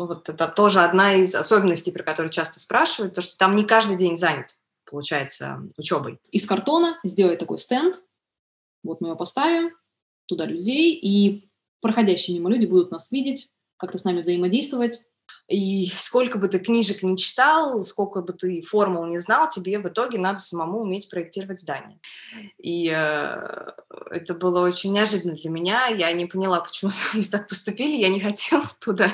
ну, 0.00 0.06
вот 0.06 0.30
это 0.30 0.48
тоже 0.48 0.80
одна 0.80 1.12
из 1.12 1.34
особенностей, 1.34 1.92
про 1.92 2.02
которую 2.02 2.32
часто 2.32 2.58
спрашивают, 2.58 3.12
то, 3.12 3.20
что 3.20 3.36
там 3.36 3.54
не 3.54 3.64
каждый 3.64 3.98
день 3.98 4.16
занят, 4.16 4.56
получается, 4.90 5.60
учебой. 5.76 6.18
Из 6.30 6.46
картона 6.46 6.98
сделать 7.04 7.38
такой 7.38 7.58
стенд, 7.58 8.02
вот 8.82 9.02
мы 9.02 9.08
его 9.08 9.16
поставим, 9.18 9.76
туда 10.24 10.46
людей, 10.46 10.94
и 10.94 11.50
проходящие 11.82 12.38
мимо 12.38 12.48
люди 12.48 12.64
будут 12.64 12.90
нас 12.90 13.12
видеть, 13.12 13.50
как-то 13.76 13.98
с 13.98 14.04
нами 14.04 14.22
взаимодействовать, 14.22 15.02
и 15.50 15.90
сколько 15.96 16.38
бы 16.38 16.46
ты 16.46 16.60
книжек 16.60 17.02
не 17.02 17.16
читал, 17.16 17.82
сколько 17.82 18.22
бы 18.22 18.32
ты 18.32 18.62
формул 18.62 19.04
не 19.06 19.18
знал, 19.18 19.48
тебе 19.48 19.80
в 19.80 19.88
итоге 19.88 20.18
надо 20.18 20.38
самому 20.38 20.82
уметь 20.82 21.10
проектировать 21.10 21.60
здание. 21.60 21.98
И 22.58 22.88
э, 22.88 23.72
это 24.10 24.34
было 24.34 24.60
очень 24.60 24.92
неожиданно 24.92 25.34
для 25.34 25.50
меня. 25.50 25.86
Я 25.88 26.12
не 26.12 26.26
поняла, 26.26 26.60
почему 26.60 26.92
со 26.92 27.02
мной 27.12 27.26
так 27.26 27.48
поступили. 27.48 27.96
Я 27.96 28.10
не 28.10 28.20
хотела 28.20 28.62
туда. 28.80 29.10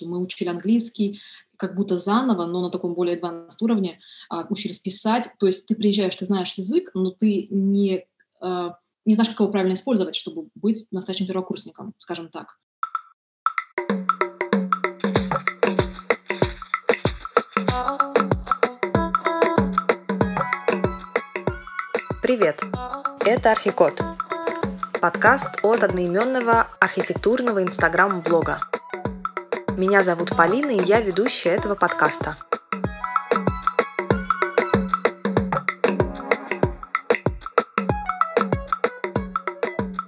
Мы 0.00 0.18
учили 0.20 0.48
английский, 0.48 1.20
как 1.58 1.76
будто 1.76 1.98
заново, 1.98 2.46
но 2.46 2.62
на 2.62 2.70
таком 2.70 2.94
более 2.94 3.20
advanced 3.20 3.58
уровне, 3.60 4.00
а, 4.30 4.46
учились 4.48 4.78
писать. 4.78 5.28
То 5.38 5.46
есть 5.46 5.66
ты 5.66 5.74
приезжаешь, 5.74 6.16
ты 6.16 6.24
знаешь 6.24 6.54
язык, 6.56 6.92
но 6.94 7.10
ты 7.10 7.46
не, 7.50 8.06
а, 8.40 8.78
не 9.04 9.14
знаешь, 9.14 9.28
как 9.28 9.40
его 9.40 9.50
правильно 9.50 9.74
использовать, 9.74 10.16
чтобы 10.16 10.48
быть 10.54 10.86
настоящим 10.90 11.26
первокурсником, 11.26 11.92
скажем 11.98 12.30
так. 12.30 12.58
Привет! 22.24 22.62
Это 23.26 23.50
Архикод. 23.50 24.00
Подкаст 24.98 25.58
от 25.62 25.82
одноименного 25.82 26.68
архитектурного 26.80 27.62
инстаграм-блога. 27.62 28.60
Меня 29.76 30.02
зовут 30.02 30.34
Полина, 30.34 30.70
и 30.70 30.82
я 30.82 31.02
ведущая 31.02 31.50
этого 31.50 31.74
подкаста. 31.74 32.34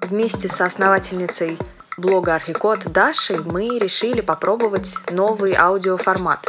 Вместе 0.00 0.48
со 0.48 0.64
основательницей 0.64 1.58
блога 1.98 2.36
Архикод 2.36 2.90
Дашей 2.90 3.40
мы 3.40 3.78
решили 3.78 4.22
попробовать 4.22 4.96
новый 5.10 5.52
аудиоформат, 5.54 6.48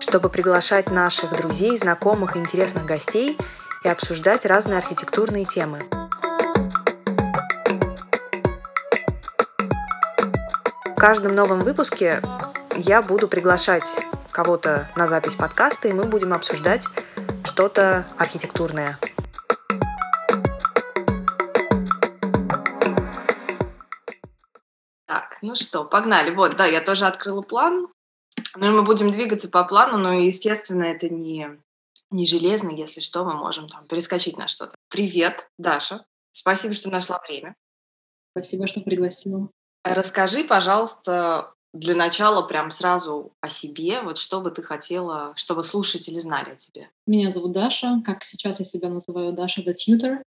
чтобы 0.00 0.28
приглашать 0.28 0.90
наших 0.90 1.36
друзей, 1.36 1.78
знакомых 1.78 2.34
и 2.34 2.40
интересных 2.40 2.84
гостей– 2.84 3.38
и 3.84 3.88
обсуждать 3.88 4.46
разные 4.46 4.78
архитектурные 4.78 5.44
темы. 5.44 5.80
В 10.84 11.00
каждом 11.00 11.34
новом 11.34 11.60
выпуске 11.60 12.20
я 12.74 13.02
буду 13.02 13.28
приглашать 13.28 14.04
кого-то 14.32 14.88
на 14.96 15.06
запись 15.06 15.36
подкаста, 15.36 15.88
и 15.88 15.92
мы 15.92 16.04
будем 16.04 16.32
обсуждать 16.32 16.84
что-то 17.44 18.06
архитектурное. 18.18 18.98
Так, 25.06 25.38
ну 25.40 25.54
что, 25.54 25.84
погнали. 25.84 26.34
Вот, 26.34 26.56
да, 26.56 26.66
я 26.66 26.80
тоже 26.80 27.06
открыла 27.06 27.42
план. 27.42 27.88
Ну, 28.56 28.72
мы 28.72 28.82
будем 28.82 29.10
двигаться 29.12 29.48
по 29.48 29.64
плану, 29.64 29.98
но, 29.98 30.12
естественно, 30.12 30.84
это 30.84 31.08
не 31.08 31.58
не 32.10 32.26
железный, 32.26 32.76
если 32.76 33.00
что, 33.00 33.24
мы 33.24 33.34
можем 33.34 33.68
там 33.68 33.86
перескочить 33.86 34.38
на 34.38 34.48
что-то. 34.48 34.76
Привет, 34.88 35.50
Даша. 35.58 36.04
Спасибо, 36.30 36.74
что 36.74 36.90
нашла 36.90 37.20
время. 37.26 37.54
Спасибо, 38.32 38.66
что 38.66 38.80
пригласила. 38.80 39.50
Расскажи, 39.84 40.44
пожалуйста, 40.44 41.52
для 41.72 41.94
начала 41.94 42.42
прям 42.42 42.70
сразу 42.70 43.32
о 43.40 43.48
себе, 43.48 44.00
вот 44.02 44.18
что 44.18 44.40
бы 44.40 44.50
ты 44.50 44.62
хотела, 44.62 45.32
чтобы 45.36 45.64
слушатели 45.64 46.18
знали 46.18 46.50
о 46.50 46.56
тебе. 46.56 46.90
Меня 47.06 47.30
зовут 47.30 47.52
Даша, 47.52 48.00
как 48.04 48.24
сейчас 48.24 48.60
я 48.60 48.64
себя 48.64 48.88
называю 48.88 49.32
Даша 49.32 49.62
the 49.62 49.74
Tutor. 49.74 50.22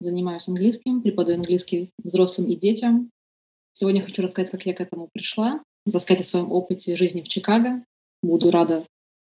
Занимаюсь 0.00 0.48
английским, 0.48 1.02
преподаю 1.02 1.38
английский 1.38 1.90
взрослым 2.02 2.48
и 2.48 2.56
детям. 2.56 3.10
Сегодня 3.72 4.04
хочу 4.04 4.22
рассказать, 4.22 4.50
как 4.50 4.66
я 4.66 4.74
к 4.74 4.80
этому 4.80 5.08
пришла, 5.12 5.62
рассказать 5.86 6.24
о 6.24 6.28
своем 6.28 6.52
опыте 6.52 6.96
жизни 6.96 7.22
в 7.22 7.28
Чикаго. 7.28 7.84
Буду 8.22 8.50
рада 8.50 8.84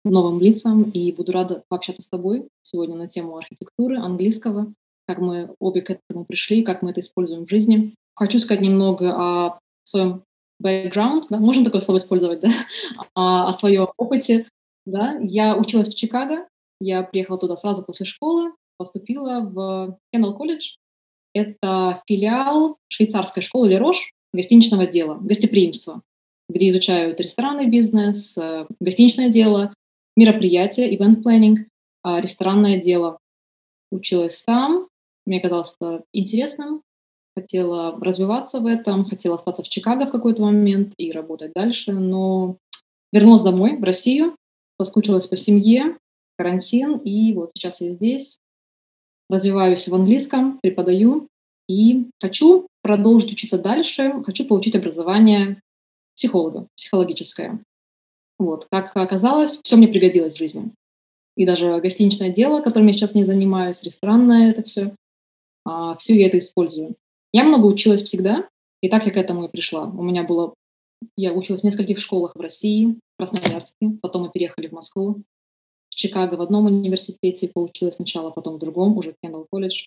новым 0.06 0.40
лицам 0.40 0.84
и 0.84 1.12
буду 1.12 1.32
рада 1.32 1.64
пообщаться 1.68 2.02
с 2.02 2.10
тобой 2.10 2.48
сегодня 2.62 2.96
на 2.96 3.08
тему 3.08 3.38
архитектуры, 3.38 3.98
английского, 3.98 4.74
как 5.08 5.20
мы 5.20 5.54
обе 5.60 5.82
к 5.82 5.90
этому 5.90 6.26
пришли, 6.26 6.64
как 6.64 6.82
мы 6.82 6.92
это 6.92 7.02
используем 7.02 7.46
в 7.46 7.50
жизни. 7.50 7.94
Хочу 8.16 8.40
сказать 8.40 8.64
немного 8.64 9.14
о 9.16 9.60
своем 9.84 10.24
background, 10.62 11.24
да? 11.30 11.40
можно 11.40 11.64
такое 11.64 11.82
слово 11.82 11.98
использовать, 11.98 12.40
да? 12.40 12.50
о, 13.16 13.48
о 13.48 13.54
своем 13.54 13.88
опыте. 13.98 14.48
Да? 14.86 15.18
Я 15.22 15.56
училась 15.58 15.90
в 15.90 15.98
Чикаго, 15.98 16.48
я 16.80 17.04
приехала 17.04 17.38
туда 17.38 17.56
сразу 17.56 17.84
после 17.84 18.06
школы, 18.06 18.54
поступила 18.78 19.42
в 19.42 19.98
Кеннел 20.12 20.36
колледж. 20.36 20.76
Это 21.34 22.02
филиал 22.08 22.78
швейцарской 22.90 23.44
школы 23.44 23.70
Лерош 23.70 24.12
гостиничного 24.34 24.88
дела, 24.88 25.18
гостеприимства, 25.22 26.02
где 26.50 26.68
изучают 26.70 27.20
ресторанный 27.20 27.68
бизнес, 27.68 28.38
э, 28.38 28.66
гостиничное 28.80 29.30
дело, 29.30 29.74
мероприятия, 30.18 30.94
event 30.94 31.24
planning, 31.24 31.68
а, 32.04 32.20
ресторанное 32.20 32.82
дело. 32.82 33.20
Училась 33.92 34.44
там, 34.44 34.90
мне 35.26 35.40
казалось 35.40 35.76
это 35.80 36.04
интересным, 36.12 36.82
хотела 37.38 37.98
развиваться 38.02 38.60
в 38.60 38.66
этом, 38.66 39.06
хотела 39.06 39.36
остаться 39.36 39.64
в 39.64 39.70
Чикаго 39.70 40.06
в 40.06 40.12
какой-то 40.12 40.42
момент 40.42 40.94
и 40.98 41.12
работать 41.12 41.54
дальше, 41.54 41.94
но 41.94 42.58
вернулась 43.14 43.44
домой, 43.44 43.78
в 43.78 43.84
Россию, 43.84 44.36
соскучилась 44.82 45.28
по 45.28 45.36
семье, 45.36 45.98
карантин, 46.38 46.98
и 46.98 47.34
вот 47.34 47.52
сейчас 47.54 47.82
я 47.82 47.92
здесь, 47.92 48.40
развиваюсь 49.30 49.88
в 49.88 49.96
английском, 49.96 50.60
преподаю, 50.62 51.28
и 51.70 52.08
хочу 52.22 52.68
продолжить 52.82 53.34
учиться 53.34 53.60
дальше, 53.60 54.24
хочу 54.26 54.46
получить 54.46 54.76
образование 54.76 55.62
психолога, 56.16 56.68
психологическое. 56.76 57.60
Вот, 58.40 58.68
как 58.70 58.96
оказалось, 58.96 59.60
все 59.64 59.76
мне 59.78 59.88
пригодилось 59.88 60.36
в 60.36 60.38
жизни. 60.38 60.72
И 61.36 61.46
даже 61.46 61.80
гостиничное 61.80 62.30
дело, 62.30 62.62
которым 62.62 62.88
я 62.88 62.94
сейчас 62.94 63.16
не 63.16 63.24
занимаюсь, 63.24 63.84
ресторанное 63.84 64.52
это 64.52 64.64
все, 64.64 64.96
а, 65.66 65.96
все 65.96 66.16
я 66.16 66.28
это 66.28 66.40
использую. 66.40 66.96
Я 67.32 67.44
много 67.44 67.66
училась 67.66 68.04
всегда, 68.04 68.48
и 68.82 68.90
так 68.90 69.06
я 69.06 69.12
к 69.12 69.18
этому 69.18 69.46
и 69.46 69.52
пришла. 69.52 69.86
У 69.86 70.04
меня 70.04 70.24
было... 70.24 70.54
Я 71.16 71.34
училась 71.34 71.62
в 71.62 71.64
нескольких 71.64 72.00
школах 72.00 72.36
в 72.36 72.40
России, 72.40 72.98
в 73.16 73.18
Красноярске, 73.20 73.92
потом 74.02 74.24
мы 74.24 74.32
переехали 74.32 74.68
в 74.68 74.72
Москву, 74.72 75.22
в 75.90 75.96
Чикаго 75.96 76.36
в 76.36 76.42
одном 76.42 76.66
университете, 76.66 77.52
поучилась 77.54 77.96
сначала, 77.96 78.32
потом 78.32 78.56
в 78.56 78.60
другом, 78.60 78.98
уже 78.98 79.12
в 79.12 79.16
Кендалл 79.22 79.46
колледж. 79.52 79.86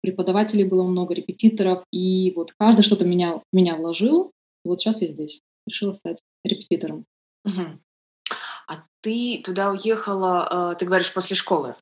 Преподавателей 0.00 0.64
было 0.64 0.82
много, 0.82 1.14
репетиторов, 1.14 1.84
и 1.92 2.32
вот 2.34 2.52
каждый 2.58 2.82
что-то 2.82 3.04
меня, 3.04 3.40
меня 3.52 3.76
вложил, 3.76 4.32
и 4.64 4.68
вот 4.68 4.80
сейчас 4.80 5.02
я 5.02 5.08
здесь, 5.08 5.40
решила 5.66 5.92
стать 5.92 6.18
репетитором. 6.44 7.04
А 7.44 8.82
ты 9.02 9.42
туда 9.44 9.70
уехала, 9.70 10.72
э, 10.72 10.76
ты 10.76 10.86
говоришь, 10.86 11.12
после 11.12 11.36
школы? 11.36 11.76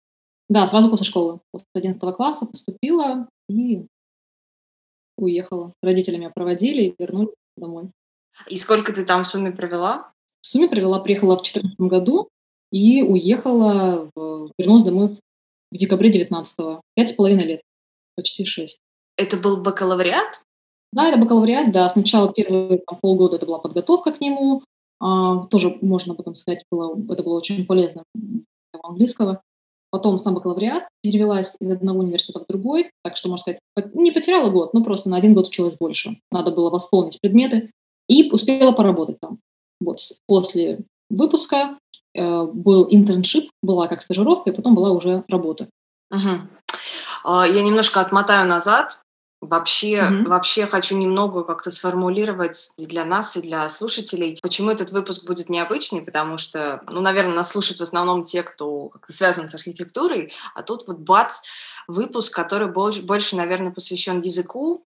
Да, 0.49 0.67
сразу 0.67 0.91
после 0.91 1.06
школы. 1.06 1.41
После 1.53 1.67
11 1.75 2.15
класса 2.15 2.47
поступила 2.47 3.28
и 3.49 3.87
уехала. 5.17 5.73
Родители 5.83 6.17
меня 6.17 6.31
проводили 6.31 6.83
и 6.83 6.95
вернули 6.99 7.31
домой. 7.56 7.91
И 8.49 8.56
сколько 8.56 8.93
ты 8.93 9.05
там 9.05 9.25
в 9.25 9.28
сумме 9.28 9.53
провела? 9.53 10.12
В 10.41 10.47
сумме 10.47 10.69
провела, 10.69 11.00
приехала 11.00 11.34
в 11.34 11.43
2014 11.43 11.79
году 11.81 12.29
и 12.71 13.03
уехала, 13.03 14.11
в, 14.15 14.50
вернулась 14.59 14.83
домой 14.83 15.09
в, 15.09 15.21
в 15.71 15.77
декабре 15.77 16.11
19 16.11 16.81
Пять 16.94 17.11
с 17.11 17.12
половиной 17.12 17.44
лет, 17.44 17.62
почти 18.17 18.44
шесть. 18.44 18.81
Это 19.17 19.37
был 19.37 19.59
бакалавриат? 19.59 20.43
Да, 20.93 21.09
это 21.09 21.23
бакалавриат, 21.23 21.71
да. 21.71 21.89
Сначала 21.89 22.33
первые 22.33 22.83
там, 22.87 22.99
полгода 22.99 23.37
это 23.37 23.47
была 23.47 23.59
подготовка 23.59 24.12
к 24.12 24.21
нему, 24.21 24.62
тоже 25.50 25.78
можно 25.80 26.14
потом 26.14 26.34
сказать, 26.34 26.64
было, 26.70 26.96
это 27.10 27.22
было 27.22 27.38
очень 27.38 27.66
полезно 27.66 28.04
для 28.14 28.81
английского. 28.82 29.43
Потом 29.90 30.19
сам 30.19 30.34
бакалавриат, 30.34 30.84
перевелась 31.02 31.56
из 31.60 31.70
одного 31.70 32.00
университета 32.00 32.40
в 32.40 32.46
другой, 32.46 32.90
так 33.04 33.16
что, 33.16 33.28
можно 33.28 33.43
сказать, 33.43 33.94
не 33.94 34.10
потеряла 34.10 34.50
год, 34.50 34.72
но 34.72 34.82
просто 34.82 35.10
на 35.10 35.16
один 35.16 35.34
год 35.34 35.49
училась 35.49 35.76
больше. 35.76 36.19
Надо 36.31 36.50
было 36.50 36.70
восполнить 36.70 37.20
предметы 37.20 37.70
и 38.08 38.31
успела 38.31 38.72
поработать 38.72 39.20
там. 39.20 39.38
Вот 39.81 39.99
после 40.26 40.81
выпуска 41.10 41.78
э, 42.14 42.44
был 42.44 42.87
интерншип, 42.88 43.50
была 43.62 43.87
как 43.87 44.00
стажировка, 44.00 44.50
и 44.50 44.55
потом 44.55 44.75
была 44.75 44.93
уже 44.93 45.25
работа. 45.28 45.69
Угу. 46.10 46.31
Я 47.25 47.62
немножко 47.62 48.00
отмотаю 48.00 48.48
назад. 48.48 49.02
Вообще, 49.43 49.97
mm-hmm. 49.97 50.29
вообще 50.29 50.67
хочу 50.67 50.97
немного 50.97 51.43
как-то 51.43 51.73
сформулировать 51.73 52.71
для 52.79 53.05
нас 53.05 53.37
и 53.37 53.43
для 53.43 53.69
слушателей, 53.71 54.39
почему 54.41 54.71
этот 54.71 54.93
выпуск 54.93 55.27
будет 55.27 55.49
необычный, 55.49 56.00
потому 56.00 56.39
что, 56.39 56.81
ну, 56.93 57.00
наверное, 57.00 57.35
нас 57.35 57.50
слушают 57.50 57.81
в 57.81 57.83
основном 57.83 58.23
те, 58.23 58.44
кто 58.44 58.91
как-то 58.91 59.12
связан 59.12 59.49
с 59.49 59.55
архитектурой, 59.56 60.33
а 60.55 60.62
тут 60.62 60.87
вот 60.87 60.99
бац, 60.99 61.41
выпуск, 61.89 62.33
который 62.33 62.69
больше, 62.69 63.03
больше 63.03 63.35
наверное, 63.35 63.73
посвящен 63.73 64.21
языку, 64.21 64.87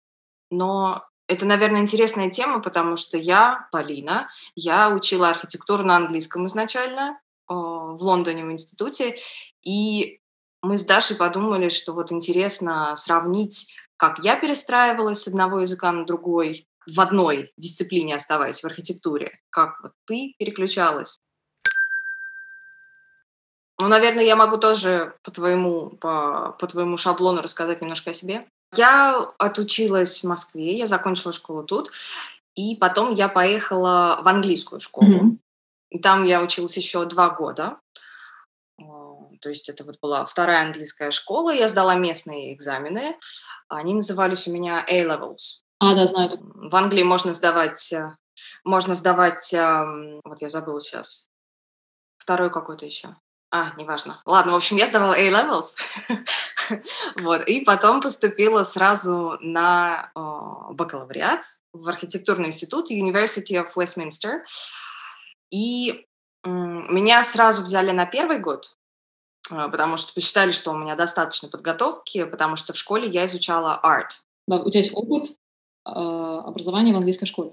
но 0.50 1.05
это, 1.29 1.47
наверное, 1.47 1.82
интересная 1.82 2.29
тема, 2.29 2.61
потому 2.61 2.97
что 2.97 3.17
я, 3.17 3.69
Полина, 3.70 4.29
я 4.56 4.91
учила 4.91 5.29
архитектуру 5.29 5.85
на 5.85 5.94
английском 5.94 6.47
изначально 6.47 7.20
э, 7.49 7.55
в 7.55 7.99
Лондоне 8.00 8.44
в 8.44 8.50
институте, 8.50 9.17
и 9.62 10.20
мы 10.62 10.76
с 10.76 10.85
Дашей 10.85 11.17
подумали, 11.17 11.69
что 11.69 11.93
вот 11.93 12.12
интересно 12.12 12.94
сравнить, 12.94 13.76
как 14.00 14.19
я 14.25 14.37
перестраивалась 14.37 15.23
с 15.23 15.29
одного 15.29 15.61
языка 15.61 15.93
на 15.93 16.06
другой, 16.06 16.67
в 16.87 16.99
одной 17.02 17.52
дисциплине 17.58 18.17
оставаясь 18.17 18.62
в 18.62 18.64
архитектуре, 18.64 19.38
как 19.50 19.79
вот 19.82 19.93
ты 20.06 20.35
переключалась. 20.38 21.20
Ну, 23.79 23.88
наверное, 23.88 24.25
я 24.25 24.37
могу 24.37 24.56
тоже 24.56 25.14
по 25.23 25.31
твоему, 25.31 25.91
по, 25.91 26.56
по 26.58 26.67
твоему 26.67 26.97
шаблону 26.97 27.43
рассказать 27.43 27.82
немножко 27.82 28.12
о 28.12 28.14
себе. 28.14 28.47
Я 28.75 29.19
отучилась 29.38 30.25
в 30.25 30.26
Москве, 30.26 30.79
я 30.79 30.87
закончила 30.87 31.35
школу 31.35 31.62
тут, 31.62 31.93
и 32.55 32.76
потом 32.76 33.12
я 33.12 33.29
поехала 33.29 34.20
в 34.23 34.29
английскую 34.29 34.81
школу. 34.81 35.06
Mm-hmm. 35.06 35.37
И 35.91 35.99
там 35.99 36.25
я 36.25 36.41
училась 36.41 36.75
еще 36.75 37.05
два 37.05 37.29
года. 37.29 37.76
То 39.40 39.48
есть 39.48 39.69
это 39.69 39.84
вот 39.84 39.98
была 40.00 40.25
вторая 40.25 40.62
английская 40.62 41.10
школа. 41.10 41.52
Я 41.52 41.69
сдала 41.69 41.94
местные 41.94 42.54
экзамены. 42.54 43.19
Они 43.69 43.94
назывались 43.94 44.46
у 44.46 44.52
меня 44.52 44.84
A-levels. 44.88 45.62
А, 45.78 45.94
да, 45.94 46.06
знаю. 46.06 46.38
В 46.54 46.76
Англии 46.76 47.02
можно 47.02 47.32
сдавать, 47.32 47.92
э, 47.92 48.14
можно 48.64 48.94
сдавать, 48.94 49.54
вот 50.25 50.42
я 50.42 50.48
забыла 50.50 50.81
сейчас, 50.81 51.28
второй 52.19 52.50
какой-то 52.50 52.84
еще. 52.84 53.16
А, 53.52 53.72
неважно. 53.76 54.22
Ладно, 54.26 54.52
в 54.52 54.56
общем, 54.56 54.76
я 54.76 54.87
сдавала 54.87 55.14
A-levels. 55.14 55.76
вот. 57.20 57.48
И 57.48 57.64
потом 57.64 58.00
поступила 58.00 58.62
сразу 58.62 59.38
на 59.40 60.12
бакалавриат 60.14 61.42
в 61.72 61.88
архитектурный 61.88 62.48
институт 62.48 62.92
University 62.92 63.56
of 63.56 63.72
Westminster. 63.75 64.42
И 65.50 66.06
меня 66.44 67.25
сразу 67.25 67.62
взяли 67.62 67.90
на 67.90 68.06
первый 68.06 68.38
год, 68.38 68.76
а, 68.76 68.79
потому 69.50 69.97
что 69.97 70.14
посчитали, 70.14 70.50
что 70.50 70.73
у 70.73 70.79
меня 70.79 70.97
достаточно 70.97 71.49
подготовки, 71.49 72.25
потому 72.25 72.56
что 72.56 72.73
в 72.73 72.76
школе 72.76 73.08
я 73.08 73.26
изучала 73.26 73.75
арт. 73.75 74.23
Да, 74.47 74.61
у 74.61 74.70
тебя 74.70 74.81
есть 74.81 74.94
опыт 74.94 75.31
э, 75.31 75.91
образования 75.91 76.93
в 76.93 76.97
английской 76.97 77.26
школе. 77.26 77.52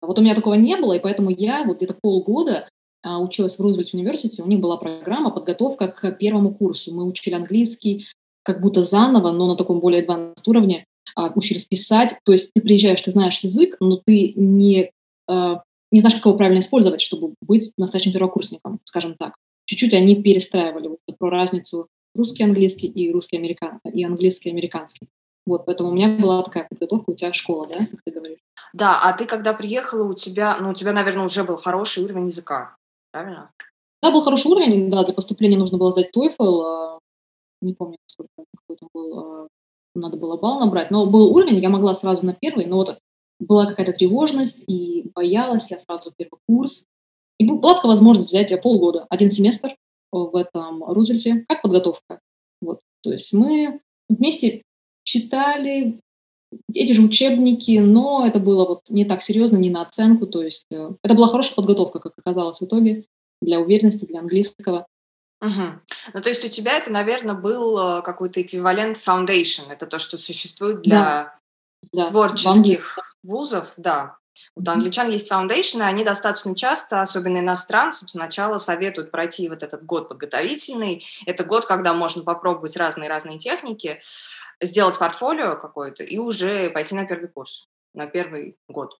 Вот 0.00 0.18
у 0.18 0.22
меня 0.22 0.34
такого 0.34 0.54
не 0.54 0.76
было, 0.76 0.92
и 0.92 1.00
поэтому 1.00 1.30
я 1.30 1.64
вот 1.64 1.78
где-то 1.78 1.94
полгода 2.00 2.68
а, 3.02 3.18
училась 3.18 3.56
в 3.56 3.62
Рузвельт 3.62 3.94
университете, 3.94 4.42
у 4.42 4.46
них 4.46 4.60
была 4.60 4.76
программа 4.76 5.30
подготовка 5.30 5.88
к 5.88 6.10
первому 6.12 6.54
курсу. 6.54 6.94
Мы 6.94 7.04
учили 7.04 7.34
английский 7.34 8.06
как 8.42 8.60
будто 8.60 8.84
заново, 8.84 9.32
но 9.32 9.46
на 9.46 9.56
таком 9.56 9.80
более 9.80 10.04
advanced 10.04 10.42
уровне, 10.46 10.84
а, 11.14 11.32
учились 11.34 11.64
писать. 11.64 12.16
То 12.24 12.32
есть 12.32 12.52
ты 12.52 12.60
приезжаешь, 12.60 13.00
ты 13.00 13.10
знаешь 13.10 13.40
язык, 13.40 13.76
но 13.80 14.00
ты 14.04 14.32
не, 14.34 14.90
а, 15.28 15.62
не 15.90 16.00
знаешь, 16.00 16.16
как 16.16 16.26
его 16.26 16.36
правильно 16.36 16.60
использовать, 16.60 17.00
чтобы 17.00 17.34
быть 17.40 17.72
настоящим 17.76 18.12
первокурсником, 18.12 18.80
скажем 18.84 19.14
так. 19.14 19.34
Чуть-чуть 19.66 19.94
они 19.94 20.22
перестраивали 20.22 20.88
вот 20.88 21.00
про 21.18 21.30
разницу 21.30 21.88
русский 22.14 22.44
английский 22.44 22.86
и 22.86 23.12
русский 23.12 23.36
американ 23.36 23.80
и 23.84 24.04
английский 24.04 24.50
американский. 24.50 25.08
Вот, 25.44 25.66
поэтому 25.66 25.90
у 25.90 25.92
меня 25.92 26.08
была 26.08 26.42
такая 26.42 26.66
подготовка, 26.68 27.10
у 27.10 27.14
тебя 27.14 27.32
школа, 27.32 27.68
да, 27.68 27.86
как 27.86 28.00
ты 28.04 28.10
говоришь? 28.10 28.40
Да, 28.72 29.00
а 29.00 29.12
ты 29.12 29.26
когда 29.26 29.52
приехала, 29.52 30.08
у 30.08 30.14
тебя, 30.14 30.56
ну, 30.60 30.70
у 30.70 30.74
тебя, 30.74 30.92
наверное, 30.92 31.26
уже 31.26 31.44
был 31.44 31.56
хороший 31.56 32.02
уровень 32.02 32.26
языка 32.26 32.76
правильно? 33.16 33.50
Да, 34.02 34.12
был 34.12 34.20
хороший 34.20 34.50
уровень, 34.50 34.90
да, 34.90 35.04
для 35.04 35.14
поступления 35.14 35.56
нужно 35.56 35.78
было 35.78 35.90
сдать 35.90 36.10
TOEFL, 36.14 36.62
а, 36.64 36.98
не 37.62 37.72
помню, 37.72 37.96
сколько 38.06 38.30
какой 38.36 38.76
там 38.76 38.88
был, 38.92 39.18
а, 39.18 39.48
надо 39.94 40.18
было 40.18 40.36
балл 40.36 40.60
набрать, 40.60 40.90
но 40.90 41.06
был 41.06 41.34
уровень, 41.34 41.58
я 41.58 41.70
могла 41.70 41.94
сразу 41.94 42.26
на 42.26 42.34
первый, 42.34 42.66
но 42.66 42.76
вот 42.76 42.98
была 43.38 43.66
какая-то 43.66 43.92
тревожность, 43.92 44.68
и 44.68 45.10
боялась 45.14 45.70
я 45.70 45.78
сразу 45.78 46.12
первый 46.16 46.38
курс. 46.46 46.86
И 47.38 47.46
была 47.46 47.74
такая 47.74 47.90
возможность 47.90 48.28
взять 48.28 48.60
полгода, 48.62 49.06
один 49.10 49.30
семестр 49.30 49.76
в 50.12 50.34
этом 50.36 50.84
Рузвельте, 50.84 51.44
как 51.48 51.62
подготовка. 51.62 52.20
Вот. 52.60 52.80
То 53.02 53.12
есть 53.12 53.32
мы 53.32 53.80
вместе 54.08 54.62
читали 55.04 56.00
эти 56.74 56.92
же 56.92 57.02
учебники, 57.02 57.78
но 57.78 58.26
это 58.26 58.38
было 58.38 58.66
вот 58.66 58.88
не 58.88 59.04
так 59.04 59.22
серьезно, 59.22 59.56
не 59.56 59.70
на 59.70 59.82
оценку, 59.82 60.26
то 60.26 60.42
есть 60.42 60.66
э, 60.70 60.90
это 61.02 61.14
была 61.14 61.26
хорошая 61.26 61.56
подготовка, 61.56 61.98
как 61.98 62.12
оказалось 62.16 62.60
в 62.60 62.64
итоге, 62.64 63.04
для 63.42 63.60
уверенности, 63.60 64.06
для 64.06 64.20
английского. 64.20 64.86
Угу. 65.42 65.62
Ну, 66.14 66.22
то 66.22 66.28
есть 66.28 66.44
у 66.44 66.48
тебя 66.48 66.76
это, 66.76 66.90
наверное, 66.90 67.34
был 67.34 67.78
э, 67.78 68.02
какой-то 68.02 68.40
эквивалент 68.40 68.96
foundation, 68.96 69.70
это 69.70 69.86
то, 69.86 69.98
что 69.98 70.18
существует 70.18 70.82
для 70.82 71.38
да. 71.92 72.06
творческих 72.06 72.96
да. 72.96 73.02
вузов, 73.22 73.74
да. 73.76 74.16
Вот 74.56 74.68
у 74.68 74.70
англичан 74.70 75.10
есть 75.10 75.28
foundation 75.28 75.73
ы, 75.73 75.82
они 75.82 76.02
достаточно 76.02 76.54
часто, 76.56 77.02
особенно 77.02 77.38
иностранцам, 77.38 78.08
сначала 78.08 78.56
советуют 78.56 79.10
пройти 79.10 79.48
вот 79.50 79.62
этот 79.62 79.84
год 79.84 80.08
подготовительный. 80.08 81.04
Это 81.26 81.44
год, 81.44 81.66
когда 81.66 81.92
можно 81.92 82.22
попробовать 82.22 82.76
разные-разные 82.76 83.36
техники 83.36 84.00
сделать 84.60 84.98
портфолио 84.98 85.56
какое-то 85.56 86.02
и 86.02 86.16
уже 86.16 86.70
пойти 86.70 86.94
на 86.94 87.04
первый 87.04 87.28
курс, 87.28 87.66
на 87.94 88.06
первый 88.06 88.56
год. 88.68 88.98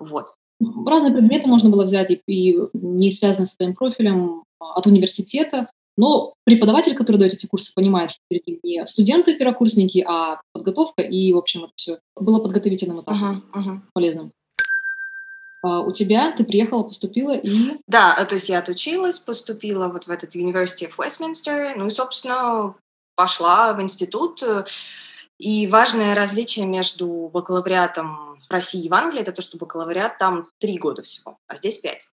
Вот. 0.00 0.34
Разные 0.60 1.12
предметы 1.12 1.46
можно 1.46 1.70
было 1.70 1.84
взять, 1.84 2.10
и, 2.10 2.20
и 2.26 2.58
не 2.72 3.12
связанные 3.12 3.46
с 3.46 3.56
твоим 3.56 3.74
профилем 3.74 4.42
а, 4.58 4.74
от 4.74 4.86
университета, 4.86 5.70
но 5.96 6.34
преподаватель, 6.44 6.96
который 6.96 7.18
дает 7.18 7.34
эти 7.34 7.46
курсы, 7.46 7.72
понимает, 7.74 8.10
что 8.10 8.20
перед 8.28 8.46
ним 8.46 8.58
не 8.64 8.86
студенты-первокурсники, 8.86 10.04
а 10.06 10.40
подготовка, 10.52 11.02
и, 11.02 11.32
в 11.32 11.38
общем, 11.38 11.64
это 11.64 11.72
все 11.76 11.98
было 12.16 12.40
подготовительным 12.40 13.02
этапом, 13.02 13.44
uh-huh, 13.54 13.60
uh-huh. 13.60 13.80
полезным. 13.92 14.32
А 15.62 15.80
у 15.80 15.92
тебя 15.92 16.32
ты 16.32 16.44
приехала, 16.44 16.84
поступила 16.84 17.36
и... 17.36 17.78
Да, 17.86 18.24
то 18.24 18.36
есть 18.36 18.48
я 18.48 18.60
отучилась, 18.60 19.18
поступила 19.18 19.88
вот 19.88 20.06
в 20.06 20.10
этот 20.10 20.36
University 20.36 20.88
of 20.88 20.96
Westminster, 20.98 21.74
ну 21.76 21.86
и, 21.86 21.90
собственно, 21.90 22.74
пошла 23.16 23.72
в 23.72 23.82
институт. 23.82 24.42
И 25.38 25.66
важное 25.68 26.14
различие 26.14 26.66
между 26.66 27.30
бакалавриатом 27.32 28.40
в 28.48 28.52
России 28.52 28.84
и 28.84 28.88
в 28.88 28.94
Англии– 28.94 29.20
это 29.22 29.32
то, 29.32 29.42
что 29.42 29.58
бакалавриат 29.58 30.18
там 30.18 30.48
три 30.58 30.78
года 30.78 31.02
всего, 31.02 31.38
а 31.46 31.56
здесь 31.56 31.78
пять. 31.78 32.10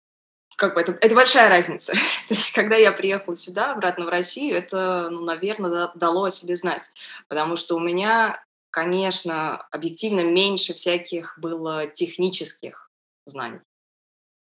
Как 0.57 0.75
бы 0.75 0.81
это, 0.81 0.93
это 0.93 1.15
большая 1.15 1.49
разница. 1.49 1.93
то 2.29 2.35
есть, 2.35 2.53
когда 2.53 2.77
я 2.77 2.93
приехала 2.93 3.35
сюда, 3.35 3.73
обратно 3.73 4.05
в 4.05 4.11
Россию, 4.11 4.57
это, 4.57 5.09
ну, 5.11 5.23
наверное, 5.23 5.91
дало 5.95 6.25
о 6.25 6.31
себе 6.31 6.57
знать. 6.57 6.91
Потому 7.29 7.57
что 7.57 7.77
у 7.77 7.81
меня, 7.81 8.43
конечно, 8.71 9.67
объективно 9.71 10.21
меньше 10.21 10.75
всяких 10.75 11.39
было 11.39 11.87
технических 11.87 12.90
знаний. 13.25 13.61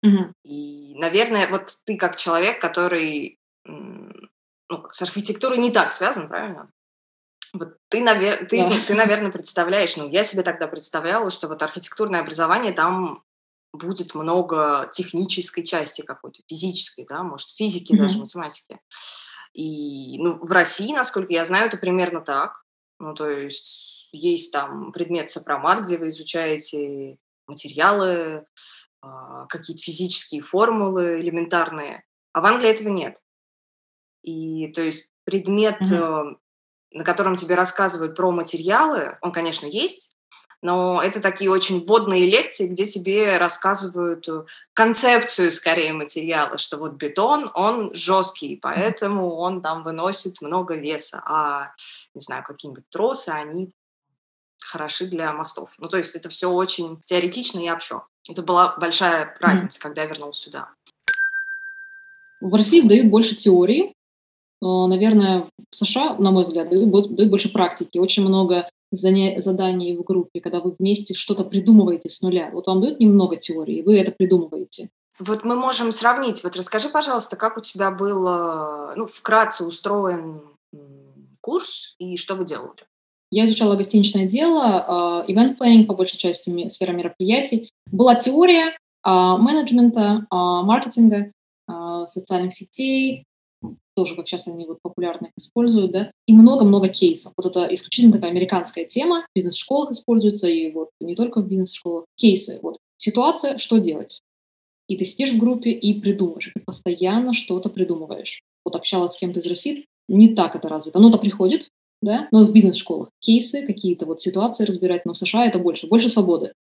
Mm-hmm. 0.05 0.33
И, 0.43 0.95
наверное, 0.95 1.47
вот 1.47 1.71
ты 1.85 1.97
как 1.97 2.15
человек, 2.15 2.61
который 2.61 3.39
ну, 3.65 4.87
с 4.91 5.01
архитектурой 5.01 5.57
не 5.57 5.71
так 5.71 5.91
связан, 5.91 6.27
правильно? 6.27 6.71
Вот 7.53 7.77
ты, 7.89 8.01
навер... 8.01 8.45
ты, 8.47 8.63
да. 8.63 8.75
ты, 8.85 8.93
наверное, 8.93 9.31
представляешь, 9.31 9.95
ну, 9.97 10.09
я 10.09 10.23
себе 10.23 10.43
тогда 10.43 10.67
представляла, 10.67 11.29
что 11.29 11.47
вот 11.47 11.63
архитектурное 11.63 12.19
образование 12.19 12.73
там 12.73 13.23
будет 13.71 14.13
много 14.15 14.89
технической 14.91 15.63
части 15.63 16.01
какой-то, 16.01 16.41
физической, 16.47 17.05
да, 17.07 17.23
может, 17.23 17.49
физики, 17.51 17.93
mm-hmm. 17.93 17.97
даже 17.97 18.19
математики. 18.19 18.79
И 19.53 20.17
ну, 20.19 20.37
в 20.45 20.51
России, 20.51 20.93
насколько 20.93 21.31
я 21.31 21.45
знаю, 21.45 21.67
это 21.67 21.77
примерно 21.77 22.21
так. 22.21 22.65
Ну, 22.99 23.13
то 23.13 23.29
есть 23.29 24.09
есть 24.11 24.51
там 24.51 24.91
предмет 24.91 25.29
сопромат, 25.29 25.85
где 25.85 25.97
вы 25.97 26.09
изучаете 26.09 27.17
материалы, 27.47 28.45
а, 29.01 29.45
какие-то 29.47 29.81
физические 29.81 30.41
формулы 30.41 31.21
элементарные. 31.21 32.03
А 32.33 32.41
в 32.41 32.45
Англии 32.45 32.69
этого 32.69 32.89
нет. 32.89 33.21
И 34.23 34.67
то 34.69 34.81
есть 34.81 35.11
предмет, 35.23 35.81
mm-hmm. 35.81 36.37
на 36.91 37.03
котором 37.03 37.35
тебе 37.35 37.55
рассказывают 37.55 38.15
про 38.15 38.31
материалы, 38.31 39.17
он, 39.21 39.31
конечно, 39.31 39.67
есть, 39.67 40.15
но 40.65 40.99
это 40.99 41.21
такие 41.21 41.51
очень 41.51 41.85
вводные 41.85 42.25
лекции, 42.25 42.67
где 42.67 42.87
тебе 42.87 43.37
рассказывают 43.37 44.27
э, 44.27 44.45
концепцию 44.73 45.51
скорее 45.51 45.93
материала, 45.93 46.57
что 46.57 46.77
вот 46.77 46.93
бетон, 46.93 47.51
он 47.53 47.93
жесткий, 47.93 48.57
поэтому 48.59 49.35
он 49.35 49.61
там 49.61 49.83
выносит 49.83 50.41
много 50.41 50.73
веса, 50.73 51.21
а, 51.23 51.73
не 52.15 52.21
знаю, 52.21 52.43
какие-нибудь 52.43 52.89
тросы, 52.89 53.29
они 53.29 53.69
хороши 54.59 55.07
для 55.07 55.33
мостов. 55.33 55.73
Ну, 55.77 55.87
то 55.87 55.97
есть 55.97 56.15
это 56.15 56.29
все 56.29 56.49
очень 56.49 56.99
теоретично 57.01 57.59
и 57.59 57.69
общо. 57.69 58.03
Это 58.29 58.41
была 58.41 58.75
большая 58.77 59.35
разница, 59.39 59.79
mm-hmm. 59.79 59.83
когда 59.83 60.01
я 60.01 60.07
вернулась 60.07 60.37
сюда. 60.37 60.69
В 62.41 62.53
России 62.53 62.87
дают 62.87 63.07
больше 63.07 63.35
теории, 63.35 63.93
наверное, 64.61 65.47
в 65.69 65.75
США, 65.75 66.15
на 66.15 66.31
мой 66.31 66.43
взгляд, 66.43 66.69
дают, 66.69 67.15
дают 67.15 67.29
больше 67.29 67.51
практики. 67.51 67.97
Очень 67.97 68.25
много 68.25 68.69
заданий 68.91 69.95
в 69.95 70.03
группе, 70.03 70.39
когда 70.41 70.59
вы 70.59 70.75
вместе 70.77 71.13
что-то 71.13 71.43
придумываете 71.43 72.09
с 72.09 72.21
нуля. 72.21 72.49
Вот 72.51 72.67
вам 72.67 72.81
дают 72.81 72.99
немного 72.99 73.35
теории, 73.37 73.81
вы 73.81 73.99
это 73.99 74.11
придумываете. 74.11 74.89
Вот 75.19 75.43
мы 75.43 75.55
можем 75.55 75.91
сравнить. 75.91 76.43
Вот 76.43 76.55
расскажи, 76.57 76.89
пожалуйста, 76.89 77.35
как 77.35 77.57
у 77.57 77.61
тебя 77.61 77.91
был, 77.91 78.95
ну, 78.95 79.05
вкратце 79.05 79.63
устроен 79.65 80.41
курс 81.41 81.95
и 81.99 82.17
что 82.17 82.35
вы 82.35 82.45
делали? 82.45 82.85
Я 83.31 83.45
изучала 83.45 83.75
гостиничное 83.75 84.25
дело, 84.25 85.25
event 85.27 85.57
planning, 85.57 85.85
по 85.85 85.93
большей 85.93 86.17
части 86.17 86.69
сфера 86.69 86.91
мероприятий. 86.91 87.69
Была 87.91 88.15
теория 88.15 88.77
менеджмента, 89.03 90.25
маркетинга, 90.31 91.31
социальных 92.05 92.53
сетей, 92.53 93.23
тоже, 93.95 94.15
как 94.15 94.27
сейчас 94.27 94.47
они 94.47 94.65
вот 94.65 94.79
популярно 94.81 95.27
их 95.27 95.31
используют, 95.37 95.91
да, 95.91 96.11
и 96.27 96.33
много-много 96.33 96.89
кейсов. 96.89 97.33
Вот 97.37 97.45
это 97.45 97.65
исключительно 97.73 98.13
такая 98.13 98.31
американская 98.31 98.83
тема, 98.85 99.21
в 99.21 99.35
бизнес-школах 99.35 99.91
используется, 99.91 100.47
и 100.47 100.71
вот 100.71 100.89
не 100.99 101.15
только 101.15 101.39
в 101.39 101.47
бизнес-школах. 101.47 102.05
Кейсы, 102.17 102.59
вот 102.61 102.77
ситуация, 102.97 103.57
что 103.57 103.77
делать? 103.77 104.19
И 104.87 104.97
ты 104.97 105.05
сидишь 105.05 105.31
в 105.31 105.39
группе 105.39 105.71
и 105.71 105.99
придумываешь, 106.01 106.51
ты 106.53 106.61
постоянно 106.61 107.33
что-то 107.33 107.69
придумываешь. 107.69 108.41
Вот 108.65 108.75
общалась 108.75 109.13
с 109.13 109.17
кем-то 109.17 109.39
из 109.39 109.47
России, 109.47 109.85
не 110.09 110.35
так 110.35 110.55
это 110.55 110.67
развито. 110.67 110.99
Оно-то 110.99 111.17
приходит, 111.17 111.69
да, 112.01 112.27
но 112.31 112.45
в 112.45 112.51
бизнес-школах 112.51 113.09
кейсы, 113.19 113.65
какие-то 113.65 114.05
вот 114.05 114.21
ситуации 114.21 114.65
разбирать, 114.65 115.05
но 115.05 115.13
в 115.13 115.17
США 115.17 115.45
это 115.45 115.59
больше, 115.59 115.87
больше 115.87 116.09
свободы. 116.09 116.53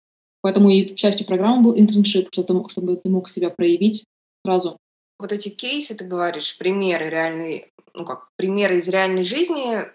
Поэтому 0.41 0.69
и 0.69 0.95
частью 0.95 1.25
программы 1.25 1.63
был 1.63 1.79
internship, 1.79 2.27
чтобы, 2.31 2.69
чтобы 2.69 2.95
ты 2.97 3.09
мог 3.09 3.29
себя 3.29 3.49
проявить 3.49 4.03
сразу 4.45 4.77
вот 5.19 5.31
эти 5.31 5.49
кейсы, 5.49 5.95
ты 5.95 6.05
говоришь, 6.05 6.57
примеры 6.57 7.09
реальные, 7.09 7.69
ну 7.93 8.03
как, 8.05 8.27
примеры 8.35 8.77
из 8.77 8.89
реальной 8.89 9.23
жизни, 9.23 9.85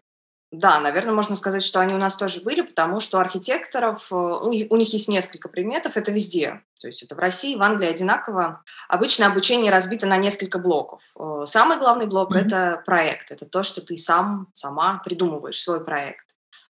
да, 0.50 0.80
наверное, 0.80 1.12
можно 1.12 1.36
сказать, 1.36 1.62
что 1.62 1.80
они 1.80 1.94
у 1.94 1.98
нас 1.98 2.16
тоже 2.16 2.40
были, 2.40 2.62
потому 2.62 3.00
что 3.00 3.20
архитекторов, 3.20 4.10
э, 4.10 4.14
у 4.14 4.50
них, 4.50 4.66
у 4.70 4.76
них 4.76 4.92
есть 4.94 5.08
несколько 5.08 5.48
предметов, 5.48 5.98
это 5.98 6.10
везде. 6.10 6.62
То 6.80 6.86
есть 6.86 7.02
это 7.02 7.14
в 7.14 7.18
России, 7.18 7.56
в 7.56 7.62
Англии 7.62 7.88
одинаково. 7.88 8.62
Обычно 8.88 9.26
обучение 9.26 9.70
разбито 9.70 10.06
на 10.06 10.16
несколько 10.16 10.58
блоков. 10.58 11.14
Э, 11.18 11.42
самый 11.44 11.76
главный 11.76 12.06
блок 12.06 12.34
mm-hmm.– 12.34 12.46
это 12.46 12.82
проект. 12.86 13.30
Это 13.30 13.44
то, 13.44 13.62
что 13.62 13.82
ты 13.82 13.98
сам, 13.98 14.48
сама 14.54 15.02
придумываешь, 15.04 15.60
свой 15.60 15.84
проект 15.84 16.24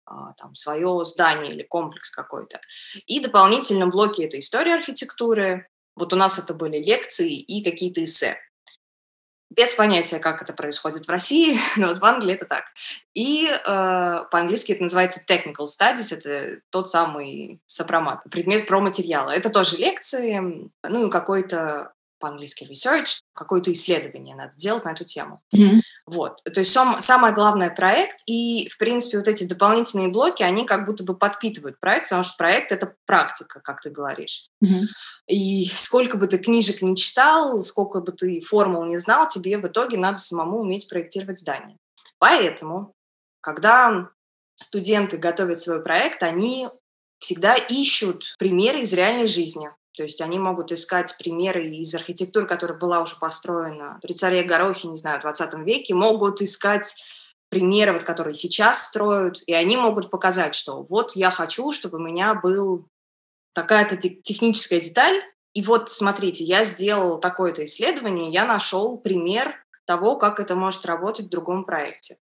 а, 0.05 0.33
там, 0.33 0.57
свое 0.57 1.05
здание 1.05 1.53
или 1.53 1.63
комплекс 1.63 2.11
какой-то. 2.11 2.61
И 3.07 3.21
дополнительно 3.21 3.87
блоки– 3.87 4.23
это 4.23 4.41
история 4.41 4.75
архитектуры, 4.75 5.69
вот 5.95 6.13
у 6.13 6.17
нас 6.17 6.39
это 6.39 6.55
были 6.55 6.79
лекции 6.79 7.39
и 7.39 7.63
какие-то 7.63 8.03
эссе. 8.03 8.37
Без 9.51 9.75
понятия, 9.75 10.21
как 10.21 10.43
это 10.43 10.53
происходит 10.53 11.07
в 11.07 11.11
России, 11.11 11.59
но 11.77 11.89
вот 11.89 11.99
в 11.99 12.05
Англии 12.05 12.35
это 12.35 12.47
так. 12.47 12.65
И 13.15 13.49
э, 13.49 14.25
по-английски 14.31 14.73
это 14.73 14.85
называется 14.85 15.25
technical 15.29 15.67
studies, 15.67 16.17
это 16.17 16.61
тот 16.71 16.89
самый 16.89 17.61
сопромат, 17.67 18.23
предмет 18.31 18.67
про 18.67 18.81
материалы. 18.81 19.33
Это 19.33 19.51
тоже 19.51 19.77
лекции, 19.77 20.71
ну 20.83 21.07
и 21.07 21.11
какой-то 21.11 21.93
по-английски 22.21 22.65
research, 22.71 23.21
какое-то 23.33 23.73
исследование 23.73 24.37
надо 24.37 24.55
делать 24.57 24.85
на 24.85 24.93
эту 24.93 25.05
тему. 25.05 25.43
Mm-hmm. 25.55 25.81
Вот. 26.07 26.43
То 26.45 26.61
есть 26.61 26.73
сам, 26.73 27.01
самое 27.01 27.35
главное 27.35 27.71
проект, 27.71 28.21
и, 28.27 28.69
в 28.69 28.79
принципе, 28.79 29.19
вот 29.19 29.27
эти 29.27 29.45
дополнительные 29.45 30.09
блоки, 30.09 30.43
они 30.43 30.65
как 30.65 30.87
будто 30.87 31.03
бы 31.05 31.17
подпитывают 31.17 31.81
проект, 31.81 32.07
потому 32.07 32.23
что 32.23 32.37
проект— 32.37 32.71
это 32.73 32.95
практика, 33.07 33.61
как 33.61 33.81
ты 33.81 33.91
говоришь. 33.91 34.49
Mm-hmm. 34.63 34.87
И 35.29 35.71
сколько 35.75 36.17
бы 36.17 36.27
ты 36.27 36.39
книжек 36.39 36.83
не 36.83 36.95
читал, 36.97 37.61
сколько 37.63 38.01
бы 38.01 38.13
ты 38.13 38.41
формул 38.41 38.85
не 38.85 38.99
знал, 38.99 39.27
тебе 39.29 39.59
в 39.59 39.67
итоге 39.67 39.97
надо 39.97 40.19
самому 40.19 40.61
уметь 40.61 40.89
проектировать 40.89 41.39
здание. 41.39 41.77
Поэтому, 42.19 42.95
когда 43.41 44.11
студенты 44.57 45.17
готовят 45.17 45.59
свой 45.59 45.83
проект, 45.83 46.23
они 46.23 46.69
всегда 47.19 47.55
ищут 47.55 48.35
примеры 48.39 48.81
из 48.81 48.93
реальной 48.93 49.27
жизни. 49.27 49.71
То 50.01 50.05
есть 50.05 50.23
они 50.23 50.39
могут 50.39 50.73
искать 50.73 51.15
примеры 51.19 51.63
из 51.67 51.95
архитектуры, 51.95 52.47
которая 52.47 52.79
была 52.79 53.03
уже 53.03 53.17
построена 53.17 53.99
при 54.01 54.15
царе 54.15 54.43
Горохе, 54.43 54.89
не 54.89 54.97
знаю, 54.97 55.19
в 55.19 55.21
20 55.25 55.53
веке, 55.67 55.93
могут 55.93 56.41
искать 56.41 57.05
примеры, 57.51 57.93
вот, 57.93 58.05
которые 58.05 58.33
сейчас 58.33 58.87
строят, 58.87 59.43
и 59.47 59.53
они 59.53 59.77
могут 59.77 60.09
показать, 60.09 60.55
что 60.55 60.83
вот 60.85 61.17
я 61.17 61.31
хочу, 61.31 61.71
чтобы 61.71 61.99
у 61.99 62.01
меня 62.01 62.33
был 62.35 62.89
такая-то 63.53 63.99
техническая 63.99 64.81
деталь, 64.81 65.21
и 65.53 65.63
вот 65.63 65.91
смотрите, 65.91 66.45
я 66.45 66.65
сделал 66.65 67.21
такое-то 67.21 67.63
исследование, 67.67 68.33
я 68.33 68.47
нашел 68.47 68.97
пример 68.97 69.55
того, 69.85 70.17
как 70.17 70.41
это 70.41 70.55
может 70.55 70.87
работать 70.87 71.27
в 71.27 71.31
другом 71.31 71.67
проекте. 71.67 72.17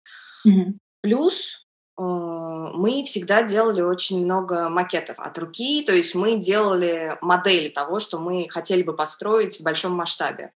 Mm-hmm. 0.47 0.79
Плюс 1.01 1.66
мы 1.97 3.03
всегда 3.05 3.41
делали 3.41 3.81
очень 3.81 4.23
много 4.23 4.69
макетов 4.69 5.19
от 5.19 5.37
руки, 5.37 5.83
то 5.83 5.93
есть 5.93 6.13
мы 6.13 6.35
делали 6.35 7.17
модели 7.21 7.69
того, 7.69 7.99
что 7.99 8.19
мы 8.19 8.47
хотели 8.49 8.83
бы 8.83 8.95
построить 8.95 9.59
в 9.59 9.63
большом 9.63 9.93
масштабе. 9.93 10.51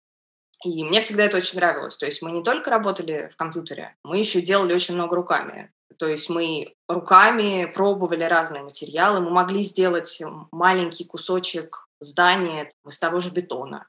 И 0.63 0.83
мне 0.83 1.01
всегда 1.01 1.23
это 1.23 1.37
очень 1.37 1.57
нравилось. 1.57 1.97
То 1.97 2.05
есть 2.05 2.21
мы 2.21 2.31
не 2.31 2.43
только 2.43 2.69
работали 2.69 3.29
в 3.33 3.35
компьютере, 3.35 3.95
мы 4.03 4.19
еще 4.19 4.41
делали 4.41 4.73
очень 4.73 4.93
много 4.93 5.15
руками. 5.15 5.71
То 5.97 6.07
есть 6.07 6.29
мы 6.29 6.75
руками 6.87 7.65
пробовали 7.65 8.23
разные 8.23 8.63
материалы, 8.63 9.19
мы 9.19 9.31
могли 9.31 9.63
сделать 9.63 10.21
маленький 10.51 11.05
кусочек 11.05 11.87
здания 11.99 12.71
из 12.87 12.99
того 12.99 13.19
же 13.19 13.31
бетона, 13.31 13.87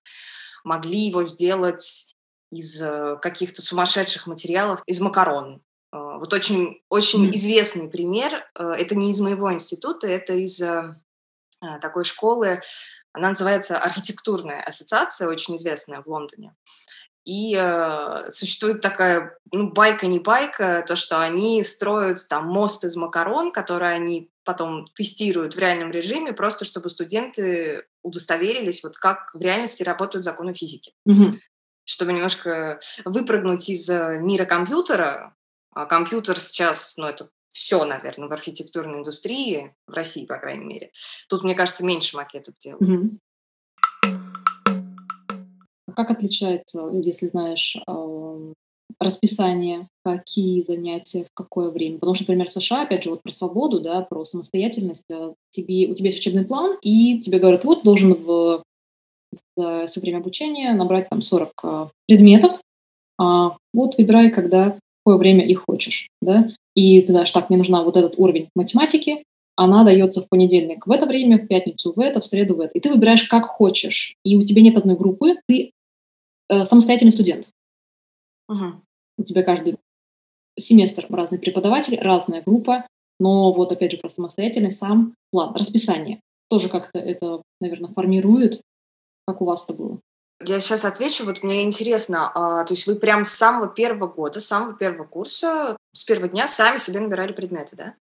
могли 0.65 1.09
его 1.09 1.27
сделать 1.27 2.15
из 2.51 2.83
э, 2.83 3.17
каких-то 3.21 3.63
сумасшедших 3.63 4.27
материалов, 4.27 4.83
из 4.87 5.01
макарон, 5.01 5.63
вот 5.93 6.33
очень, 6.33 6.83
очень 6.89 7.29
mm. 7.29 7.35
известный 7.35 7.89
пример. 7.89 8.45
Э, 8.59 8.73
это 8.73 8.95
не 8.95 9.11
из 9.11 9.21
моего 9.21 9.53
института, 9.53 10.07
это 10.07 10.33
из 10.33 10.61
э, 10.63 10.95
а, 11.61 11.79
такой 11.81 12.05
школы. 12.05 12.63
Она 13.13 13.29
называется 13.29 13.79
Архитектурная 13.79 14.63
ассоциация, 14.63 15.29
очень 15.29 15.57
известная 15.57 16.01
в 16.01 16.07
Лондоне. 16.07 16.55
И 17.27 17.55
э, 17.57 18.31
существует 18.31 18.81
такая, 18.81 19.39
ну, 19.53 19.71
байка 19.71 20.07
не 20.07 20.19
байка, 20.19 20.83
то, 20.89 20.97
что 20.97 21.21
они 21.21 21.63
строят 21.63 22.27
там 22.29 22.47
мост 22.47 22.85
из 22.85 22.97
макарон, 22.97 23.53
который 23.53 23.95
они 23.95 24.31
потом 24.45 24.89
тестируют 24.95 25.55
в 25.55 25.59
реальном 25.59 25.93
режиме, 25.93 26.33
просто 26.33 26.65
чтобы 26.65 26.89
студенты 26.89 27.87
удостоверились, 28.03 28.83
вот 28.83 28.97
как 28.97 29.31
в 29.35 29.41
реальности 29.41 29.85
работают 29.85 30.25
законы 30.25 30.55
физики. 30.55 30.95
Mm-hmm. 31.09 31.35
Чтобы 31.85 32.13
немножко 32.13 32.81
выпрыгнуть 33.05 33.69
из 33.69 33.89
мира 33.89 34.45
компьютера, 34.45 35.37
а 35.75 35.87
компьютер 35.87 36.39
сейчас, 36.41 36.97
ну, 36.99 37.07
это 37.07 37.29
все, 37.49 37.85
наверное, 37.85 38.29
в 38.29 38.33
архитектурной 38.33 38.99
индустрии, 38.99 39.75
в 39.87 39.93
России, 39.93 40.27
по 40.27 40.39
крайней 40.39 40.65
мере. 40.65 40.91
Тут, 41.29 41.45
мне 41.45 41.55
кажется, 41.55 41.85
меньше 41.85 42.17
макетов 42.17 42.57
делают. 42.59 42.89
Mm-hmm. 42.89 43.17
Как 45.95 46.11
отличается, 46.11 46.89
если 47.03 47.29
знаешь, 47.29 47.77
расписание, 48.99 49.89
какие 50.05 50.63
занятия, 50.63 51.25
в 51.25 51.35
какое 51.35 51.71
время? 51.71 51.99
Потому 51.99 52.15
что, 52.15 52.25
например, 52.25 52.49
в 52.49 52.53
США, 52.53 52.83
опять 52.83 53.05
же, 53.05 53.11
вот 53.11 53.23
про 53.23 53.33
свободу, 53.33 53.81
да, 53.81 54.03
про 54.03 54.25
самостоятельность, 54.25 55.05
э, 55.11 55.35
тебе, 55.51 55.89
у 55.89 55.95
тебя 55.95 56.11
есть 56.11 56.19
учебный 56.19 56.45
план, 56.45 56.77
и 56.83 57.21
тебе 57.21 57.39
говорят, 57.39 57.65
вот, 57.65 57.83
должен 57.83 58.15
в, 58.15 58.63
за 59.57 59.87
все 59.87 60.01
время 60.01 60.19
обучения 60.19 60.73
набрать 60.73 61.09
там 61.09 61.21
40 61.21 61.53
э, 61.63 61.87
предметов, 62.07 62.61
а, 63.19 63.57
вот 63.73 63.97
выбирай, 63.99 64.31
когда 64.31 64.77
какое 65.05 65.19
время 65.19 65.45
их 65.45 65.65
хочешь, 65.67 66.09
да, 66.21 66.51
и 66.75 67.01
ты 67.03 67.13
знаешь, 67.13 67.31
так, 67.31 67.51
мне 67.51 67.59
нужна 67.59 67.83
вот 67.83 67.97
этот 67.97 68.15
уровень 68.19 68.49
математики, 68.55 69.25
она 69.57 69.85
дается 69.85 70.23
в 70.23 70.29
понедельник 70.29 70.87
в 70.87 70.91
это 70.91 71.07
время, 71.07 71.39
в 71.39 71.47
пятницу 71.47 71.93
в 71.93 72.01
это, 72.01 72.21
в 72.21 72.25
среду 72.25 72.57
в 72.57 72.61
это. 72.61 72.77
И 72.79 72.81
ты 72.81 72.91
выбираешь 72.91 73.25
как 73.25 73.45
хочешь. 73.45 74.15
И 74.25 74.37
у 74.37 74.43
тебя 74.43 74.63
нет 74.63 74.79
одной 74.79 74.97
группы, 74.97 75.37
ты 75.47 75.73
э, 76.49 76.65
самостоятельный 76.65 77.13
студент. 77.13 77.51
Угу. 78.49 78.65
У 79.19 79.23
тебя 79.25 79.43
каждый 79.43 79.77
семестр 80.59 81.07
разный 81.11 81.39
преподаватель, 81.39 81.99
разная 82.01 82.43
группа, 82.43 82.87
но 83.21 83.53
вот 83.53 83.73
опять 83.73 83.93
же 83.93 83.99
про 83.99 84.09
самостоятельность 84.09 84.79
сам 84.79 85.15
план, 85.31 85.55
расписание. 85.55 86.21
Тоже 86.49 86.69
как-то 86.69 86.99
это, 86.99 87.43
наверное, 87.61 87.93
формирует, 87.93 88.61
как 89.27 89.43
у 89.43 89.45
вас 89.45 89.65
это 89.65 89.75
было. 89.75 90.01
Я 90.47 90.61
сейчас 90.61 90.85
отвечу. 90.85 91.25
Вот 91.25 91.43
мне 91.43 91.63
интересно, 91.63 92.31
а, 92.35 92.65
то 92.65 92.75
есть 92.75 92.87
вы 92.87 92.97
прям 92.97 93.25
с 93.25 93.31
самого 93.31 93.69
первого 93.69 94.07
года, 94.07 94.41
с 94.41 94.47
самого 94.47 94.75
первого 94.75 95.05
курса, 95.05 95.77
с 95.95 96.05
первого 96.05 96.29
дня 96.29 96.49
сами 96.49 96.79
себе 96.79 97.01
набирали 97.01 97.33
предметы, 97.33 97.77
да? 97.77 97.95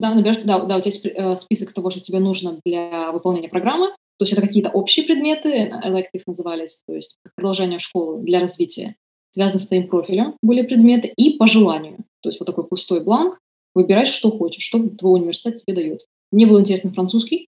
Да, 0.00 0.14
набираешь, 0.14 0.44
да, 0.44 0.64
да, 0.64 0.76
у 0.76 0.80
тебя 0.80 0.92
есть 0.92 1.06
э, 1.06 1.36
список 1.36 1.72
того, 1.72 1.90
что 1.90 2.00
тебе 2.00 2.18
нужно 2.18 2.60
для 2.64 3.12
выполнения 3.12 3.48
программы. 3.48 3.88
То 4.18 4.22
есть 4.22 4.32
это 4.32 4.42
какие-то 4.42 4.70
общие 4.70 5.04
предметы, 5.04 5.70
elective 5.84 6.22
назывались, 6.26 6.82
то 6.86 6.94
есть 6.94 7.16
продолжение 7.36 7.78
школы 7.78 8.22
для 8.22 8.40
развития. 8.40 8.96
Связаны 9.30 9.58
с 9.58 9.66
твоим 9.66 9.88
профилем 9.88 10.36
были 10.42 10.62
предметы 10.62 11.12
и 11.16 11.36
по 11.36 11.48
желанию. 11.48 11.98
То 12.20 12.28
есть 12.28 12.38
вот 12.38 12.46
такой 12.46 12.66
пустой 12.66 13.00
бланк, 13.00 13.38
выбираешь, 13.74 14.08
что 14.08 14.30
хочешь, 14.30 14.62
что 14.62 14.88
твой 14.88 15.20
университет 15.20 15.54
тебе 15.54 15.74
дает. 15.74 16.06
Мне 16.30 16.46
был 16.46 16.60
интересен 16.60 16.92
французский, 16.92 17.48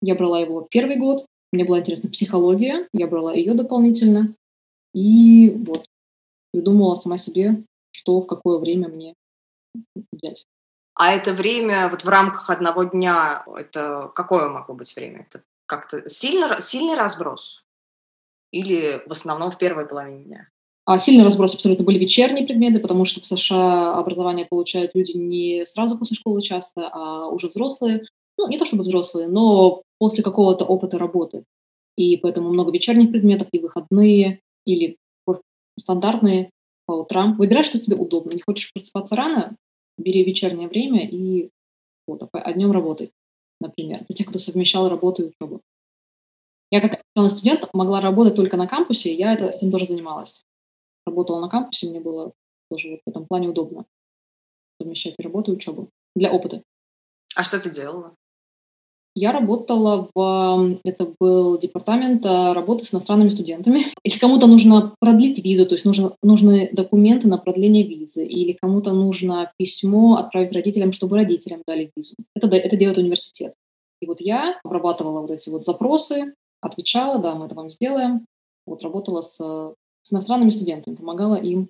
я 0.00 0.14
брала 0.14 0.40
его 0.40 0.66
первый 0.70 0.96
год, 0.96 1.26
мне 1.56 1.64
была 1.64 1.80
интересна 1.80 2.10
психология, 2.10 2.88
я 2.92 3.06
брала 3.06 3.34
ее 3.34 3.54
дополнительно. 3.54 4.34
И 4.94 5.50
вот, 5.66 5.84
придумала 6.52 6.94
сама 6.94 7.16
себе, 7.16 7.62
что 7.90 8.20
в 8.20 8.26
какое 8.26 8.58
время 8.58 8.88
мне 8.88 9.14
взять. 10.12 10.46
А 10.94 11.12
это 11.12 11.32
время 11.34 11.88
вот 11.90 12.04
в 12.04 12.08
рамках 12.08 12.48
одного 12.48 12.84
дня, 12.84 13.44
это 13.56 14.10
какое 14.14 14.48
могло 14.48 14.74
быть 14.74 14.94
время? 14.96 15.26
Это 15.28 15.42
как-то 15.66 16.08
сильно, 16.08 16.60
сильный 16.60 16.94
разброс? 16.94 17.64
Или 18.52 19.02
в 19.06 19.12
основном 19.12 19.50
в 19.50 19.58
первой 19.58 19.86
половине 19.86 20.24
дня? 20.24 20.48
А 20.86 20.98
сильный 20.98 21.24
разброс 21.24 21.54
абсолютно 21.54 21.84
были 21.84 21.98
вечерние 21.98 22.46
предметы, 22.46 22.78
потому 22.78 23.04
что 23.04 23.20
в 23.20 23.26
США 23.26 23.96
образование 23.96 24.46
получают 24.46 24.94
люди 24.94 25.16
не 25.16 25.66
сразу 25.66 25.98
после 25.98 26.16
школы 26.16 26.40
часто, 26.40 26.88
а 26.92 27.26
уже 27.28 27.48
взрослые. 27.48 28.06
Ну, 28.38 28.48
не 28.48 28.58
то 28.58 28.64
чтобы 28.64 28.82
взрослые, 28.82 29.28
но 29.28 29.82
после 29.98 30.22
какого-то 30.22 30.64
опыта 30.64 30.98
работы. 30.98 31.44
И 31.96 32.16
поэтому 32.18 32.50
много 32.50 32.72
вечерних 32.72 33.10
предметов 33.10 33.48
и 33.52 33.58
выходные, 33.58 34.40
или 34.66 34.96
стандартные 35.78 36.50
по 36.86 36.92
утрам. 36.92 37.36
Выбирай, 37.36 37.64
что 37.64 37.78
тебе 37.78 37.96
удобно. 37.96 38.32
Не 38.32 38.42
хочешь 38.42 38.72
просыпаться 38.72 39.16
рано, 39.16 39.56
бери 39.98 40.24
вечернее 40.24 40.68
время 40.68 41.06
и 41.08 41.50
вот, 42.06 42.22
а 42.32 42.52
днем 42.52 42.72
работай, 42.72 43.10
например, 43.60 44.04
для 44.06 44.14
тех, 44.14 44.26
кто 44.26 44.38
совмещал 44.38 44.88
работу 44.88 45.22
и 45.22 45.26
учебу. 45.26 45.60
Я 46.70 46.80
как 46.80 47.02
студент 47.30 47.68
могла 47.72 48.00
работать 48.00 48.36
только 48.36 48.56
на 48.56 48.66
кампусе, 48.66 49.14
я 49.14 49.32
это, 49.32 49.46
этим 49.46 49.70
тоже 49.70 49.86
занималась 49.86 50.44
работала 51.06 51.40
на 51.40 51.48
кампусе, 51.48 51.88
мне 51.88 52.00
было 52.00 52.32
тоже 52.68 52.90
вот 52.90 53.00
в 53.06 53.08
этом 53.08 53.26
плане 53.26 53.48
удобно 53.48 53.86
совмещать 54.80 55.18
работу 55.20 55.52
и 55.52 55.54
учебу 55.54 55.88
для 56.14 56.32
опыта. 56.32 56.62
А 57.34 57.44
что 57.44 57.60
ты 57.60 57.70
делала? 57.70 58.14
Я 59.18 59.32
работала 59.32 60.08
в... 60.14 60.78
Это 60.84 61.08
был 61.18 61.58
департамент 61.58 62.24
а, 62.26 62.54
работы 62.54 62.84
с 62.84 62.92
иностранными 62.92 63.30
студентами. 63.30 63.86
Если 64.04 64.20
кому-то 64.20 64.46
нужно 64.46 64.94
продлить 65.00 65.42
визу, 65.42 65.66
то 65.66 65.74
есть 65.74 65.86
нужно, 65.86 66.12
нужны 66.22 66.68
документы 66.72 67.26
на 67.26 67.38
продление 67.38 67.82
визы, 67.82 68.24
или 68.24 68.52
кому-то 68.52 68.92
нужно 68.92 69.50
письмо 69.56 70.16
отправить 70.16 70.52
родителям, 70.52 70.92
чтобы 70.92 71.16
родителям 71.16 71.62
дали 71.66 71.90
визу. 71.96 72.14
Это, 72.34 72.54
это 72.54 72.76
делает 72.76 72.98
университет. 72.98 73.54
И 74.00 74.06
вот 74.06 74.20
я 74.20 74.60
обрабатывала 74.62 75.22
вот 75.22 75.30
эти 75.30 75.48
вот 75.48 75.64
запросы, 75.64 76.34
отвечала, 76.60 77.18
да, 77.18 77.34
мы 77.34 77.46
это 77.46 77.54
вам 77.54 77.70
сделаем. 77.70 78.20
Вот 78.66 78.82
работала 78.82 79.22
с 79.22 79.74
с 80.06 80.12
иностранными 80.12 80.50
студентами, 80.50 80.94
помогала 80.94 81.34
им 81.34 81.68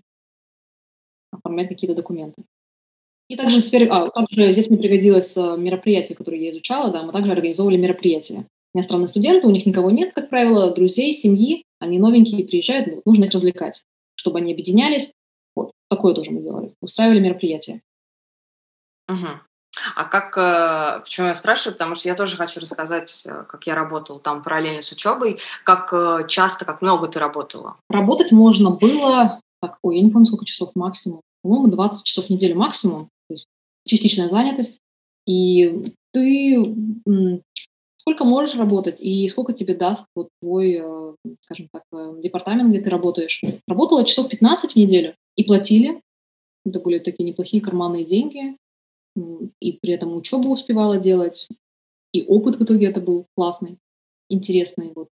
оформлять 1.33 1.69
какие-то 1.69 1.97
документы. 1.97 2.45
И 3.29 3.37
также, 3.37 3.61
сфере, 3.61 3.89
а, 3.89 4.09
также 4.11 4.53
здесь 4.53 4.69
мне 4.69 4.79
пригодилось 4.79 5.37
э, 5.37 5.57
мероприятие, 5.57 6.17
которое 6.17 6.41
я 6.41 6.51
изучала, 6.51 6.93
да, 6.93 7.03
мы 7.03 7.13
также 7.13 7.33
организовывали 7.33 7.77
мероприятия. 7.77 8.47
Иностранные 8.73 9.09
студенты, 9.09 9.49
у 9.49 9.51
них 9.51 9.67
никого 9.67 9.91
нет, 9.91 10.15
как 10.15 10.29
правило, 10.29 10.73
друзей, 10.73 11.13
семьи, 11.13 11.65
они 11.81 11.99
новенькие 11.99 12.47
приезжают, 12.47 12.87
ну, 12.87 13.03
нужно 13.05 13.25
их 13.25 13.33
развлекать, 13.33 13.83
чтобы 14.15 14.39
они 14.39 14.53
объединялись. 14.53 15.13
Вот, 15.57 15.73
такое 15.89 16.15
тоже 16.15 16.31
мы 16.31 16.41
делали, 16.41 16.71
устраивали 16.81 17.21
мероприятия. 17.21 17.81
Угу. 19.09 19.29
А 19.97 20.05
как, 20.05 20.37
э, 20.39 21.01
почему 21.01 21.27
я 21.27 21.35
спрашиваю, 21.35 21.75
потому 21.75 21.97
что 21.97 22.09
я 22.09 22.15
тоже 22.15 22.37
хочу 22.37 22.61
рассказать, 22.61 23.27
э, 23.27 23.43
как 23.49 23.67
я 23.67 23.75
работала 23.75 24.21
там 24.21 24.41
параллельно 24.41 24.83
с 24.83 24.93
учебой, 24.93 25.41
как 25.65 26.29
часто, 26.29 26.65
как 26.65 26.81
много 26.81 27.09
ты 27.09 27.19
работала? 27.19 27.77
Работать 27.91 28.31
можно 28.31 28.71
было, 28.71 29.41
так, 29.61 29.79
ой, 29.83 29.97
я 29.97 30.03
не 30.03 30.11
помню, 30.11 30.27
сколько 30.27 30.45
часов 30.45 30.77
максимум, 30.77 31.23
по-моему, 31.43 31.69
20 31.69 32.05
часов 32.05 32.27
в 32.27 32.31
неделю 32.31 32.57
максимум, 32.57 33.09
то 33.29 33.35
есть 33.35 33.47
частичная 33.87 34.29
занятость, 34.29 34.79
и 35.27 35.83
ты 36.13 36.75
сколько 37.97 38.25
можешь 38.25 38.57
работать 38.57 39.01
и 39.03 39.27
сколько 39.29 39.53
тебе 39.53 39.75
даст 39.75 40.07
вот 40.15 40.29
твой, 40.41 40.83
скажем 41.41 41.69
так, 41.73 41.83
департамент, 42.21 42.71
где 42.71 42.81
ты 42.81 42.91
работаешь. 42.91 43.43
Работала 43.67 44.05
часов 44.05 44.29
15 44.29 44.73
в 44.73 44.77
неделю 44.77 45.15
и 45.35 45.45
платили. 45.45 46.01
Это 46.65 46.81
были 46.81 47.01
такие 47.01 47.25
неплохие 47.29 47.63
карманные 47.63 48.05
деньги 48.05 48.57
и 49.61 49.73
при 49.73 49.93
этом 49.93 50.17
учебу 50.17 50.51
успевала 50.51 50.99
делать, 50.99 51.49
и 52.13 52.25
опыт 52.25 52.57
в 52.57 52.65
итоге 52.65 52.87
это 52.87 53.01
был 53.01 53.27
классный, 53.37 53.79
интересный. 54.29 54.93
Вот. 54.95 55.09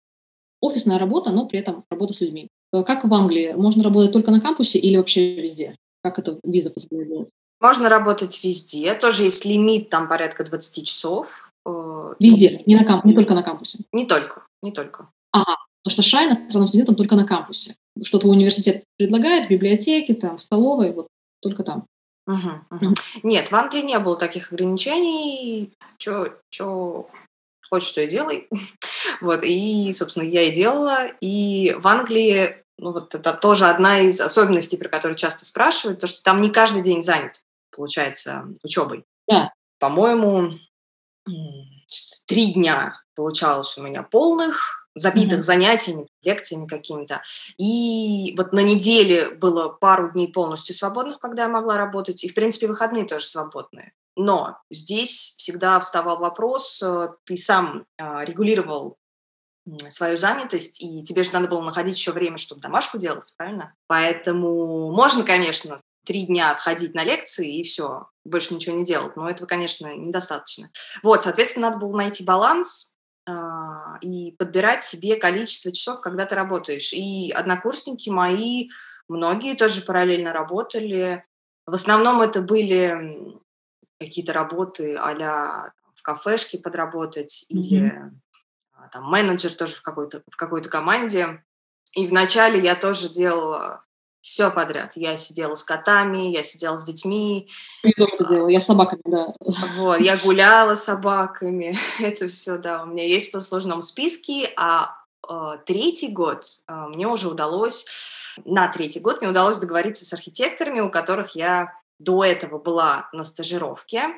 Офисная 0.61 0.97
работа, 0.97 1.31
но 1.31 1.47
при 1.47 1.59
этом 1.59 1.85
работа 1.89 2.13
с 2.13 2.21
людьми. 2.21 2.49
Э, 2.73 2.83
как 2.83 3.05
в 3.05 3.13
Англии? 3.13 3.53
Можно 3.53 3.83
работать 3.83 4.11
только 4.11 4.31
на 4.31 4.41
кампусе 4.41 4.79
или 4.79 4.97
вообще 4.97 5.41
везде? 5.41 5.75
Как 6.01 6.19
это 6.19 6.39
виза 6.43 6.71
позволяет 6.71 7.09
делать? 7.09 7.31
Можно 7.59 7.89
работать 7.89 8.43
везде. 8.43 8.93
Тоже 8.93 9.23
есть 9.23 9.45
лимит 9.45 9.89
там 9.89 10.07
порядка 10.07 10.43
20 10.43 10.87
часов. 10.87 11.51
Э, 11.65 12.13
везде, 12.19 12.61
не, 12.65 12.75
на 12.75 12.85
камп... 12.85 13.05
не 13.05 13.13
только 13.13 13.33
на 13.33 13.43
кампусе? 13.43 13.79
Не 13.91 14.05
только, 14.05 14.45
не 14.61 14.71
только. 14.71 15.09
Ага, 15.31 15.57
потому 15.83 15.93
что 15.93 16.01
США 16.01 16.25
иностранным 16.25 16.67
студентам 16.67 16.95
только 16.95 17.15
на 17.15 17.25
кампусе. 17.25 17.75
Что 18.01 18.19
твой 18.19 18.35
университет 18.35 18.83
предлагает, 18.97 19.49
библиотеки, 19.49 20.13
там, 20.13 20.37
в 20.37 20.41
столовой, 20.41 20.93
вот 20.93 21.07
только 21.41 21.63
там. 21.63 21.85
Угу, 22.27 22.49
угу. 22.71 22.93
Нет, 23.23 23.51
в 23.51 23.55
Англии 23.55 23.81
не 23.81 23.99
было 23.99 24.15
таких 24.15 24.53
ограничений. 24.53 25.71
Что 25.97 27.09
хочешь, 27.69 27.89
что 27.89 28.01
и 28.01 28.09
делай. 28.09 28.47
вот, 29.21 29.43
и, 29.43 29.91
собственно, 29.91 30.23
я 30.23 30.43
и 30.43 30.51
делала. 30.51 31.07
И 31.21 31.75
в 31.77 31.87
Англии, 31.87 32.63
ну, 32.79 32.93
вот 32.93 33.13
это 33.13 33.33
тоже 33.33 33.67
одна 33.67 33.99
из 33.99 34.19
особенностей, 34.21 34.77
про 34.77 34.89
которую 34.89 35.17
часто 35.17 35.45
спрашивают, 35.45 35.99
то, 35.99 36.07
что 36.07 36.23
там 36.23 36.41
не 36.41 36.49
каждый 36.49 36.81
день 36.81 37.01
занят, 37.01 37.43
получается, 37.75 38.45
учебой. 38.63 39.05
Да. 39.27 39.53
По-моему, 39.79 40.53
три 42.25 42.53
дня 42.53 43.01
получалось 43.15 43.77
у 43.77 43.83
меня 43.83 44.03
полных, 44.03 44.89
забитых 44.95 45.39
mm-hmm. 45.39 45.43
занятиями, 45.43 46.07
лекциями 46.21 46.67
какими-то. 46.67 47.21
И 47.57 48.33
вот 48.37 48.53
на 48.53 48.61
неделе 48.61 49.29
было 49.29 49.69
пару 49.69 50.11
дней 50.11 50.31
полностью 50.31 50.75
свободных, 50.75 51.19
когда 51.19 51.43
я 51.43 51.49
могла 51.49 51.77
работать, 51.77 52.23
и, 52.23 52.29
в 52.29 52.33
принципе, 52.33 52.67
выходные 52.67 53.05
тоже 53.05 53.25
свободные. 53.25 53.93
Но 54.15 54.57
здесь 54.69 55.35
всегда 55.37 55.79
вставал 55.79 56.17
вопрос, 56.17 56.81
э, 56.83 57.09
ты 57.23 57.37
сам 57.37 57.85
а, 57.97 58.25
регулировал 58.25 58.97
свою 59.89 60.17
занятость, 60.17 60.81
и 60.81 61.03
тебе 61.03 61.23
же 61.23 61.33
надо 61.33 61.47
было 61.47 61.61
находить 61.61 61.97
еще 61.97 62.11
время, 62.11 62.37
чтобы 62.37 62.61
домашку 62.61 62.97
делать, 62.97 63.33
правильно? 63.37 63.73
Поэтому 63.87 64.91
можно, 64.91 65.23
конечно, 65.23 65.79
три 66.05 66.25
дня 66.25 66.51
отходить 66.51 66.95
на 66.95 67.03
лекции 67.03 67.57
и 67.57 67.63
все, 67.63 68.07
больше 68.25 68.53
ничего 68.53 68.75
не 68.75 68.83
делать, 68.83 69.15
но 69.15 69.29
этого, 69.29 69.47
конечно, 69.47 69.93
недостаточно. 69.93 70.69
Вот, 71.03 71.23
соответственно, 71.23 71.67
надо 71.67 71.79
было 71.79 71.95
найти 71.95 72.23
баланс, 72.23 72.97
а, 73.29 73.97
и 74.01 74.31
подбирать 74.31 74.83
себе 74.83 75.15
количество 75.15 75.71
часов, 75.71 76.01
когда 76.01 76.25
ты 76.25 76.35
работаешь. 76.35 76.93
И 76.93 77.31
однокурсники 77.31 78.09
мои, 78.09 78.69
многие 79.07 79.55
тоже 79.55 79.81
параллельно 79.81 80.33
работали. 80.33 81.23
В 81.65 81.73
основном 81.73 82.21
это 82.21 82.41
были 82.41 83.37
какие-то 83.99 84.33
работы 84.33 84.95
а 84.95 85.71
в 85.93 86.01
кафешке 86.01 86.57
подработать 86.57 87.45
mm-hmm. 87.51 87.57
или 87.57 88.11
там 88.91 89.03
менеджер 89.05 89.53
тоже 89.53 89.75
в 89.75 89.81
какой-то 89.81 90.21
в 90.29 90.35
какой-то 90.35 90.69
команде. 90.69 91.43
И 91.93 92.07
вначале 92.07 92.59
я 92.59 92.75
тоже 92.75 93.09
делала 93.09 93.83
все 94.21 94.51
подряд. 94.51 94.93
Я 94.95 95.17
сидела 95.17 95.55
с 95.55 95.63
котами, 95.63 96.31
я 96.31 96.43
сидела 96.43 96.75
с 96.75 96.83
детьми. 96.83 97.49
Я 97.83 97.91
тоже 97.97 98.15
это 98.15 98.25
делала, 98.25 98.49
я 98.49 98.59
с 98.59 98.65
собаками, 98.65 99.01
да. 99.05 99.33
Вот, 99.77 99.99
я 99.99 100.17
гуляла 100.17 100.75
с 100.75 100.83
собаками. 100.83 101.77
это 101.99 102.27
все, 102.27 102.57
да, 102.57 102.83
у 102.83 102.87
меня 102.87 103.05
есть 103.05 103.31
по 103.31 103.39
сложному 103.39 103.81
списке. 103.81 104.51
А 104.57 104.97
э, 105.27 105.33
третий 105.65 106.09
год 106.09 106.43
э, 106.67 106.73
мне 106.89 107.07
уже 107.07 107.29
удалось, 107.29 107.87
на 108.45 108.67
третий 108.67 108.99
год 108.99 109.21
мне 109.21 109.29
удалось 109.29 109.57
договориться 109.57 110.05
с 110.05 110.13
архитекторами, 110.13 110.81
у 110.81 110.89
которых 110.89 111.35
я 111.35 111.73
до 111.97 112.23
этого 112.23 112.59
была 112.59 113.09
на 113.13 113.23
стажировке 113.23 114.09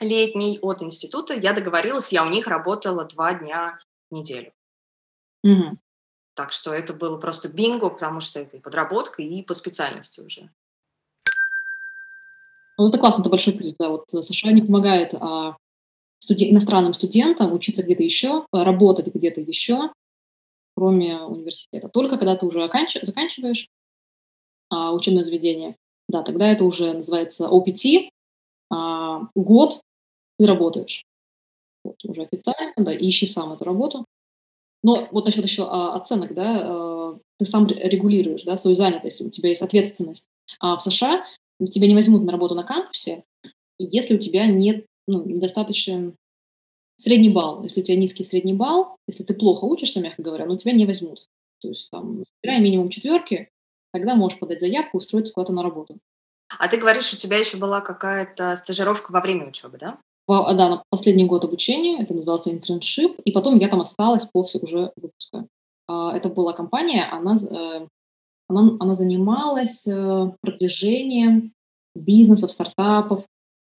летней 0.00 0.58
от 0.62 0.82
института. 0.82 1.34
Я 1.34 1.52
договорилась, 1.52 2.12
я 2.12 2.24
у 2.24 2.28
них 2.28 2.46
работала 2.46 3.04
два 3.04 3.34
дня 3.34 3.78
неделю. 4.10 4.52
Угу. 5.44 5.78
Так 6.34 6.52
что 6.52 6.72
это 6.72 6.94
было 6.94 7.16
просто 7.18 7.48
бинго, 7.48 7.88
потому 7.90 8.20
что 8.20 8.40
это 8.40 8.56
и 8.56 8.60
подработка, 8.60 9.22
и 9.22 9.42
по 9.42 9.54
специальности 9.54 10.20
уже. 10.20 10.50
Ну, 12.78 12.88
это 12.88 12.98
классно, 12.98 13.22
это 13.22 13.30
большой 13.30 13.54
плюс. 13.54 13.74
Да. 13.76 13.88
Вот 13.88 14.08
США 14.08 14.52
не 14.52 14.62
помогает 14.62 15.14
а, 15.14 15.56
студи- 16.20 16.50
иностранным 16.50 16.94
студентам 16.94 17.52
учиться 17.52 17.82
где-то 17.82 18.04
еще, 18.04 18.46
а, 18.52 18.64
работать 18.64 19.12
где-то 19.12 19.40
еще, 19.40 19.92
кроме 20.76 21.20
университета. 21.20 21.88
Только 21.88 22.18
когда 22.18 22.36
ты 22.36 22.46
уже 22.46 22.64
оканч- 22.64 23.04
заканчиваешь 23.04 23.68
а, 24.70 24.92
учебное 24.92 25.24
заведение, 25.24 25.76
да, 26.08 26.22
тогда 26.22 26.46
это 26.46 26.64
уже 26.64 26.92
называется 26.92 27.48
OPT, 27.48 28.10
а, 28.70 29.28
год 29.34 29.80
ты 30.38 30.46
работаешь. 30.46 31.02
Уже 32.04 32.22
официально, 32.22 32.72
да, 32.76 32.96
ищи 32.96 33.26
сам 33.26 33.52
эту 33.52 33.64
работу. 33.64 34.04
Но 34.82 35.08
вот 35.10 35.24
насчет 35.26 35.44
еще 35.44 35.64
а, 35.64 35.96
оценок, 35.96 36.34
да, 36.34 36.62
а, 36.62 37.18
ты 37.38 37.44
сам 37.44 37.66
регулируешь, 37.66 38.44
да, 38.44 38.56
свою 38.56 38.76
занятость, 38.76 39.20
у 39.20 39.30
тебя 39.30 39.48
есть 39.48 39.62
ответственность. 39.62 40.28
А 40.60 40.76
в 40.76 40.82
США 40.82 41.24
тебя 41.70 41.88
не 41.88 41.94
возьмут 41.94 42.22
на 42.22 42.32
работу 42.32 42.54
на 42.54 42.64
кампусе, 42.64 43.24
если 43.78 44.14
у 44.14 44.18
тебя 44.18 44.46
нет 44.46 44.86
ну, 45.08 45.24
недостаточно 45.24 46.14
средний 46.96 47.30
балл. 47.30 47.62
Если 47.64 47.80
у 47.80 47.84
тебя 47.84 47.96
низкий 47.96 48.24
средний 48.24 48.52
балл, 48.52 48.96
если 49.06 49.24
ты 49.24 49.34
плохо 49.34 49.64
учишься, 49.64 50.00
мягко 50.00 50.22
говоря, 50.22 50.46
но 50.46 50.56
тебя 50.56 50.72
не 50.72 50.86
возьмут. 50.86 51.26
То 51.60 51.68
есть 51.68 51.90
там, 51.90 52.24
набирай 52.42 52.60
минимум 52.60 52.90
четверки, 52.90 53.48
тогда 53.92 54.14
можешь 54.14 54.38
подать 54.38 54.60
заявку, 54.60 54.98
устроиться 54.98 55.32
куда-то 55.32 55.52
на 55.52 55.62
работу. 55.62 55.98
А 56.58 56.68
ты 56.68 56.76
говоришь, 56.76 57.12
у 57.12 57.16
тебя 57.16 57.38
еще 57.38 57.56
была 57.56 57.80
какая-то 57.80 58.54
стажировка 58.56 59.12
во 59.12 59.20
время 59.20 59.48
учебы, 59.48 59.78
да? 59.78 59.98
Да, 60.28 60.68
на 60.68 60.84
последний 60.90 61.24
год 61.24 61.44
обучения, 61.44 62.02
это 62.02 62.12
назывался 62.12 62.50
интерншип, 62.50 63.18
и 63.20 63.32
потом 63.32 63.58
я 63.58 63.68
там 63.68 63.80
осталась 63.80 64.26
после 64.26 64.60
уже 64.60 64.92
выпуска. 64.96 65.46
А, 65.86 66.14
это 66.14 66.28
была 66.28 66.52
компания, 66.52 67.04
она, 67.04 67.34
э, 67.34 67.86
Она, 68.50 68.76
она 68.78 68.94
занималась 68.94 69.86
э, 69.86 70.32
продвижением 70.42 71.52
бизнесов, 71.94 72.50
стартапов. 72.50 73.24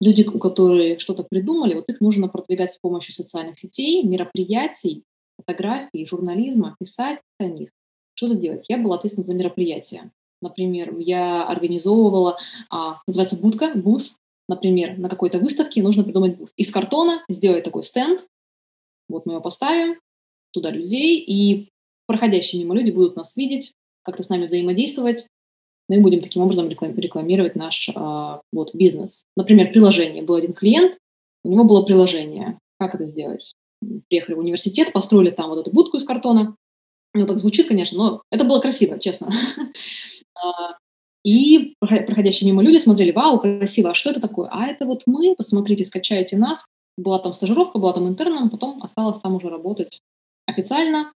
Люди, 0.00 0.22
у 0.22 0.38
которых 0.38 1.00
что-то 1.00 1.24
придумали, 1.24 1.74
вот 1.74 1.88
их 1.88 2.00
нужно 2.00 2.28
продвигать 2.28 2.72
с 2.72 2.78
помощью 2.78 3.14
социальных 3.14 3.58
сетей, 3.58 4.02
мероприятий, 4.04 5.04
фотографий, 5.36 6.06
журнализма, 6.06 6.74
писать 6.80 7.20
о 7.38 7.44
них, 7.44 7.70
что-то 8.14 8.34
делать. 8.34 8.66
Я 8.68 8.78
была 8.78 8.96
ответственна 8.96 9.24
за 9.24 9.34
мероприятия. 9.34 10.10
Например, 10.42 10.96
я 10.98 11.46
организовывала, 11.46 12.38
а, 12.70 13.00
называется 13.06 13.36
будка, 13.36 13.72
бус, 13.74 14.16
например, 14.50 14.98
на 14.98 15.08
какой-то 15.08 15.38
выставке 15.38 15.82
нужно 15.82 16.02
придумать 16.02 16.36
бус. 16.36 16.52
Из 16.56 16.70
картона 16.70 17.24
сделать 17.28 17.64
такой 17.64 17.84
стенд, 17.84 18.26
вот 19.08 19.24
мы 19.24 19.34
его 19.34 19.40
поставим, 19.40 19.98
туда 20.52 20.70
людей, 20.70 21.20
и 21.20 21.68
проходящие 22.06 22.62
мимо 22.62 22.74
люди 22.74 22.90
будут 22.90 23.14
нас 23.16 23.36
видеть, 23.36 23.72
как-то 24.02 24.24
с 24.24 24.28
нами 24.28 24.46
взаимодействовать, 24.46 25.28
мы 25.88 25.96
ну 25.96 26.02
будем 26.02 26.20
таким 26.20 26.42
образом 26.42 26.68
рекламировать 26.68 27.56
наш 27.56 27.90
а, 27.94 28.42
вот, 28.52 28.74
бизнес. 28.74 29.24
Например, 29.36 29.72
приложение. 29.72 30.22
Был 30.22 30.36
один 30.36 30.52
клиент, 30.52 30.98
у 31.44 31.48
него 31.50 31.64
было 31.64 31.82
приложение. 31.82 32.58
Как 32.78 32.94
это 32.94 33.06
сделать? 33.06 33.54
Приехали 34.08 34.36
в 34.36 34.38
университет, 34.38 34.92
построили 34.92 35.30
там 35.30 35.48
вот 35.48 35.58
эту 35.58 35.72
будку 35.72 35.96
из 35.96 36.04
картона. 36.04 36.54
Ну, 37.12 37.26
так 37.26 37.38
звучит, 37.38 37.66
конечно, 37.66 37.98
но 37.98 38.22
это 38.30 38.44
было 38.44 38.60
красиво, 38.60 39.00
честно. 39.00 39.30
И 41.22 41.76
проходящие 41.80 42.50
мимо 42.50 42.62
люди 42.62 42.78
смотрели, 42.78 43.10
вау, 43.10 43.38
красиво, 43.38 43.90
а 43.90 43.94
что 43.94 44.10
это 44.10 44.20
такое? 44.20 44.48
А 44.50 44.66
это 44.66 44.86
вот 44.86 45.02
мы, 45.06 45.34
посмотрите, 45.36 45.84
скачайте 45.84 46.36
нас. 46.36 46.64
Была 46.96 47.18
там 47.18 47.34
стажировка, 47.34 47.78
была 47.78 47.92
там 47.92 48.08
интерном, 48.08 48.50
потом 48.50 48.82
осталось 48.82 49.18
там 49.18 49.36
уже 49.36 49.48
работать 49.48 50.00
официально. 50.46 51.12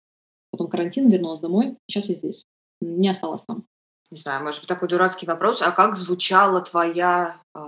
Потом 0.50 0.68
карантин, 0.68 1.08
вернулась 1.08 1.40
домой, 1.40 1.76
сейчас 1.88 2.08
я 2.08 2.14
здесь. 2.14 2.44
Не 2.80 3.08
осталось 3.08 3.44
там. 3.44 3.64
Не 4.10 4.18
знаю, 4.18 4.44
может 4.44 4.60
быть, 4.60 4.68
такой 4.68 4.88
дурацкий 4.88 5.26
вопрос. 5.26 5.62
А 5.62 5.70
как 5.70 5.96
звучала 5.96 6.60
твоя 6.60 7.40
э, 7.54 7.60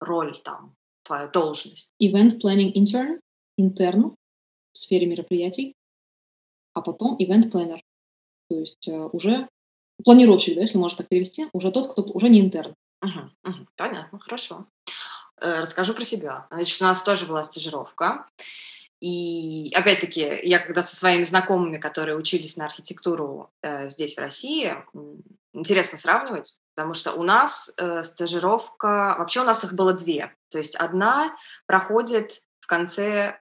роль 0.00 0.38
там, 0.40 0.74
твоя 1.04 1.28
должность? 1.28 1.94
Event 2.02 2.40
Planning 2.42 2.74
Intern, 2.74 3.20
интерн 3.56 4.14
в 4.72 4.78
сфере 4.78 5.06
мероприятий, 5.06 5.74
а 6.74 6.82
потом 6.82 7.16
Event 7.18 7.50
Planner. 7.50 7.80
То 8.50 8.56
есть 8.58 8.86
э, 8.88 9.08
уже 9.12 9.48
планировщик, 10.04 10.54
да, 10.54 10.62
если 10.62 10.78
можно 10.78 10.98
так 10.98 11.08
перевести, 11.08 11.48
уже 11.52 11.70
тот, 11.70 11.90
кто 11.90 12.02
уже 12.02 12.28
не 12.28 12.40
интерн. 12.40 12.74
Угу, 13.02 13.20
угу, 13.44 13.66
понятно, 13.76 14.18
хорошо. 14.18 14.66
Э, 15.40 15.60
расскажу 15.60 15.94
про 15.94 16.04
себя. 16.04 16.46
Значит, 16.50 16.80
у 16.80 16.84
нас 16.84 17.02
тоже 17.02 17.26
была 17.26 17.42
стажировка. 17.44 18.26
И 19.00 19.72
опять-таки, 19.74 20.40
я 20.44 20.60
когда 20.60 20.82
со 20.82 20.94
своими 20.94 21.24
знакомыми, 21.24 21.78
которые 21.78 22.16
учились 22.16 22.56
на 22.56 22.66
архитектуру 22.66 23.50
э, 23.62 23.88
здесь, 23.88 24.16
в 24.16 24.20
России, 24.20 24.76
интересно 25.52 25.98
сравнивать, 25.98 26.60
потому 26.74 26.94
что 26.94 27.12
у 27.14 27.24
нас 27.24 27.74
э, 27.78 28.04
стажировка, 28.04 29.16
вообще 29.18 29.40
у 29.40 29.44
нас 29.44 29.64
их 29.64 29.74
было 29.74 29.92
две. 29.92 30.32
То 30.50 30.58
есть 30.58 30.76
одна 30.76 31.36
проходит 31.66 32.42
в 32.60 32.68
конце 32.68 33.40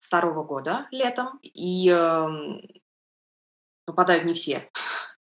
второго 0.00 0.44
года 0.44 0.86
летом, 0.90 1.40
и 1.42 1.88
э, 1.90 2.26
попадают 3.86 4.24
не 4.24 4.34
все. 4.34 4.70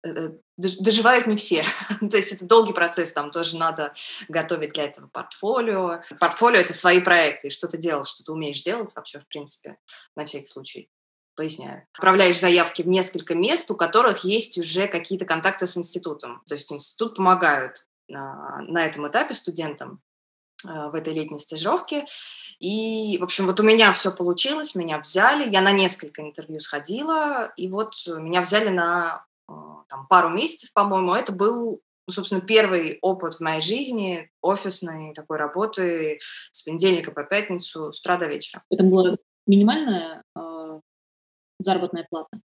Э, 0.04 0.08
э, 0.08 0.30
доживают 0.56 1.26
не 1.26 1.36
все. 1.36 1.64
То 2.10 2.16
есть 2.16 2.32
это 2.32 2.46
долгий 2.46 2.72
процесс, 2.72 3.12
там 3.12 3.30
тоже 3.30 3.56
надо 3.56 3.92
готовить 4.28 4.72
для 4.72 4.84
этого 4.84 5.08
портфолио. 5.08 6.02
Портфолио— 6.18 6.60
это 6.60 6.74
свои 6.74 7.00
проекты, 7.00 7.50
что 7.50 7.68
ты 7.68 7.78
делаешь, 7.78 8.08
что 8.08 8.24
ты 8.24 8.32
умеешь 8.32 8.62
делать 8.62 8.94
вообще, 8.94 9.20
в 9.20 9.26
принципе, 9.26 9.78
на 10.16 10.24
всякий 10.26 10.46
случай. 10.46 10.90
Поясняю. 11.34 11.86
Отправляешь 11.94 12.38
заявки 12.38 12.82
в 12.82 12.88
несколько 12.88 13.34
мест, 13.34 13.70
у 13.70 13.76
которых 13.76 14.24
есть 14.24 14.58
уже 14.58 14.86
какие-то 14.86 15.24
контакты 15.24 15.66
с 15.66 15.78
институтом. 15.78 16.42
То 16.46 16.54
есть 16.54 16.70
институт 16.70 17.16
помогает 17.16 17.88
на, 18.08 18.60
на 18.68 18.84
этом 18.84 19.08
этапе 19.08 19.32
студентам 19.32 20.02
в 20.64 20.94
этой 20.94 21.14
летней 21.14 21.38
стажировке. 21.38 22.06
И, 22.62 23.18
в 23.18 23.24
общем, 23.24 23.46
вот 23.46 23.58
у 23.58 23.64
меня 23.64 23.92
все 23.92 24.12
получилось, 24.12 24.76
меня 24.76 25.00
взяли, 25.00 25.50
я 25.50 25.60
на 25.62 25.72
несколько 25.72 26.22
интервью 26.22 26.60
сходила, 26.60 27.52
и 27.56 27.68
вот 27.68 27.94
меня 28.06 28.40
взяли 28.40 28.68
на 28.68 29.24
э, 29.48 29.52
там, 29.88 30.06
пару 30.06 30.28
месяцев, 30.28 30.72
по-моему. 30.72 31.12
Это 31.12 31.32
был, 31.32 31.80
собственно, 32.08 32.40
первый 32.40 32.98
опыт 33.02 33.34
в 33.34 33.40
моей 33.40 33.62
жизни 33.62 34.30
офисной 34.40 35.12
такой 35.12 35.38
работы 35.38 36.20
с 36.52 36.62
понедельника 36.62 37.10
по 37.10 37.24
пятницу 37.24 37.92
с 37.92 37.98
утра 37.98 38.16
до 38.16 38.28
вечера. 38.28 38.62
Это 38.70 38.84
было 38.84 39.18
минимальное 39.48 40.22
э, 40.36 40.80
заработная 41.58 42.06
плата. 42.08 42.38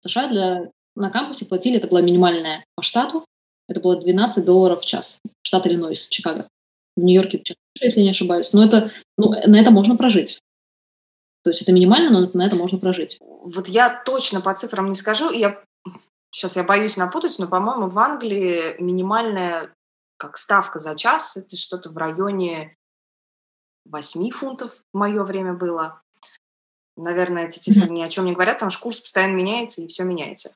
В 0.00 0.08
США 0.08 0.28
для, 0.28 0.70
на 0.94 1.10
кампусе 1.10 1.46
платили, 1.46 1.78
это 1.78 1.88
была 1.88 2.00
минимальная 2.00 2.64
по 2.76 2.82
штату, 2.82 3.24
это 3.68 3.80
было 3.80 4.00
12 4.00 4.44
долларов 4.44 4.82
в 4.82 4.86
час. 4.86 5.20
Штат 5.42 5.66
Иллинойс, 5.66 6.06
Чикаго. 6.08 6.46
В 6.98 7.04
Нью-Йорке, 7.04 7.42
если 7.80 8.00
не 8.00 8.10
ошибаюсь. 8.10 8.52
Но 8.52 8.64
это, 8.64 8.90
ну, 9.16 9.30
на 9.30 9.60
это 9.60 9.70
можно 9.70 9.96
прожить. 9.96 10.40
То 11.44 11.50
есть 11.50 11.62
это 11.62 11.72
минимально, 11.72 12.10
но 12.10 12.30
на 12.34 12.46
это 12.46 12.56
можно 12.56 12.78
прожить. 12.78 13.18
Вот 13.20 13.68
я 13.68 14.02
точно 14.04 14.40
по 14.40 14.52
цифрам 14.54 14.88
не 14.88 14.96
скажу. 14.96 15.30
Я, 15.30 15.62
сейчас 16.32 16.56
я 16.56 16.64
боюсь 16.64 16.96
напутать, 16.96 17.38
но, 17.38 17.46
по-моему, 17.46 17.88
в 17.88 17.98
Англии 17.98 18.80
минимальная 18.80 19.72
как 20.16 20.36
ставка 20.36 20.80
за 20.80 20.96
час, 20.96 21.36
это 21.36 21.56
что-то 21.56 21.90
в 21.90 21.96
районе 21.96 22.76
8 23.88 24.30
фунтов 24.30 24.82
в 24.92 24.98
мое 24.98 25.22
время 25.22 25.54
было. 25.54 26.02
Наверное, 26.96 27.46
эти 27.46 27.60
цифры 27.60 27.88
ни 27.88 28.02
о 28.02 28.08
чем 28.08 28.24
не 28.24 28.32
говорят, 28.32 28.56
потому 28.56 28.70
что 28.70 28.82
курс 28.82 28.98
постоянно 28.98 29.36
меняется, 29.36 29.82
и 29.82 29.86
все 29.86 30.02
меняется. 30.02 30.50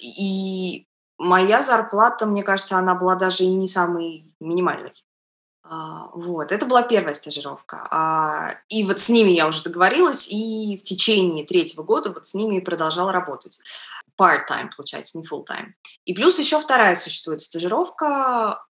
И 0.00 0.86
моя 1.18 1.60
зарплата, 1.60 2.24
мне 2.24 2.42
кажется, 2.42 2.78
она 2.78 2.94
была 2.94 3.14
даже 3.14 3.44
и 3.44 3.54
не 3.54 3.68
самой 3.68 4.34
минимальной. 4.40 4.92
А, 5.64 6.08
вот, 6.12 6.52
это 6.52 6.66
была 6.66 6.82
первая 6.82 7.14
стажировка. 7.14 7.86
А, 7.90 8.54
и 8.68 8.84
вот 8.84 9.00
с 9.00 9.08
ними 9.08 9.30
я 9.30 9.46
уже 9.46 9.62
договорилась, 9.62 10.28
и 10.30 10.76
в 10.78 10.84
течение 10.84 11.44
третьего 11.44 11.82
года 11.82 12.10
вот 12.12 12.26
с 12.26 12.34
ними 12.34 12.60
продолжала 12.60 13.12
работать. 13.12 13.60
Part-time, 14.20 14.70
получается, 14.76 15.18
не 15.18 15.24
full-time. 15.24 15.72
И 16.04 16.14
плюс 16.14 16.38
еще 16.38 16.60
вторая 16.60 16.96
существует 16.96 17.40
стажировка 17.40 18.64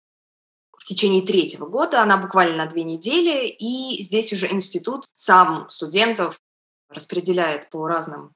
в 0.77 0.83
течение 0.83 1.21
третьего 1.21 1.67
года, 1.67 2.01
она 2.01 2.17
буквально 2.17 2.57
на 2.57 2.65
две 2.65 2.83
недели, 2.83 3.47
и 3.47 4.01
здесь 4.03 4.33
уже 4.33 4.51
институт 4.51 5.05
сам 5.13 5.69
студентов 5.69 6.41
распределяет 6.89 7.69
по 7.69 7.87
разным 7.87 8.33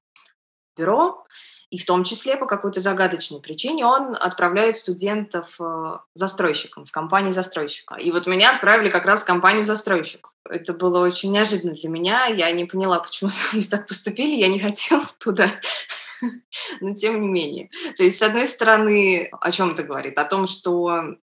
бюро, 0.77 1.25
и 1.69 1.77
в 1.77 1.85
том 1.85 2.03
числе 2.03 2.37
по 2.37 2.45
какой-то 2.45 2.79
загадочной 2.79 3.41
причине 3.41 3.85
он 3.85 4.15
отправляет 4.15 4.77
студентов 4.77 5.55
э, 5.59 5.97
застройщикам, 6.13 6.85
в 6.85 6.91
компании 6.91 7.31
застройщика. 7.31 7.95
И 7.95 8.11
вот 8.11 8.27
меня 8.27 8.51
отправили 8.51 8.89
как 8.89 9.05
раз 9.05 9.23
в 9.23 9.27
компанию 9.27 9.65
застройщиков. 9.65 10.31
Это 10.47 10.73
было 10.73 11.03
очень 11.05 11.31
неожиданно 11.31 11.73
для 11.73 11.89
меня. 11.89 12.25
Я 12.27 12.51
не 12.51 12.65
поняла, 12.65 12.99
почему 12.99 13.29
так 13.69 13.87
поступили. 13.87 14.35
Я 14.35 14.47
не 14.47 14.59
хотела 14.59 15.03
туда. 15.19 15.49
Но 16.81 16.93
тем 16.93 17.21
не 17.21 17.27
менее. 17.27 17.69
То 17.97 18.03
есть, 18.03 18.17
с 18.17 18.23
одной 18.23 18.47
стороны, 18.47 19.29
о 19.41 19.51
чем 19.51 19.71
это 19.71 19.83
говорит? 19.83 20.17
О 20.17 20.25
том, 20.25 20.47
что 20.47 21.17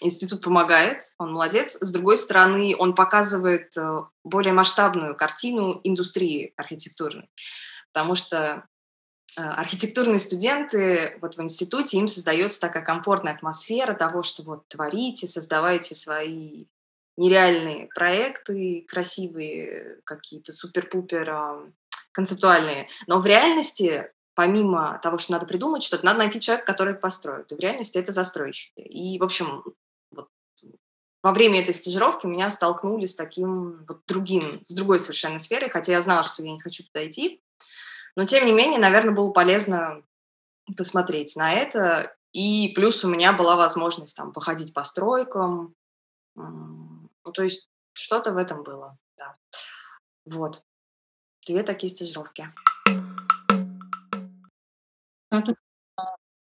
институт 0.00 0.42
помогает, 0.42 1.02
он 1.18 1.32
молодец. 1.32 1.76
С 1.80 1.92
другой 1.92 2.18
стороны, 2.18 2.74
он 2.78 2.94
показывает 2.94 3.76
э, 3.76 4.00
более 4.24 4.52
масштабную 4.52 5.16
картину 5.16 5.80
индустрии 5.84 6.52
архитектурной, 6.56 7.30
потому 7.92 8.14
что 8.14 8.66
архитектурные 9.36 10.20
студенты 10.20 11.18
вот 11.20 11.36
в 11.36 11.42
институте, 11.42 11.98
им 11.98 12.08
создается 12.08 12.60
такая 12.60 12.82
комфортная 12.82 13.34
атмосфера 13.34 13.94
того, 13.94 14.22
что 14.22 14.42
вот 14.42 14.68
творите, 14.68 15.26
создавайте 15.26 15.94
свои 15.94 16.66
нереальные 17.16 17.88
проекты, 17.94 18.84
красивые, 18.88 20.00
какие-то 20.04 20.52
супер-пупер 20.52 21.30
а, 21.30 21.72
концептуальные. 22.12 22.88
Но 23.06 23.20
в 23.20 23.26
реальности 23.26 24.10
помимо 24.34 24.98
того, 25.02 25.18
что 25.18 25.32
надо 25.32 25.46
придумать 25.46 25.82
что-то, 25.82 26.06
надо 26.06 26.20
найти 26.20 26.40
человека, 26.40 26.66
который 26.66 26.94
построит. 26.94 27.52
И 27.52 27.54
в 27.54 27.58
реальности 27.58 27.98
это 27.98 28.12
застройщики. 28.12 28.80
И, 28.80 29.18
в 29.18 29.24
общем, 29.24 29.62
во 31.22 31.32
время 31.32 31.60
этой 31.60 31.74
стажировки 31.74 32.26
меня 32.26 32.50
столкнули 32.50 33.06
с 33.06 33.14
таким 33.14 33.84
вот 33.86 34.00
другим, 34.08 34.62
с 34.64 34.74
другой 34.74 34.98
совершенно 34.98 35.38
сферой, 35.38 35.70
хотя 35.70 35.92
я 35.92 36.02
знала, 36.02 36.24
что 36.24 36.42
я 36.42 36.50
не 36.50 36.60
хочу 36.60 36.82
туда 36.84 37.06
идти. 37.06 37.40
Но, 38.16 38.26
тем 38.26 38.46
не 38.46 38.52
менее, 38.52 38.78
наверное, 38.78 39.14
было 39.14 39.30
полезно 39.30 40.02
посмотреть 40.76 41.36
на 41.36 41.52
это. 41.52 42.14
И 42.32 42.72
плюс 42.74 43.04
у 43.04 43.08
меня 43.08 43.32
была 43.32 43.56
возможность 43.56 44.16
там 44.16 44.32
походить 44.32 44.72
по 44.72 44.84
стройкам. 44.84 45.74
Ну, 46.34 47.32
то 47.32 47.42
есть 47.42 47.68
что-то 47.92 48.32
в 48.32 48.36
этом 48.36 48.62
было, 48.62 48.96
да. 49.18 49.36
Вот. 50.24 50.62
Две 51.46 51.62
такие 51.62 51.90
стажировки. 51.90 52.48
Как 55.30 55.46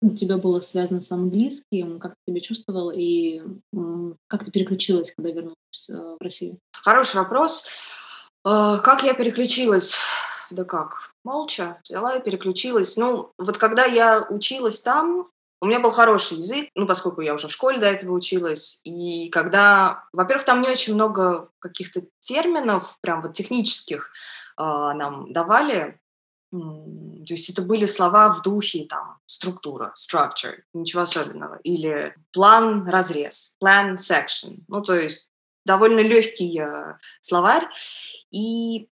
у 0.02 0.10
тебя 0.14 0.36
было 0.36 0.60
связано 0.60 1.00
с 1.00 1.10
английским, 1.10 1.98
как 1.98 2.14
ты 2.24 2.32
себя 2.32 2.40
чувствовал 2.40 2.92
и 2.94 3.42
как 4.26 4.44
ты 4.44 4.50
переключилась, 4.50 5.14
когда 5.14 5.30
вернулась 5.30 5.90
э, 5.90 5.94
в 5.94 6.18
Россию? 6.20 6.58
Хороший 6.72 7.16
вопрос. 7.16 7.66
Э, 8.44 8.78
как 8.82 9.02
я 9.02 9.14
переключилась? 9.14 9.96
Да 10.50 10.64
как? 10.64 11.12
Молча 11.24 11.80
взяла 11.85 12.16
и 12.16 12.22
переключилась. 12.22 12.96
Ну, 12.96 13.33
вот 13.38 13.59
когда 13.59 13.85
я 13.85 14.26
училась 14.28 14.80
там, 14.80 15.28
у 15.61 15.66
меня 15.66 15.80
был 15.80 15.90
хороший 15.90 16.38
язык, 16.38 16.68
ну, 16.74 16.87
поскольку 16.87 17.22
я 17.22 17.35
уже 17.35 17.48
в 17.48 17.52
школе 17.52 17.78
до 17.78 17.87
этого 17.87 18.12
училась, 18.12 18.80
и 18.85 19.30
когда, 19.30 20.04
во-первых, 20.12 20.44
там 20.44 20.61
не 20.61 20.68
очень 20.68 20.94
много 20.94 21.48
каких-то 21.59 22.02
терминов, 22.20 22.98
прям 23.00 23.22
вот 23.22 23.33
технических 23.33 24.11
э, 24.59 24.62
нам 24.62 25.33
давали, 25.33 25.98
то 26.50 27.33
есть 27.33 27.50
это 27.50 27.62
были 27.62 27.87
слова 27.87 28.28
в 28.30 28.42
духе 28.42 28.85
там 28.85 29.18
структура, 29.26 29.92
structure, 29.96 30.59
ничего 30.72 31.02
особенного. 31.02 31.59
Или 31.64 32.14
план, 32.33 32.88
разрез, 32.88 33.57
plan, 33.62 33.96
section. 33.96 34.59
Ну, 34.68 34.80
то 34.83 34.94
есть 34.94 35.30
довольно 35.64 36.00
легкий 36.00 36.61
э, 36.61 36.96
словарь. 37.20 37.66
И 38.30 38.88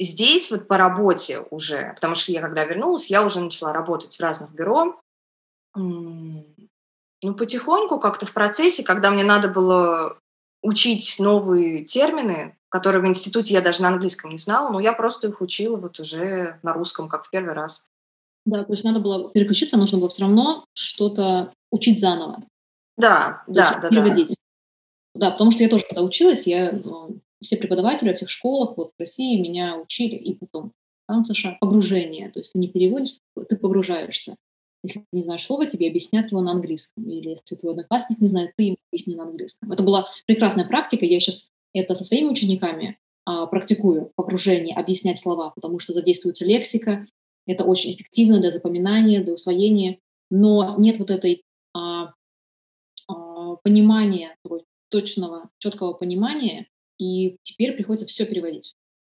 здесь 0.00 0.50
вот 0.50 0.66
по 0.66 0.78
работе 0.78 1.40
уже, 1.50 1.92
потому 1.94 2.14
что 2.14 2.32
я 2.32 2.40
когда 2.40 2.64
вернулась, 2.64 3.10
я 3.10 3.22
уже 3.22 3.40
начала 3.40 3.72
работать 3.72 4.16
в 4.16 4.20
разных 4.20 4.52
бюро. 4.52 5.00
Ну, 5.74 7.34
потихоньку 7.36 7.98
как-то 7.98 8.24
в 8.24 8.32
процессе, 8.32 8.82
когда 8.82 9.10
мне 9.10 9.24
надо 9.24 9.48
было 9.48 10.18
учить 10.62 11.16
новые 11.18 11.84
термины, 11.84 12.56
которые 12.70 13.02
в 13.02 13.06
институте 13.06 13.54
я 13.54 13.60
даже 13.60 13.82
на 13.82 13.88
английском 13.88 14.30
не 14.30 14.38
знала, 14.38 14.70
но 14.70 14.80
я 14.80 14.92
просто 14.92 15.28
их 15.28 15.40
учила 15.40 15.76
вот 15.76 16.00
уже 16.00 16.58
на 16.62 16.72
русском, 16.72 17.08
как 17.08 17.24
в 17.24 17.30
первый 17.30 17.54
раз. 17.54 17.90
Да, 18.46 18.64
то 18.64 18.72
есть 18.72 18.84
надо 18.84 19.00
было 19.00 19.30
переключиться, 19.30 19.76
нужно 19.76 19.98
было 19.98 20.08
все 20.08 20.22
равно 20.22 20.64
что-то 20.72 21.52
учить 21.70 22.00
заново. 22.00 22.38
Да, 22.96 23.42
то 23.46 23.52
да, 23.52 23.78
да, 23.82 23.88
переводить. 23.88 24.36
Да. 25.14 25.26
да, 25.26 25.30
потому 25.32 25.52
что 25.52 25.62
я 25.62 25.68
тоже 25.68 25.84
когда 25.86 26.02
училась, 26.02 26.46
я 26.46 26.72
ну, 26.72 27.20
все 27.40 27.56
преподаватели 27.56 28.08
во 28.08 28.14
всех 28.14 28.30
школах 28.30 28.76
вот 28.76 28.92
в 28.96 29.00
России 29.00 29.40
меня 29.40 29.78
учили, 29.78 30.16
и 30.16 30.34
потом 30.34 30.72
там 31.06 31.22
в 31.22 31.26
США 31.26 31.56
погружение, 31.60 32.30
то 32.30 32.40
есть 32.40 32.52
ты 32.52 32.58
не 32.58 32.68
переводишь, 32.68 33.18
ты 33.48 33.56
погружаешься. 33.56 34.36
Если 34.82 35.00
ты 35.00 35.06
не 35.12 35.22
знаешь 35.22 35.44
слова, 35.44 35.66
тебе 35.66 35.88
объяснят 35.88 36.30
его 36.30 36.40
на 36.40 36.52
английском. 36.52 37.04
Или 37.04 37.30
если 37.30 37.56
твой 37.56 37.72
одноклассник 37.72 38.20
не 38.20 38.28
знает, 38.28 38.52
ты 38.56 38.64
ему 38.64 38.76
объясни 38.90 39.14
на 39.14 39.24
английском. 39.24 39.70
Это 39.72 39.82
была 39.82 40.08
прекрасная 40.26 40.64
практика. 40.64 41.04
Я 41.04 41.20
сейчас 41.20 41.50
это 41.74 41.94
со 41.94 42.04
своими 42.04 42.28
учениками 42.28 42.98
а, 43.26 43.46
практикую, 43.46 44.12
погружение, 44.16 44.74
объяснять 44.74 45.18
слова, 45.18 45.50
потому 45.50 45.78
что 45.78 45.92
задействуется 45.92 46.46
лексика. 46.46 47.04
Это 47.46 47.64
очень 47.64 47.94
эффективно 47.94 48.40
для 48.40 48.50
запоминания, 48.50 49.22
для 49.22 49.34
усвоения. 49.34 49.98
Но 50.30 50.76
нет 50.78 50.98
вот 50.98 51.10
этой 51.10 51.42
а, 51.74 52.14
а, 53.08 53.56
понимания, 53.56 54.36
точного, 54.88 55.50
четкого 55.58 55.92
понимания, 55.92 56.68
и 57.00 57.38
теперь 57.42 57.74
приходится 57.74 58.06
все 58.06 58.26
переводить. 58.26 58.74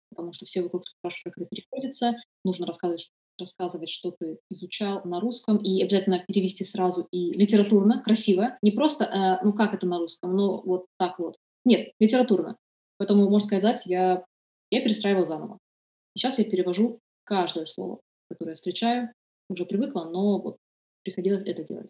Потому 0.10 0.34
что 0.34 0.46
все 0.46 0.62
вокруг 0.62 0.86
спрашивают, 0.88 1.24
как 1.24 1.38
это 1.38 1.46
переходится. 1.48 2.15
Нужно 2.44 2.67
рассказывать, 2.67 3.10
рассказывать, 3.39 3.89
что 3.89 4.12
ты 4.12 4.38
изучал 4.50 5.02
на 5.04 5.20
русском, 5.20 5.58
и 5.58 5.82
обязательно 5.82 6.24
перевести 6.28 6.63
сразу 6.63 7.08
и 7.12 7.32
литературно, 7.32 8.02
красиво. 8.04 8.58
Не 8.62 8.72
просто, 8.72 9.06
э, 9.06 9.46
ну 9.46 9.54
как 9.54 9.74
это 9.74 9.88
на 9.88 9.98
русском, 9.98 10.36
ну 10.36 10.62
вот 10.62 10.86
так 10.98 11.17
вот. 11.17 11.38
Нет, 11.65 11.91
литературно. 12.00 12.58
Поэтому, 12.98 13.30
можно 13.30 13.48
сказать, 13.48 13.84
я, 13.86 14.24
я 14.70 14.82
перестраивала 14.82 15.26
заново. 15.26 15.58
Сейчас 16.15 16.38
я 16.39 16.46
перевожу 16.46 17.00
каждое 17.24 17.65
слово, 17.65 18.00
которое 18.30 18.56
встречаю. 18.56 19.12
Уже 19.50 19.65
привыкла, 19.65 20.06
но 20.06 20.39
вот 20.39 20.58
приходилось 21.04 21.46
это 21.46 21.63
делать. 21.63 21.89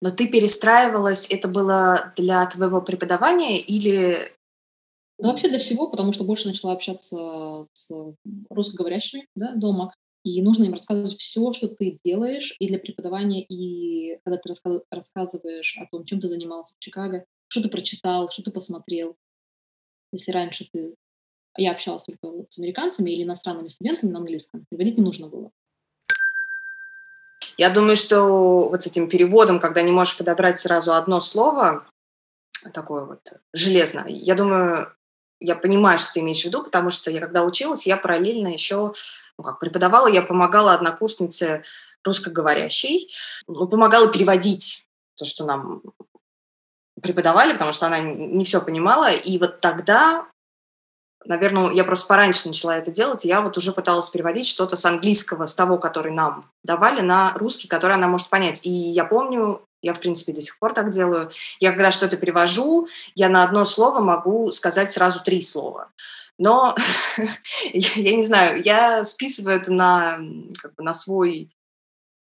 Но 0.00 0.10
ты 0.10 0.28
перестраивалась, 0.28 1.30
это 1.30 1.48
было 1.48 2.12
для 2.16 2.46
твоего 2.46 2.82
преподавания 2.82 3.58
или... 3.58 4.32
Ну, 5.18 5.28
вообще 5.28 5.48
для 5.48 5.58
всего, 5.58 5.88
потому 5.88 6.12
что 6.12 6.24
больше 6.24 6.48
начала 6.48 6.72
общаться 6.72 7.66
с 7.72 7.90
русскоговорящими 8.50 9.28
да, 9.36 9.54
дома, 9.54 9.94
и 10.24 10.42
нужно 10.42 10.64
им 10.64 10.72
рассказывать 10.72 11.18
все, 11.18 11.52
что 11.52 11.68
ты 11.68 11.96
делаешь 12.02 12.56
и 12.58 12.66
для 12.66 12.78
преподавания, 12.78 13.42
и 13.42 14.18
когда 14.24 14.38
ты 14.38 14.80
рассказываешь 14.90 15.76
о 15.78 15.86
том, 15.86 16.04
чем 16.04 16.18
ты 16.18 16.28
занимался 16.28 16.74
в 16.74 16.78
Чикаго, 16.80 17.24
что 17.48 17.62
ты 17.62 17.68
прочитал, 17.68 18.28
что 18.30 18.42
ты 18.42 18.50
посмотрел. 18.50 19.16
Если 20.12 20.32
раньше 20.32 20.66
ты... 20.72 20.94
Я 21.56 21.72
общалась 21.72 22.02
только 22.02 22.28
вот 22.28 22.50
с 22.50 22.58
американцами 22.58 23.10
или 23.10 23.22
иностранными 23.22 23.68
студентами 23.68 24.10
на 24.10 24.18
английском, 24.18 24.64
переводить 24.70 24.98
не 24.98 25.04
нужно 25.04 25.28
было. 25.28 25.52
Я 27.56 27.70
думаю, 27.70 27.94
что 27.94 28.68
вот 28.68 28.82
с 28.82 28.86
этим 28.86 29.08
переводом, 29.08 29.60
когда 29.60 29.82
не 29.82 29.92
можешь 29.92 30.18
подобрать 30.18 30.58
сразу 30.58 30.94
одно 30.94 31.20
слово, 31.20 31.86
такое 32.72 33.04
вот 33.04 33.34
железное, 33.52 34.08
я 34.08 34.34
думаю, 34.34 34.88
я 35.40 35.56
понимаю, 35.56 35.98
что 35.98 36.14
ты 36.14 36.20
имеешь 36.20 36.42
в 36.42 36.44
виду, 36.44 36.62
потому 36.62 36.90
что 36.90 37.10
я 37.10 37.20
когда 37.20 37.42
училась, 37.42 37.86
я 37.86 37.96
параллельно 37.96 38.48
еще 38.48 38.94
ну, 39.38 39.44
как 39.44 39.58
преподавала, 39.58 40.06
я 40.06 40.22
помогала 40.22 40.74
однокурснице 40.74 41.64
русскоговорящей, 42.04 43.12
ну, 43.46 43.66
помогала 43.66 44.08
переводить 44.08 44.86
то, 45.16 45.24
что 45.24 45.44
нам 45.44 45.82
преподавали, 47.00 47.52
потому 47.52 47.72
что 47.72 47.86
она 47.86 48.00
не 48.00 48.44
все 48.44 48.60
понимала. 48.60 49.10
И 49.10 49.38
вот 49.38 49.60
тогда, 49.60 50.26
наверное, 51.24 51.70
я 51.72 51.84
просто 51.84 52.06
пораньше 52.06 52.48
начала 52.48 52.76
это 52.76 52.90
делать, 52.90 53.24
и 53.24 53.28
я 53.28 53.40
вот 53.40 53.56
уже 53.56 53.72
пыталась 53.72 54.10
переводить 54.10 54.46
что-то 54.46 54.76
с 54.76 54.84
английского, 54.84 55.46
с 55.46 55.54
того, 55.54 55.78
который 55.78 56.12
нам 56.12 56.50
давали, 56.62 57.00
на 57.00 57.32
русский, 57.34 57.68
который 57.68 57.94
она 57.94 58.06
может 58.06 58.28
понять. 58.28 58.64
И 58.64 58.70
я 58.70 59.04
помню, 59.04 59.64
я, 59.84 59.92
в 59.92 60.00
принципе, 60.00 60.32
до 60.32 60.40
сих 60.40 60.58
пор 60.58 60.72
так 60.72 60.90
делаю. 60.90 61.30
Я 61.60 61.72
когда 61.72 61.92
что-то 61.92 62.16
перевожу, 62.16 62.88
я 63.14 63.28
на 63.28 63.44
одно 63.44 63.64
слово 63.66 64.00
могу 64.00 64.50
сказать 64.50 64.90
сразу 64.90 65.22
три 65.22 65.42
слова. 65.42 65.92
Но 66.38 66.74
я, 67.72 68.16
не 68.16 68.24
знаю, 68.24 68.62
я 68.62 69.04
списываю 69.04 69.58
это 69.58 69.72
на, 69.72 70.18
как 70.60 70.74
бы, 70.74 70.82
на 70.82 70.94
свой 70.94 71.54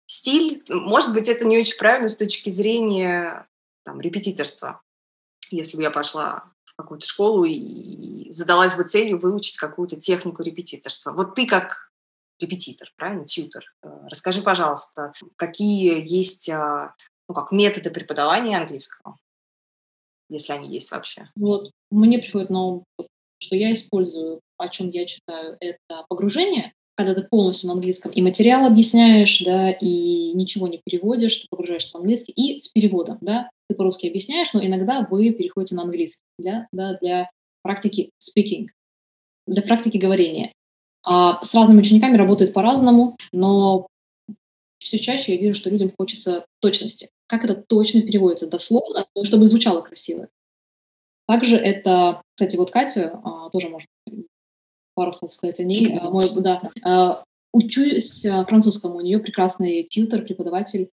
стиль. 0.07 0.61
Может 0.67 1.13
быть, 1.13 1.29
это 1.29 1.45
не 1.45 1.57
очень 1.57 1.77
правильно 1.77 2.09
с 2.09 2.17
точки 2.17 2.49
зрения 2.49 3.47
там, 3.83 4.01
репетиторства. 4.01 4.81
Если 5.49 5.77
бы 5.77 5.83
я 5.83 5.91
пошла 5.91 6.51
в 6.65 6.75
какую-то 6.75 7.07
школу 7.07 7.45
и 7.45 8.31
задалась 8.33 8.75
бы 8.75 8.83
целью 8.83 9.19
выучить 9.19 9.55
какую-то 9.55 9.95
технику 9.95 10.43
репетиторства. 10.43 11.13
Вот 11.13 11.33
ты 11.33 11.47
как 11.47 11.87
репетитор, 12.39 12.91
правильно, 12.97 13.25
тьютер. 13.25 13.63
Э, 13.83 13.87
расскажи, 14.09 14.41
пожалуйста, 14.41 15.13
какие 15.37 16.01
есть 16.05 16.49
а, 16.49 16.93
ну, 17.27 17.35
как 17.35 17.51
методы 17.51 17.91
преподавания 17.91 18.57
английского, 18.57 19.17
если 20.29 20.53
они 20.53 20.73
есть 20.73 20.91
вообще? 20.91 21.29
Вот, 21.35 21.71
мне 21.91 22.19
приходит 22.19 22.49
на 22.49 22.63
ум, 22.63 22.83
что 23.39 23.55
я 23.55 23.73
использую, 23.73 24.41
о 24.57 24.69
чем 24.69 24.89
я 24.89 25.05
читаю, 25.05 25.57
это 25.59 26.05
погружение, 26.09 26.73
когда 26.95 27.13
ты 27.13 27.21
полностью 27.23 27.67
на 27.67 27.73
английском 27.73 28.11
и 28.11 28.21
материал 28.21 28.65
объясняешь, 28.65 29.43
да, 29.43 29.71
и 29.71 30.33
ничего 30.33 30.67
не 30.67 30.81
переводишь, 30.83 31.37
ты 31.37 31.47
погружаешься 31.49 31.97
в 31.97 32.01
английский, 32.01 32.31
и 32.31 32.57
с 32.57 32.69
переводом, 32.69 33.19
да, 33.21 33.49
ты 33.69 33.75
по-русски 33.75 34.07
объясняешь, 34.07 34.51
но 34.53 34.65
иногда 34.65 35.05
вы 35.09 35.31
переходите 35.31 35.75
на 35.75 35.83
английский 35.83 36.23
для, 36.39 36.67
да, 36.71 36.97
для 36.99 37.29
практики 37.61 38.09
speaking, 38.19 38.67
для 39.45 39.61
практики 39.61 39.97
говорения. 39.97 40.51
А 41.03 41.43
с 41.43 41.53
разными 41.53 41.79
учениками 41.79 42.17
работает 42.17 42.53
по-разному, 42.53 43.15
но 43.31 43.87
все 44.79 44.99
чаще 44.99 45.35
я 45.35 45.41
вижу, 45.41 45.53
что 45.53 45.69
людям 45.69 45.91
хочется 45.97 46.45
точности. 46.59 47.09
Как 47.27 47.43
это 47.43 47.55
точно 47.55 48.01
переводится 48.01 48.49
дословно, 48.49 49.05
чтобы 49.23 49.47
звучало 49.47 49.81
красиво. 49.81 50.29
Также 51.27 51.57
это, 51.57 52.21
кстати, 52.35 52.55
вот 52.55 52.71
Катя 52.71 53.19
а, 53.23 53.49
тоже 53.49 53.69
может 53.69 53.89
пару 54.95 55.11
слов 55.11 55.33
сказать 55.33 55.59
о 55.59 55.63
ней. 55.63 55.97
А, 55.99 56.09
мой, 56.09 56.23
да, 56.39 56.61
а, 56.83 57.23
учусь 57.51 58.21
французскому, 58.21 58.95
у 58.95 59.01
нее 59.01 59.19
прекрасный 59.19 59.83
тьютер, 59.83 60.23
преподаватель, 60.23 60.89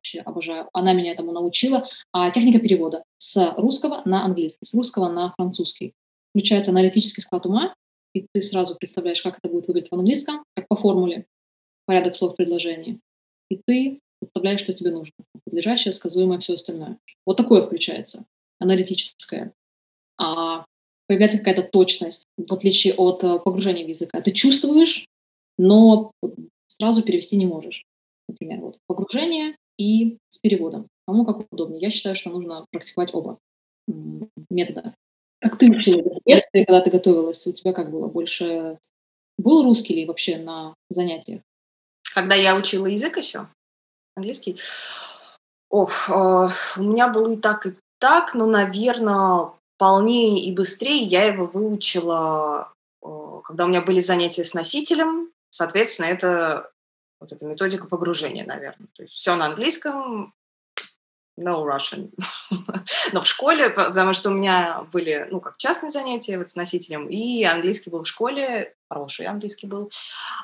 вообще 0.00 0.20
обожаю. 0.20 0.68
Она 0.72 0.94
меня 0.94 1.12
этому 1.12 1.32
научила. 1.32 1.86
А 2.12 2.30
техника 2.30 2.58
перевода 2.58 3.04
с 3.18 3.54
русского 3.58 4.00
на 4.06 4.24
английский, 4.24 4.64
с 4.64 4.74
русского 4.74 5.10
на 5.10 5.32
французский. 5.32 5.92
Включается 6.30 6.70
аналитический 6.70 7.22
склад 7.22 7.44
ума, 7.44 7.74
и 8.14 8.26
ты 8.32 8.40
сразу 8.40 8.76
представляешь, 8.76 9.20
как 9.20 9.38
это 9.38 9.52
будет 9.52 9.68
выглядеть 9.68 9.90
в 9.90 9.94
английском, 9.94 10.44
как 10.54 10.68
по 10.68 10.76
формуле, 10.76 11.26
порядок 11.86 12.16
слов 12.16 12.36
предложения. 12.36 12.98
И 13.50 13.60
ты 13.66 14.00
представляешь, 14.20 14.60
что 14.60 14.72
тебе 14.72 14.90
нужно. 14.90 15.12
Подлежащее, 15.44 15.92
сказуемое, 15.92 16.38
все 16.38 16.54
остальное. 16.54 16.98
Вот 17.26 17.36
такое 17.36 17.62
включается, 17.62 18.26
аналитическое. 18.58 19.52
А 20.18 20.64
появляется 21.06 21.38
какая-то 21.38 21.62
точность, 21.62 22.24
в 22.36 22.52
отличие 22.52 22.94
от 22.94 23.24
э, 23.24 23.38
погружения 23.38 23.84
в 23.84 23.88
язык. 23.88 24.10
Ты 24.24 24.30
чувствуешь, 24.32 25.06
но 25.58 26.12
сразу 26.68 27.02
перевести 27.02 27.36
не 27.36 27.46
можешь. 27.46 27.84
Например, 28.28 28.60
вот 28.60 28.78
погружение 28.86 29.56
и 29.76 30.18
с 30.28 30.38
переводом. 30.38 30.86
Кому 31.06 31.24
как 31.24 31.46
удобнее. 31.50 31.80
Я 31.80 31.90
считаю, 31.90 32.14
что 32.14 32.30
нужно 32.30 32.64
практиковать 32.70 33.12
оба 33.12 33.38
метода. 34.50 34.94
Как 35.40 35.58
ты 35.58 35.70
учила, 35.70 36.02
когда 36.52 36.80
ты 36.80 36.90
готовилась? 36.90 37.46
У 37.46 37.52
тебя 37.52 37.72
как 37.72 37.90
было? 37.90 38.06
Больше 38.06 38.78
был 39.38 39.64
русский 39.64 39.94
ли 39.94 40.06
вообще 40.06 40.36
на 40.36 40.74
занятиях? 40.90 41.40
Когда 42.14 42.34
я 42.34 42.56
учила 42.56 42.86
язык 42.86 43.16
еще, 43.16 43.48
английский, 44.16 44.58
ох, 45.68 46.08
э, 46.08 46.48
у 46.76 46.82
меня 46.82 47.08
было 47.08 47.32
и 47.32 47.36
так, 47.36 47.66
и 47.66 47.74
так, 47.98 48.34
но, 48.34 48.46
наверное, 48.46 49.52
полнее 49.78 50.44
и 50.44 50.54
быстрее 50.54 51.02
я 51.04 51.24
его 51.24 51.46
выучила, 51.46 52.72
э, 53.02 53.06
когда 53.44 53.64
у 53.64 53.68
меня 53.68 53.80
были 53.80 54.00
занятия 54.00 54.44
с 54.44 54.54
носителем. 54.54 55.30
Соответственно, 55.50 56.06
это 56.06 56.70
Вот 57.20 57.32
эта 57.32 57.44
методика 57.44 57.86
погружения, 57.86 58.46
наверное. 58.46 58.88
То 58.94 59.02
есть 59.02 59.14
все 59.14 59.36
на 59.36 59.46
английском, 59.46 60.32
no 61.38 61.64
Russian. 61.66 62.10
Но 63.12 63.22
в 63.22 63.26
школе, 63.26 63.70
потому 63.70 64.12
что 64.14 64.30
у 64.30 64.34
меня 64.34 64.86
были, 64.92 65.26
ну, 65.30 65.40
как 65.40 65.56
частные 65.58 65.90
занятия 65.90 66.38
вот 66.38 66.50
с 66.50 66.56
носителем, 66.56 67.08
и 67.08 67.44
английский 67.44 67.90
был 67.90 68.04
в 68.04 68.08
школе, 68.08 68.74
хороший 68.90 69.26
английский 69.26 69.66
был. 69.66 69.90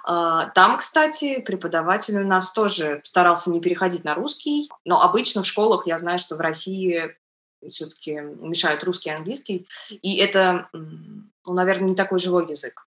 А, 0.04 0.46
там, 0.50 0.78
кстати, 0.78 1.40
преподаватель 1.40 2.16
у 2.18 2.26
нас 2.26 2.52
тоже 2.52 3.00
старался 3.04 3.50
не 3.50 3.60
переходить 3.60 4.04
на 4.04 4.14
русский, 4.14 4.70
но 4.84 5.02
обычно 5.02 5.42
в 5.42 5.46
школах 5.46 5.86
я 5.86 5.98
знаю, 5.98 6.18
что 6.18 6.36
в 6.36 6.40
России 6.40 7.14
все-таки 7.68 8.12
мешают 8.40 8.84
русский 8.84 9.10
и 9.10 9.14
английский, 9.14 9.66
и 9.90 10.16
это, 10.18 10.68
ну, 10.72 11.52
наверное, 11.52 11.88
не 11.88 11.94
такой 11.96 12.20
живой 12.20 12.48
язык. 12.48 12.86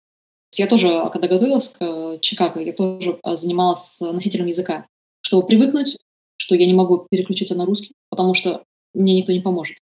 Я 0.53 0.67
тоже, 0.67 1.09
когда 1.13 1.29
готовилась 1.29 1.69
к 1.69 2.19
Чикаго, 2.21 2.61
я 2.61 2.73
тоже 2.73 3.19
а, 3.23 3.37
занималась 3.37 4.01
носителем 4.01 4.47
языка, 4.47 4.87
чтобы 5.23 5.47
привыкнуть 5.47 5.97
что 6.41 6.55
я 6.55 6.67
не 6.67 6.73
могу 6.73 7.07
переключиться 7.11 7.55
на 7.55 7.67
русский, 7.67 7.93
потому 8.09 8.33
что 8.33 8.65
мне 8.95 9.15
никто 9.15 9.31
не 9.31 9.41
поможет. 9.41 9.77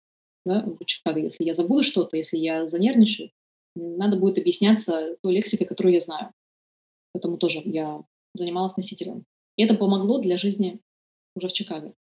Да, 0.44 0.66
в 0.66 0.84
Чикаго, 0.86 1.20
если 1.20 1.44
я 1.44 1.54
забуду 1.54 1.84
что-то, 1.84 2.18
если 2.18 2.38
я 2.38 2.68
занервничаю, 2.68 3.30
надо 3.78 4.18
будет 4.18 4.38
объясняться 4.38 5.16
той 5.22 5.34
лексикой, 5.34 5.68
которую 5.68 5.94
я 5.94 6.00
знаю. 6.00 6.32
Поэтому 7.14 7.38
тоже 7.38 7.62
я 7.66 8.04
занималась 8.34 8.78
носителем. 8.78 9.24
И 9.56 9.64
это 9.64 9.76
помогло 9.76 10.20
для 10.20 10.38
жизни 10.38 10.80
уже 11.36 11.48
в 11.48 11.54
Чикаго. 11.54 11.94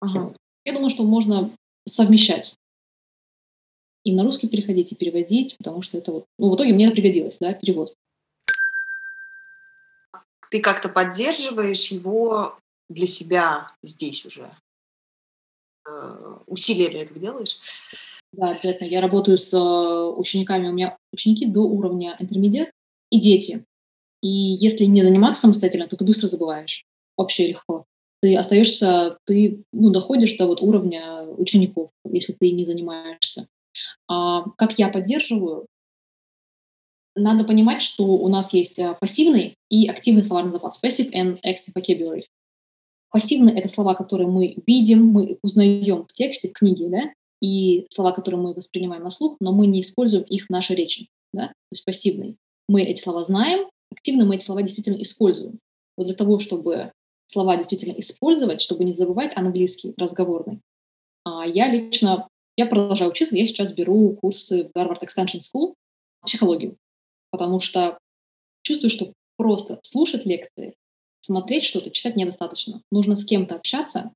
Ага. 0.00 0.36
Я 0.64 0.72
думаю, 0.72 0.90
что 0.90 1.04
можно 1.04 1.50
совмещать 1.86 2.56
и 4.04 4.14
на 4.14 4.22
русский 4.22 4.48
переходить, 4.48 4.92
и 4.92 4.94
переводить, 4.94 5.56
потому 5.56 5.82
что 5.82 5.96
это 5.96 6.12
вот... 6.12 6.26
Ну, 6.38 6.50
в 6.50 6.56
итоге 6.56 6.74
мне 6.74 6.90
пригодилось, 6.90 7.38
да, 7.38 7.54
перевод. 7.54 7.94
Ты 10.50 10.60
как-то 10.60 10.88
поддерживаешь 10.88 11.86
его 11.86 12.58
для 12.88 13.06
себя 13.06 13.68
здесь 13.82 14.24
уже? 14.26 14.54
Э, 15.88 16.38
усилия 16.46 16.90
для 16.90 17.02
этого 17.02 17.18
делаешь? 17.18 17.58
Да, 18.36 18.50
обязательно. 18.50 18.88
Я 18.88 19.00
работаю 19.00 19.38
с 19.38 19.54
э, 19.54 20.18
учениками. 20.18 20.68
У 20.68 20.72
меня 20.72 20.96
ученики 21.12 21.46
до 21.46 21.60
уровня 21.60 22.16
интермедиат 22.18 22.70
и 23.10 23.20
дети. 23.20 23.64
И 24.22 24.28
если 24.28 24.84
не 24.84 25.02
заниматься 25.02 25.42
самостоятельно, 25.42 25.86
то 25.86 25.96
ты 25.96 26.04
быстро 26.04 26.26
забываешь. 26.26 26.84
Вообще 27.16 27.48
легко. 27.48 27.84
Ты 28.20 28.36
остаешься, 28.36 29.18
ты 29.24 29.62
ну, 29.72 29.90
доходишь 29.90 30.36
до 30.36 30.46
вот 30.46 30.62
уровня 30.62 31.22
учеников, 31.22 31.90
если 32.10 32.32
ты 32.32 32.50
не 32.50 32.64
занимаешься. 32.64 33.46
А 34.08 34.42
как 34.56 34.78
я 34.78 34.88
поддерживаю? 34.88 35.66
Надо 37.14 37.44
понимать, 37.44 37.82
что 37.82 38.04
у 38.04 38.28
нас 38.28 38.52
есть 38.52 38.80
э, 38.80 38.96
пассивный 38.98 39.54
и 39.68 39.86
активный 39.86 40.24
словарный 40.24 40.52
запас. 40.52 40.82
Passive 40.82 41.12
and 41.12 41.38
active 41.46 41.72
vocabulary. 41.76 42.24
Пассивные— 43.10 43.54
это 43.56 43.68
слова, 43.68 43.94
которые 43.94 44.26
мы 44.26 44.56
видим, 44.66 45.06
мы 45.06 45.38
узнаем 45.42 46.04
в 46.04 46.12
тексте, 46.12 46.48
в 46.48 46.52
книге, 46.52 46.88
да, 46.88 47.12
и 47.44 47.86
слова, 47.90 48.12
которые 48.12 48.40
мы 48.40 48.54
воспринимаем 48.54 49.02
на 49.02 49.10
слух, 49.10 49.36
но 49.40 49.52
мы 49.52 49.66
не 49.66 49.82
используем 49.82 50.24
их 50.24 50.46
в 50.46 50.50
нашей 50.50 50.76
речи, 50.76 51.08
да, 51.32 51.48
то 51.48 51.72
есть 51.72 51.84
пассивный. 51.84 52.36
Мы 52.68 52.82
эти 52.82 53.00
слова 53.00 53.22
знаем, 53.22 53.68
активно 53.92 54.24
мы 54.24 54.36
эти 54.36 54.44
слова 54.44 54.62
действительно 54.62 55.00
используем. 55.02 55.58
Вот 55.98 56.06
для 56.06 56.14
того, 56.14 56.38
чтобы 56.38 56.92
слова 57.26 57.56
действительно 57.56 57.92
использовать, 57.98 58.62
чтобы 58.62 58.84
не 58.84 58.94
забывать 58.94 59.36
английский 59.36 59.92
разговорный, 59.98 60.60
а 61.24 61.46
я 61.46 61.70
лично, 61.70 62.28
я 62.56 62.64
продолжаю 62.64 63.10
учиться, 63.10 63.36
я 63.36 63.46
сейчас 63.46 63.74
беру 63.74 64.16
курсы 64.16 64.70
в 64.74 64.78
Harvard 64.78 65.02
Extension 65.02 65.40
School 65.40 65.74
психологию, 66.24 66.76
потому 67.30 67.60
что 67.60 67.98
чувствую, 68.62 68.90
что 68.90 69.12
просто 69.36 69.80
слушать 69.82 70.24
лекции 70.24 70.74
смотреть 71.20 71.64
что-то, 71.64 71.90
читать 71.90 72.16
недостаточно. 72.16 72.82
Нужно 72.90 73.16
с 73.16 73.24
кем-то 73.24 73.56
общаться 73.56 74.12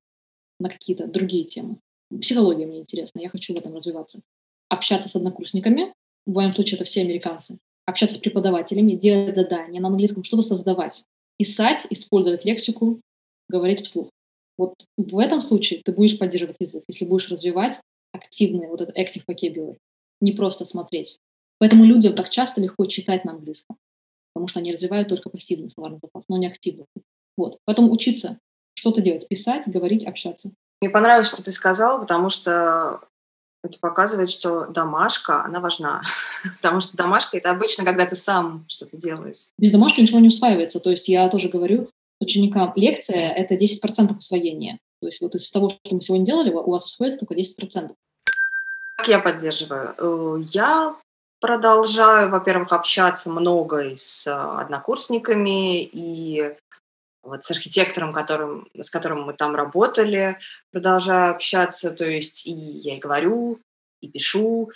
на 0.59 0.69
какие-то 0.69 1.07
другие 1.07 1.45
темы. 1.45 1.77
Психология 2.21 2.65
мне 2.65 2.79
интересна, 2.79 3.19
я 3.19 3.29
хочу 3.29 3.53
в 3.53 3.57
этом 3.57 3.75
развиваться. 3.75 4.21
Общаться 4.69 5.09
с 5.09 5.15
однокурсниками, 5.15 5.93
в 6.25 6.31
моем 6.31 6.53
случае 6.53 6.75
это 6.75 6.85
все 6.85 7.01
американцы. 7.01 7.59
Общаться 7.85 8.17
с 8.17 8.19
преподавателями, 8.19 8.93
делать 8.93 9.35
задания 9.35 9.81
на 9.81 9.87
английском, 9.87 10.23
что-то 10.23 10.43
создавать. 10.43 11.05
Писать, 11.37 11.87
использовать 11.89 12.45
лексику, 12.45 13.01
говорить 13.47 13.83
вслух. 13.83 14.09
Вот 14.57 14.73
в 14.97 15.17
этом 15.17 15.41
случае 15.41 15.81
ты 15.83 15.91
будешь 15.91 16.17
поддерживать 16.17 16.57
язык, 16.59 16.83
если 16.87 17.05
будешь 17.05 17.29
развивать 17.29 17.79
активный, 18.11 18.67
вот 18.67 18.81
этот 18.81 18.97
active 18.97 19.23
vocabulary, 19.27 19.77
не 20.21 20.33
просто 20.33 20.65
смотреть. 20.65 21.17
Поэтому 21.59 21.85
людям 21.85 22.13
так 22.13 22.29
часто 22.29 22.61
легко 22.61 22.85
читать 22.85 23.25
на 23.25 23.33
английском 23.33 23.77
потому 24.39 24.47
что 24.47 24.59
они 24.59 24.71
развивают 24.71 25.09
только 25.09 25.29
пассивный 25.29 25.69
словарный 25.69 25.99
запас, 26.01 26.29
но 26.29 26.37
не 26.37 26.47
активный. 26.47 26.85
Вот. 27.35 27.59
Поэтому 27.65 27.91
учиться 27.91 28.39
что-то 28.73 29.01
делать, 29.01 29.27
писать, 29.27 29.67
говорить, 29.67 30.05
общаться. 30.05 30.53
Мне 30.81 30.89
понравилось, 30.89 31.27
что 31.27 31.43
ты 31.43 31.51
сказала, 31.51 31.99
потому 31.99 32.29
что 32.29 33.01
это 33.63 33.77
показывает, 33.79 34.29
что 34.29 34.65
домашка, 34.67 35.43
она 35.43 35.59
важна. 35.59 36.01
потому 36.57 36.79
что 36.79 36.95
домашка— 36.95 37.37
это 37.39 37.51
обычно, 37.51 37.83
когда 37.83 38.05
ты 38.05 38.15
сам 38.15 38.65
что-то 38.67 38.97
делаешь. 38.97 39.49
Без 39.57 39.71
домашки 39.71 40.01
ничего 40.01 40.19
не 40.19 40.29
усваивается. 40.29 40.79
То 40.79 40.89
есть 40.89 41.09
я 41.09 41.29
тоже 41.29 41.49
говорю 41.49 41.89
ученикам, 42.21 42.73
лекция— 42.75 43.29
это 43.35 43.55
10% 43.55 44.17
усвоения. 44.17 44.79
То 45.01 45.07
есть 45.07 45.21
вот 45.21 45.35
из 45.35 45.49
того, 45.51 45.69
что 45.69 45.95
мы 45.95 46.01
сегодня 46.01 46.25
делали, 46.25 46.51
у 46.51 46.71
вас 46.71 46.85
усвоится 46.85 47.19
только 47.19 47.35
10%. 47.35 47.91
Как 48.97 49.07
я 49.07 49.19
поддерживаю? 49.19 49.95
Э, 49.97 50.41
я 50.43 50.95
продолжаю, 51.39 52.29
во-первых, 52.29 52.73
общаться 52.73 53.29
много 53.29 53.95
с 53.95 54.27
однокурсниками 54.27 55.81
и 55.83 56.53
вот 57.29 57.43
с 57.43 57.51
архитектором, 57.51 58.11
которым, 58.11 58.67
с 58.79 58.89
которым 58.89 59.23
мы 59.23 59.33
там 59.33 59.55
работали, 59.55 60.37
продолжаю 60.71 61.31
общаться, 61.31 61.91
то 61.91 62.05
есть 62.05 62.45
и 62.47 62.51
я 62.51 62.97
и 62.97 62.99
говорю, 62.99 63.59
и 64.01 64.09
пишу, 64.09 64.69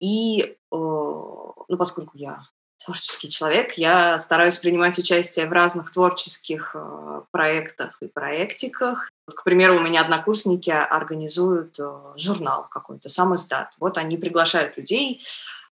и, 0.00 0.56
ну, 0.70 1.76
поскольку 1.78 2.18
я 2.18 2.42
творческий 2.84 3.28
человек, 3.28 3.74
я 3.74 4.18
стараюсь 4.18 4.58
принимать 4.58 4.98
участие 4.98 5.46
в 5.46 5.52
разных 5.52 5.92
творческих 5.92 6.72
э, 6.74 7.22
проектах 7.30 7.96
и 8.02 8.08
проектиках. 8.08 9.10
Вот, 9.26 9.36
к 9.36 9.44
примеру, 9.44 9.76
у 9.76 9.80
меня 9.80 10.02
однокурсники 10.02 10.70
организуют 10.70 11.78
э, 11.78 11.84
журнал 12.16 12.66
какой-то, 12.68 13.08
сам 13.08 13.34
издат. 13.34 13.74
Вот 13.78 13.98
они 13.98 14.16
приглашают 14.16 14.76
людей 14.76 15.22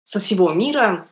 со 0.02 0.20
всего 0.20 0.50
мира. 0.50 1.08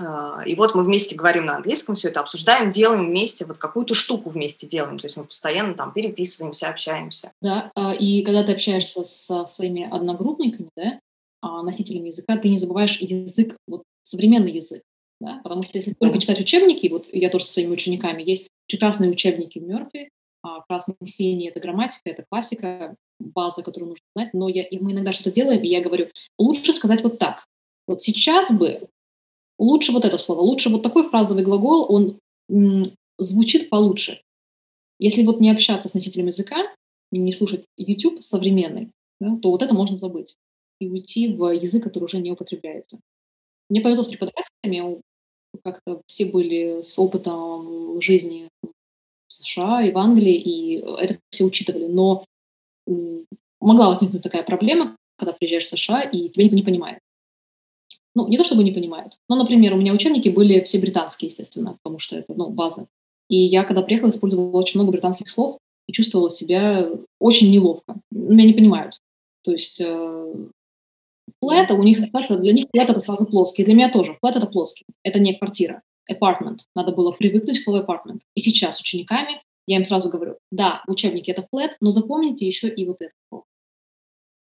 А, 0.00 0.42
и 0.46 0.54
вот 0.54 0.74
мы 0.74 0.84
вместе 0.84 1.14
говорим 1.14 1.44
на 1.44 1.56
английском, 1.56 1.94
все 1.94 2.08
это 2.08 2.20
обсуждаем, 2.20 2.70
делаем 2.70 3.06
вместе, 3.06 3.44
вот 3.44 3.58
какую-то 3.58 3.94
штуку 3.94 4.30
вместе 4.30 4.66
делаем. 4.66 4.98
То 4.98 5.06
есть 5.06 5.16
мы 5.16 5.24
постоянно 5.24 5.74
там 5.74 5.92
переписываемся, 5.92 6.68
общаемся. 6.68 7.32
Да, 7.40 7.70
а, 7.74 7.94
и 7.94 8.22
когда 8.22 8.42
ты 8.42 8.52
общаешься 8.52 9.04
со 9.04 9.46
своими 9.46 9.88
одногруппниками, 9.90 10.68
да, 10.76 11.00
а, 11.40 11.62
носителями 11.62 12.08
языка, 12.08 12.36
ты 12.36 12.48
не 12.48 12.58
забываешь 12.58 12.98
язык, 12.98 13.56
вот 13.66 13.82
современный 14.02 14.52
язык. 14.52 14.82
Да? 15.20 15.40
Потому 15.42 15.62
что 15.62 15.76
если 15.76 15.94
только 15.94 16.18
читать 16.18 16.40
учебники, 16.40 16.88
вот 16.88 17.08
я 17.12 17.28
тоже 17.30 17.44
со 17.44 17.52
своими 17.52 17.72
учениками, 17.72 18.22
есть 18.22 18.48
прекрасные 18.66 19.10
учебники 19.10 19.58
Мерфи, 19.58 20.08
красный 20.68 20.96
синий— 21.04 21.48
это 21.50 21.60
грамматика, 21.60 22.02
это 22.06 22.24
классика, 22.28 22.96
база, 23.20 23.62
которую 23.62 23.90
нужно 23.90 24.04
знать, 24.16 24.34
но 24.34 24.48
я, 24.48 24.64
и 24.64 24.78
мы 24.78 24.92
иногда 24.92 25.12
что-то 25.12 25.30
делаем, 25.30 25.62
и 25.62 25.68
я 25.68 25.80
говорю, 25.80 26.08
лучше 26.38 26.72
сказать 26.72 27.04
вот 27.04 27.18
так, 27.18 27.44
вот 27.86 28.02
сейчас 28.02 28.50
бы 28.50 28.88
лучше 29.62 29.92
вот 29.92 30.04
это 30.04 30.18
слово, 30.18 30.40
лучше 30.40 30.68
вот 30.68 30.82
такой 30.82 31.08
фразовый 31.08 31.44
глагол, 31.44 31.86
он 31.88 32.18
звучит 33.18 33.70
получше. 33.70 34.20
Если 34.98 35.24
вот 35.24 35.40
не 35.40 35.50
общаться 35.50 35.88
с 35.88 35.94
носителем 35.94 36.26
языка, 36.26 36.56
не 37.10 37.32
слушать 37.32 37.64
YouTube 37.76 38.22
современный, 38.22 38.90
да, 39.20 39.36
то 39.40 39.50
вот 39.50 39.62
это 39.62 39.74
можно 39.74 39.96
забыть 39.96 40.36
и 40.80 40.88
уйти 40.88 41.28
в 41.28 41.50
язык, 41.50 41.84
который 41.84 42.04
уже 42.04 42.18
не 42.18 42.32
употребляется. 42.32 42.98
Мне 43.68 43.80
повезло 43.80 44.02
с 44.02 44.08
преподавателями, 44.08 45.00
как-то 45.62 46.02
все 46.06 46.26
были 46.26 46.80
с 46.80 46.98
опытом 46.98 48.00
жизни 48.00 48.48
в 48.62 49.32
США 49.32 49.82
и 49.82 49.92
в 49.92 49.98
Англии, 49.98 50.34
и 50.34 50.76
это 50.78 51.18
все 51.30 51.44
учитывали. 51.44 51.86
Но 51.86 52.24
могла 53.60 53.88
возникнуть 53.88 54.22
такая 54.22 54.42
проблема, 54.42 54.96
когда 55.16 55.32
приезжаешь 55.32 55.64
в 55.64 55.68
США, 55.68 56.02
и 56.02 56.28
тебя 56.28 56.44
никто 56.44 56.56
не 56.56 56.62
понимает 56.62 56.98
ну, 58.14 58.28
не 58.28 58.36
то 58.36 58.44
чтобы 58.44 58.64
не 58.64 58.72
понимают, 58.72 59.18
но, 59.28 59.36
например, 59.36 59.74
у 59.74 59.76
меня 59.76 59.92
учебники 59.92 60.28
были 60.28 60.62
все 60.64 60.78
британские, 60.78 61.28
естественно, 61.28 61.78
потому 61.82 61.98
что 61.98 62.16
это, 62.16 62.34
ну, 62.34 62.50
база. 62.50 62.86
И 63.28 63.36
я, 63.36 63.64
когда 63.64 63.82
приехала, 63.82 64.10
использовала 64.10 64.58
очень 64.58 64.78
много 64.78 64.92
британских 64.92 65.30
слов 65.30 65.58
и 65.86 65.92
чувствовала 65.92 66.30
себя 66.30 66.88
очень 67.18 67.50
неловко. 67.50 67.96
Меня 68.10 68.44
не 68.44 68.52
понимают. 68.52 69.00
То 69.42 69.52
есть 69.52 69.80
э, 69.80 70.34
flat, 71.42 71.72
у 71.72 71.82
них 71.82 71.98
для 72.00 72.52
них 72.52 72.66
flat 72.66 72.90
это 72.90 73.00
сразу 73.00 73.24
плоский. 73.24 73.64
Для 73.64 73.74
меня 73.74 73.90
тоже. 73.90 74.18
Flat 74.24 74.36
это 74.36 74.46
плоский. 74.46 74.84
Это 75.02 75.18
не 75.18 75.34
квартира. 75.34 75.82
Apartment. 76.10 76.58
Надо 76.74 76.92
было 76.92 77.12
привыкнуть 77.12 77.58
к 77.58 77.62
слову 77.62 77.82
apartment. 77.82 78.20
И 78.34 78.40
сейчас 78.40 78.80
учениками 78.80 79.40
я 79.66 79.76
им 79.76 79.84
сразу 79.84 80.10
говорю, 80.10 80.38
да, 80.50 80.82
в 80.86 80.90
учебнике 80.90 81.32
это 81.32 81.46
flat, 81.54 81.72
но 81.80 81.90
запомните 81.90 82.46
еще 82.46 82.68
и 82.68 82.86
вот 82.86 83.00
это. 83.00 83.14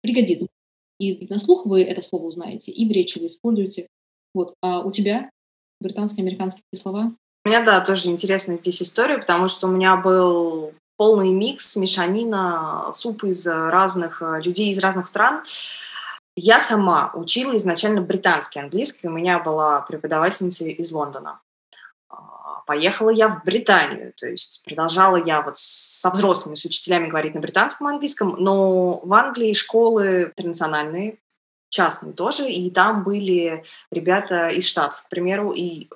Пригодится. 0.03 0.49
И 0.99 1.27
на 1.29 1.39
слух 1.39 1.67
вы 1.67 1.83
это 1.83 2.03
слово 2.03 2.25
узнаете, 2.25 2.73
и 2.73 2.89
в 2.89 2.93
речи 2.93 3.19
вы 3.19 3.27
используете. 3.27 3.89
Вот. 4.35 4.55
А 4.63 4.83
у 4.83 4.91
тебя 4.91 5.31
британские, 5.81 6.23
американские 6.23 6.65
слова? 6.75 7.13
У 7.45 7.49
меня, 7.49 7.65
да, 7.65 7.81
тоже 7.81 8.09
интересная 8.09 8.57
здесь 8.57 8.83
история, 8.83 9.19
потому 9.19 9.49
что 9.49 9.69
у 9.69 9.71
меня 9.71 9.97
был 9.97 10.73
полный 10.97 11.33
микс, 11.33 11.77
мешанина, 11.77 12.91
суп 12.93 13.25
из 13.25 13.47
разных 13.47 14.23
э, 14.23 14.41
людей 14.43 14.71
из 14.71 14.79
разных 14.79 15.07
стран. 15.07 15.45
Я 16.35 16.61
сама 16.61 17.13
учила 17.15 17.57
изначально 17.57 18.03
британский 18.03 18.61
английский. 18.61 19.09
У 19.09 19.13
меня 19.13 19.39
была 19.39 19.81
преподавательница 19.83 20.65
из 20.65 20.93
Лондона. 20.93 21.41
Поехала 22.67 23.11
я 23.11 23.29
в 23.29 23.45
Британию, 23.45 24.13
то 24.17 24.27
есть 24.27 24.65
продолжала 24.65 25.17
я 25.17 25.41
вот 25.43 25.57
со 25.57 26.11
взрослыми, 26.11 26.57
с 26.57 26.65
учителями 26.65 27.07
говорить 27.07 27.35
на 27.35 27.41
британском 27.41 27.87
английском, 27.87 28.35
но 28.41 28.99
в 29.05 29.15
Англии 29.15 29.53
школы 29.53 30.33
интернациональные, 30.37 31.19
частные 31.69 32.13
тоже, 32.13 32.51
и 32.51 32.69
там 32.73 33.05
были 33.05 33.63
ребята 33.93 34.49
из 34.49 34.67
Штатов, 34.67 35.05
к 35.05 35.09
примеру, 35.09 35.53
и 35.53 35.89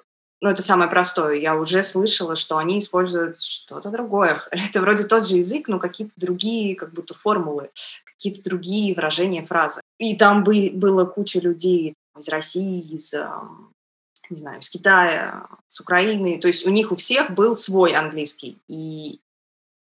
ну, 0.42 0.48
это 0.48 0.62
самое 0.62 0.88
простое. 0.88 1.34
Я 1.34 1.56
уже 1.56 1.82
слышала, 1.82 2.34
что 2.34 2.56
они 2.56 2.78
используют 2.78 3.40
что-то 3.40 3.90
другое. 3.90 4.40
Это 4.50 4.80
вроде 4.80 5.04
тот 5.04 5.26
же 5.26 5.36
язык, 5.36 5.68
но 5.68 5.78
какие-то 5.78 6.14
другие 6.16 6.76
как 6.76 6.94
будто 6.94 7.12
формулы, 7.12 7.70
какие-то 8.06 8.42
другие 8.42 8.94
выражения, 8.94 9.44
фразы. 9.44 9.82
И 9.98 10.16
там 10.16 10.42
бы, 10.42 10.70
было 10.72 11.04
куча 11.04 11.40
людей 11.40 11.94
из 12.18 12.28
России, 12.30 12.80
из, 12.80 13.14
не 14.30 14.36
знаю, 14.36 14.60
из 14.60 14.70
Китая, 14.70 15.46
с 15.66 15.80
Украины. 15.80 16.38
То 16.38 16.48
есть 16.48 16.66
у 16.66 16.70
них 16.70 16.92
у 16.92 16.96
всех 16.96 17.32
был 17.32 17.54
свой 17.54 17.92
английский. 17.92 18.62
И 18.68 19.20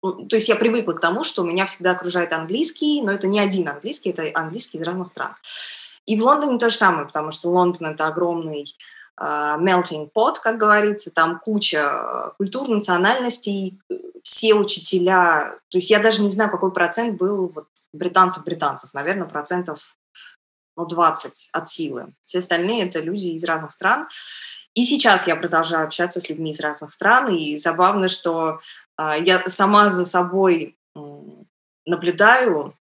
ну, 0.02 0.26
то 0.26 0.36
есть 0.36 0.48
я 0.48 0.56
привыкла 0.56 0.92
к 0.92 1.00
тому, 1.00 1.24
что 1.24 1.42
меня 1.42 1.66
всегда 1.66 1.92
окружает 1.92 2.32
английский, 2.32 3.02
но 3.02 3.12
это 3.12 3.28
не 3.28 3.38
один 3.38 3.68
английский, 3.68 4.10
это 4.10 4.24
английский 4.34 4.78
из 4.78 4.82
разных 4.82 5.10
стран. 5.10 5.34
И 6.06 6.16
в 6.18 6.24
Лондоне 6.24 6.58
то 6.58 6.68
же 6.68 6.76
самое, 6.76 7.06
потому 7.06 7.30
что 7.30 7.50
Лондон– 7.50 7.92
это 7.92 8.06
огромный 8.06 8.64
uh, 9.20 9.60
melting 9.60 10.10
pot, 10.12 10.36
как 10.42 10.56
говорится, 10.56 11.12
там 11.12 11.38
куча 11.38 12.32
культур, 12.38 12.68
национальностей, 12.68 13.78
все 14.22 14.54
учителя, 14.54 15.58
то 15.68 15.78
есть 15.78 15.90
я 15.90 16.00
даже 16.00 16.22
не 16.22 16.28
знаю, 16.28 16.50
какой 16.50 16.72
процент 16.72 17.18
был 17.18 17.52
вот, 17.54 17.66
британцев-британцев, 17.92 18.94
наверное, 18.94 19.28
процентов 19.28 19.96
ну, 20.82 20.86
20 20.86 21.50
от 21.52 21.68
силы. 21.68 22.12
Все 22.24 22.38
остальные– 22.38 22.84
это 22.86 23.00
люди 23.00 23.28
из 23.28 23.44
разных 23.44 23.72
стран. 23.72 24.08
И 24.74 24.84
сейчас 24.84 25.26
я 25.26 25.36
продолжаю 25.36 25.84
общаться 25.84 26.20
с 26.20 26.28
людьми 26.28 26.50
из 26.50 26.60
разных 26.60 26.90
стран, 26.92 27.34
и 27.34 27.56
забавно, 27.56 28.08
что 28.08 28.60
э, 28.98 29.10
я 29.20 29.40
сама 29.46 29.90
за 29.90 30.04
собой 30.04 30.78
э, 30.94 31.00
наблюдаю, 31.86 32.76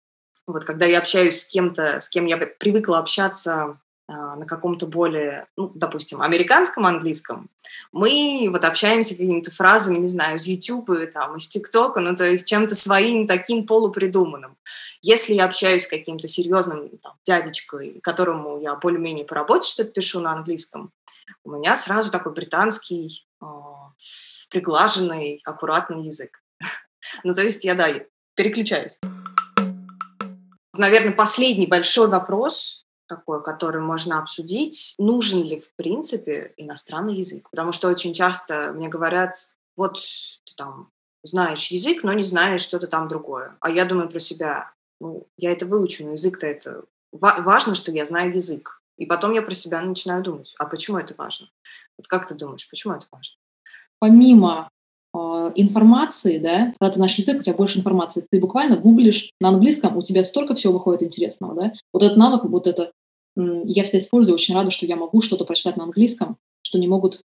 вот 0.45 0.65
когда 0.65 0.85
я 0.85 0.99
общаюсь 0.99 1.41
с 1.41 1.47
кем-то, 1.47 1.99
с 1.99 2.09
кем 2.09 2.25
я 2.25 2.37
привыкла 2.37 2.99
общаться 2.99 3.79
на 4.09 4.45
каком-то 4.45 4.87
более, 4.87 5.47
ну, 5.55 5.71
допустим, 5.75 6.21
американском 6.21 6.85
английском, 6.85 7.49
мы 7.91 8.47
вот 8.51 8.65
общаемся 8.65 9.15
какими-то 9.15 9.51
фразами, 9.51 9.97
не 9.97 10.07
знаю, 10.07 10.37
из 10.37 10.47
YouTube, 10.47 11.11
там, 11.13 11.37
из 11.37 11.47
ТикТока, 11.47 11.99
ну, 11.99 12.15
то 12.15 12.25
есть 12.25 12.47
чем-то 12.47 12.75
своим 12.75 13.27
таким 13.27 13.67
полупридуманным. 13.67 14.57
Если 15.01 15.33
я 15.33 15.45
общаюсь 15.45 15.83
с 15.83 15.87
каким-то 15.87 16.27
серьезным 16.27 16.89
там, 16.97 17.13
дядечкой, 17.23 17.99
которому 18.01 18.59
я 18.59 18.75
более-менее 18.75 19.25
по 19.25 19.35
работе 19.35 19.69
что-то 19.69 19.91
пишу 19.91 20.19
на 20.19 20.33
английском, 20.33 20.91
у 21.43 21.51
меня 21.51 21.77
сразу 21.77 22.11
такой 22.11 22.33
британский, 22.33 23.27
э, 23.41 23.45
приглаженный, 24.49 25.41
аккуратный 25.45 26.05
язык. 26.05 26.41
ну, 27.23 27.33
то 27.33 27.41
есть 27.41 27.63
я, 27.63 27.75
да, 27.75 27.87
переключаюсь. 28.35 28.99
Наверное, 30.73 31.11
последний 31.11 31.67
большой 31.67 32.07
вопрос, 32.07 32.85
такой, 33.09 33.43
который 33.43 33.81
можно 33.81 34.19
обсудить, 34.19 34.95
нужен 34.97 35.43
ли 35.43 35.59
в 35.59 35.73
принципе 35.75 36.53
иностранный 36.55 37.15
язык. 37.15 37.49
Потому 37.49 37.73
что 37.73 37.89
очень 37.89 38.13
часто 38.13 38.71
мне 38.73 38.87
говорят, 38.87 39.33
вот 39.75 39.95
ты 40.45 40.53
там 40.55 40.91
знаешь 41.23 41.67
язык, 41.67 42.03
но 42.03 42.13
не 42.13 42.23
знаешь 42.23 42.61
что-то 42.61 42.87
там 42.87 43.07
другое. 43.07 43.57
А 43.59 43.69
я 43.69 43.85
думаю 43.85 44.09
про 44.09 44.19
себя, 44.19 44.71
ну, 45.01 45.27
я 45.37 45.51
это 45.51 45.65
выучу, 45.65 46.05
но 46.05 46.13
язык-то 46.13 46.47
это... 46.47 46.83
Важно, 47.11 47.73
что 47.73 47.91
я 47.91 48.05
знаю 48.05 48.33
язык. 48.33 48.81
И 48.97 49.05
потом 49.05 49.33
я 49.33 49.41
про 49.41 49.53
себя 49.53 49.81
начинаю 49.81 50.21
думать, 50.21 50.53
а 50.59 50.65
почему 50.65 50.99
это 50.99 51.15
важно? 51.17 51.47
Вот 51.97 52.07
как 52.07 52.27
ты 52.27 52.35
думаешь, 52.35 52.69
почему 52.69 52.93
это 52.93 53.07
важно? 53.11 53.37
Помимо 53.99 54.69
э, 55.13 55.17
информации, 55.55 56.37
да, 56.37 56.73
когда 56.77 56.91
ты 56.91 56.97
знаешь 56.97 57.15
язык, 57.15 57.39
у 57.39 57.41
тебя 57.41 57.55
больше 57.55 57.79
информации. 57.79 58.25
Ты 58.29 58.39
буквально 58.39 58.77
гуглишь 58.77 59.31
на 59.39 59.49
английском, 59.49 59.97
у 59.97 60.01
тебя 60.01 60.23
столько 60.23 60.53
всего 60.53 60.73
выходит 60.73 61.03
интересного, 61.03 61.55
да. 61.55 61.73
Вот 61.93 62.03
этот 62.03 62.17
навык, 62.17 62.43
вот 62.43 62.67
это 62.67 62.91
я 63.35 63.83
всегда 63.83 63.99
использую, 63.99 64.35
очень 64.35 64.55
рада, 64.55 64.71
что 64.71 64.85
я 64.85 64.95
могу 64.95 65.21
что-то 65.21 65.45
прочитать 65.45 65.77
на 65.77 65.83
английском, 65.83 66.37
что 66.61 66.79
не 66.79 66.87
могут, 66.87 67.21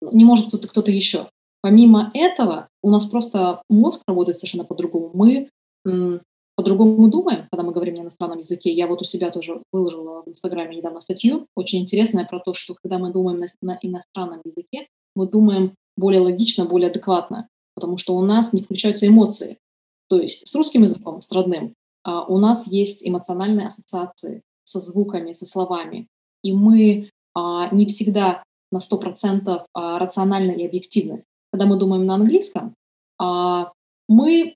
не 0.00 0.24
может 0.24 0.48
кто-то, 0.48 0.68
кто-то 0.68 0.90
еще. 0.90 1.28
Помимо 1.60 2.10
этого, 2.14 2.68
у 2.82 2.90
нас 2.90 3.06
просто 3.06 3.62
мозг 3.68 4.02
работает 4.06 4.38
совершенно 4.38 4.64
по-другому. 4.64 5.10
Мы 5.12 5.50
по-другому 6.58 7.08
думаем, 7.08 7.46
когда 7.50 7.64
мы 7.64 7.72
говорим 7.72 7.94
на 7.94 8.00
иностранном 8.00 8.40
языке. 8.40 8.72
Я 8.72 8.88
вот 8.88 9.00
у 9.00 9.04
себя 9.04 9.30
тоже 9.30 9.62
выложила 9.72 10.22
в 10.24 10.28
Инстаграме 10.28 10.76
недавно 10.76 11.00
статью, 11.00 11.46
очень 11.54 11.80
интересная 11.80 12.24
про 12.24 12.40
то, 12.40 12.52
что 12.52 12.74
когда 12.82 12.98
мы 12.98 13.12
думаем 13.12 13.38
на, 13.38 13.46
на 13.62 13.78
иностранном 13.80 14.40
языке, 14.44 14.88
мы 15.14 15.28
думаем 15.28 15.74
более 15.96 16.20
логично, 16.20 16.64
более 16.64 16.90
адекватно, 16.90 17.48
потому 17.74 17.96
что 17.96 18.16
у 18.16 18.22
нас 18.22 18.52
не 18.52 18.62
включаются 18.62 19.06
эмоции. 19.06 19.58
То 20.08 20.20
есть 20.20 20.48
с 20.48 20.54
русским 20.56 20.82
языком, 20.82 21.20
с 21.20 21.30
родным, 21.30 21.74
а 22.02 22.24
у 22.24 22.38
нас 22.38 22.66
есть 22.66 23.06
эмоциональные 23.06 23.68
ассоциации 23.68 24.42
со 24.68 24.80
звуками, 24.80 25.32
со 25.32 25.46
словами. 25.46 26.06
И 26.42 26.52
мы 26.52 27.10
а, 27.34 27.72
не 27.74 27.86
всегда 27.86 28.42
на 28.70 28.78
100% 28.78 29.64
а, 29.72 29.98
рациональны 29.98 30.52
и 30.52 30.66
объективны. 30.66 31.24
Когда 31.52 31.66
мы 31.66 31.76
думаем 31.76 32.04
на 32.04 32.14
английском, 32.14 32.74
а, 33.18 33.72
мы 34.08 34.54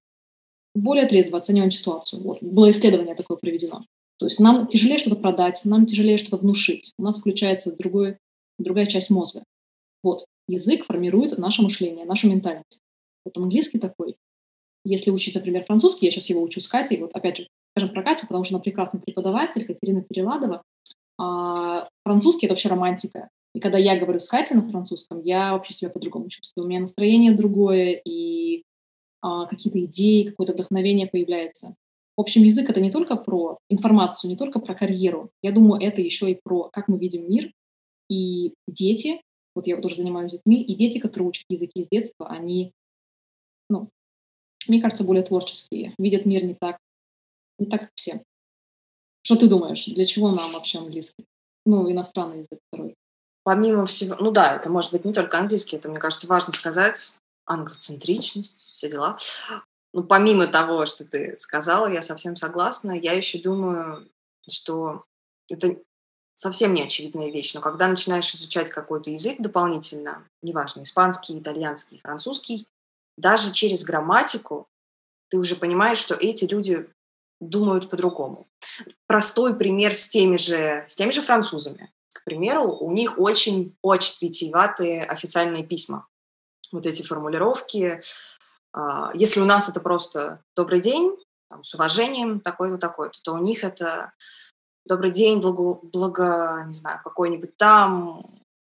более 0.75 1.07
трезво 1.07 1.39
оцениваем 1.39 1.71
ситуацию. 1.71 2.23
Вот. 2.23 2.43
Было 2.43 2.71
исследование 2.71 3.15
такое 3.15 3.37
проведено. 3.37 3.85
То 4.19 4.27
есть 4.27 4.41
нам 4.41 4.67
тяжелее 4.69 4.99
что-то 4.99 5.17
продать, 5.17 5.63
нам 5.65 5.87
тяжелее 5.87 6.19
что-то 6.19 6.39
внушить. 6.39 6.93
У 6.99 7.03
нас 7.03 7.19
включается 7.19 7.77
другой, 7.77 8.19
другая 8.59 8.87
часть 8.87 9.11
мозга. 9.11 9.43
Вот. 10.03 10.25
Язык 10.49 10.87
формирует 10.87 11.39
наше 11.39 11.63
мышление, 11.63 12.05
нашу 12.05 12.29
ментальность. 12.29 12.81
Вот 13.25 13.37
английский 13.37 13.79
такой. 13.79 14.17
Если 14.85 15.11
учить, 15.11 15.35
например, 15.35 15.65
французский, 15.65 16.07
я 16.07 16.13
сейчас 16.13 16.31
его 16.31 16.43
учу 16.43 16.61
с 16.61 16.69
Катей, 16.69 17.01
вот 17.01 17.15
опять 17.15 17.39
же, 17.39 17.49
скажем 17.77 17.95
про 17.95 18.03
потому 18.03 18.45
что 18.45 18.55
она 18.55 18.63
прекрасный 18.63 19.01
преподаватель, 19.01 19.65
Катерина 19.65 20.03
Переладова. 20.03 20.63
А 21.19 21.89
французский— 22.05 22.47
это 22.47 22.55
вообще 22.55 22.69
романтика. 22.69 23.29
И 23.55 23.61
когда 23.61 23.79
я 23.79 23.99
говорю 23.99 24.19
с 24.19 24.29
Катей 24.29 24.57
на 24.57 24.69
французском, 24.69 25.21
я 25.21 25.53
вообще 25.53 25.75
себя 25.75 25.91
по-другому 25.91 26.29
чувствую. 26.29 26.65
У 26.65 26.69
меня 26.69 26.81
настроение 26.81 27.33
другое, 27.33 28.01
и 28.05 28.65
а, 29.21 29.47
какие-то 29.47 29.85
идеи, 29.85 30.25
какое-то 30.25 30.55
вдохновение 30.55 31.07
появляется. 31.07 31.75
В 32.17 32.21
общем, 32.21 32.43
язык— 32.43 32.69
это 32.71 32.81
не 32.81 32.91
только 32.91 33.17
про 33.17 33.59
информацию, 33.69 34.31
не 34.31 34.37
только 34.37 34.59
про 34.59 34.75
карьеру. 34.75 35.31
Я 35.43 35.53
думаю, 35.53 35.81
это 35.81 36.01
еще 36.01 36.31
и 36.31 36.39
про 36.43 36.69
как 36.71 36.89
мы 36.89 36.99
видим 36.99 37.29
мир. 37.29 37.53
И 38.09 38.53
дети, 38.67 39.23
вот 39.55 39.67
я 39.67 39.81
тоже 39.81 39.97
занимаюсь 39.97 40.33
детьми, 40.33 40.63
и 40.63 40.75
дети, 40.75 40.99
которые 40.99 41.29
учат 41.29 41.45
языки 41.49 41.83
с 41.83 41.89
детства, 41.89 42.29
они, 42.29 42.73
ну, 43.71 43.89
мне 44.69 44.81
кажется, 44.81 45.05
более 45.05 45.25
творческие, 45.25 45.95
видят 45.99 46.27
мир 46.27 46.45
не 46.45 46.55
так, 46.55 46.79
не 47.63 47.71
так, 47.71 47.81
как 47.81 47.91
все. 47.95 48.23
Что 49.25 49.37
ты 49.37 49.49
думаешь, 49.49 49.85
для 49.87 50.05
чего 50.05 50.31
нам 50.31 50.53
вообще 50.53 50.79
английский? 50.79 51.27
Ну, 51.65 51.91
иностранный 51.91 52.41
язык 52.41 52.59
второй. 52.69 52.97
Помимо 53.45 53.87
всего, 53.87 54.17
ну 54.21 54.31
да, 54.31 54.57
это 54.57 54.71
может 54.71 54.93
быть 54.93 55.05
не 55.05 55.13
только 55.13 55.39
английский, 55.39 55.77
это, 55.77 55.89
мне 55.89 55.99
кажется, 55.99 56.27
важно 56.27 56.53
сказать, 56.53 57.17
англоцентричность, 57.47 58.71
все 58.73 58.91
дела. 58.91 59.17
Ну, 59.93 60.05
помимо 60.05 60.47
того, 60.47 60.87
что 60.87 61.05
ты 61.05 61.37
сказала, 61.39 61.87
я 61.87 62.03
совсем 62.03 62.37
согласна, 62.37 62.93
я 62.93 63.13
еще 63.13 63.39
думаю, 63.39 64.09
что 64.49 65.05
это 65.51 65.77
совсем 66.35 66.73
не 66.73 66.83
очевидная 66.83 67.31
вещь, 67.31 67.55
но 67.55 67.61
когда 67.61 67.89
начинаешь 67.89 68.35
изучать 68.35 68.71
какой-то 68.71 69.11
язык 69.11 69.37
дополнительно, 69.39 70.27
неважно, 70.41 70.83
испанский, 70.83 71.39
итальянский, 71.39 72.01
французский, 72.03 72.67
даже 73.17 73.53
через 73.53 73.85
грамматику 73.85 74.67
ты 75.29 75.39
уже 75.39 75.57
понимаешь, 75.57 75.99
что 75.99 76.15
эти 76.15 76.45
люди 76.45 76.89
думают 77.49 77.91
по-другому. 77.91 78.47
Простой 79.07 79.57
пример 79.57 79.95
с 79.95 80.09
теми 80.09 80.37
же, 80.37 80.85
с 80.89 80.97
теми 80.97 81.11
же 81.11 81.21
французами. 81.21 81.93
К 82.13 82.25
примеру, 82.25 82.77
у 82.77 82.91
них 82.93 83.19
очень-очень 83.19 84.19
питьеватые 84.21 85.05
официальные 85.05 85.67
письма. 85.67 86.07
Вот 86.73 86.87
эти 86.87 87.03
формулировки. 87.03 88.01
А, 88.73 89.11
если 89.15 89.41
у 89.41 89.45
нас 89.45 89.69
это 89.69 89.81
просто 89.81 90.43
«добрый 90.55 90.81
день», 90.81 91.17
там, 91.49 91.65
с 91.65 91.75
уважением, 91.75 92.41
такой-то, 92.41 92.79
такой-то, 92.79 93.19
то 93.23 93.35
у 93.35 93.39
них 93.39 93.65
это 93.65 94.13
«добрый 94.87 95.11
день, 95.11 95.41
благо, 95.41 95.81
благо 95.83 96.65
не 96.67 96.73
знаю, 96.73 97.01
какой-нибудь 97.05 97.57
там, 97.57 98.23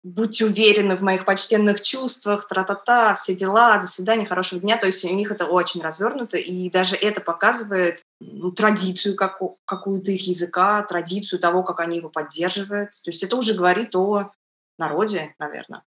будьте 0.04 0.46
уверены 0.46 0.96
в 0.96 1.02
моих 1.02 1.26
почтенных 1.26 1.82
чувствах, 1.82 2.48
тра-та-та, 2.48 3.14
все 3.16 3.36
дела, 3.36 3.78
до 3.78 3.88
свидания, 3.88 4.26
хорошего 4.26 4.62
дня. 4.62 4.78
То 4.78 4.88
есть 4.88 5.04
у 5.06 5.14
них 5.14 5.32
это 5.32 5.46
очень 5.46 5.82
развернуто, 5.82 6.38
и 6.38 6.70
даже 6.70 6.96
это 6.96 7.22
показывает 7.22 8.04
ну, 8.20 8.52
традицию 8.52 9.16
как, 9.16 9.40
какую-то 9.66 10.12
их 10.12 10.28
языка, 10.28 10.82
традицию 10.84 11.40
того, 11.40 11.64
как 11.64 11.80
они 11.80 11.98
его 11.98 12.10
поддерживают. 12.10 12.92
То 13.04 13.12
есть 13.12 13.24
это 13.24 13.36
уже 13.36 13.54
говорит 13.54 13.96
о 13.96 14.32
народе, 14.78 15.36
наверное. 15.40 15.84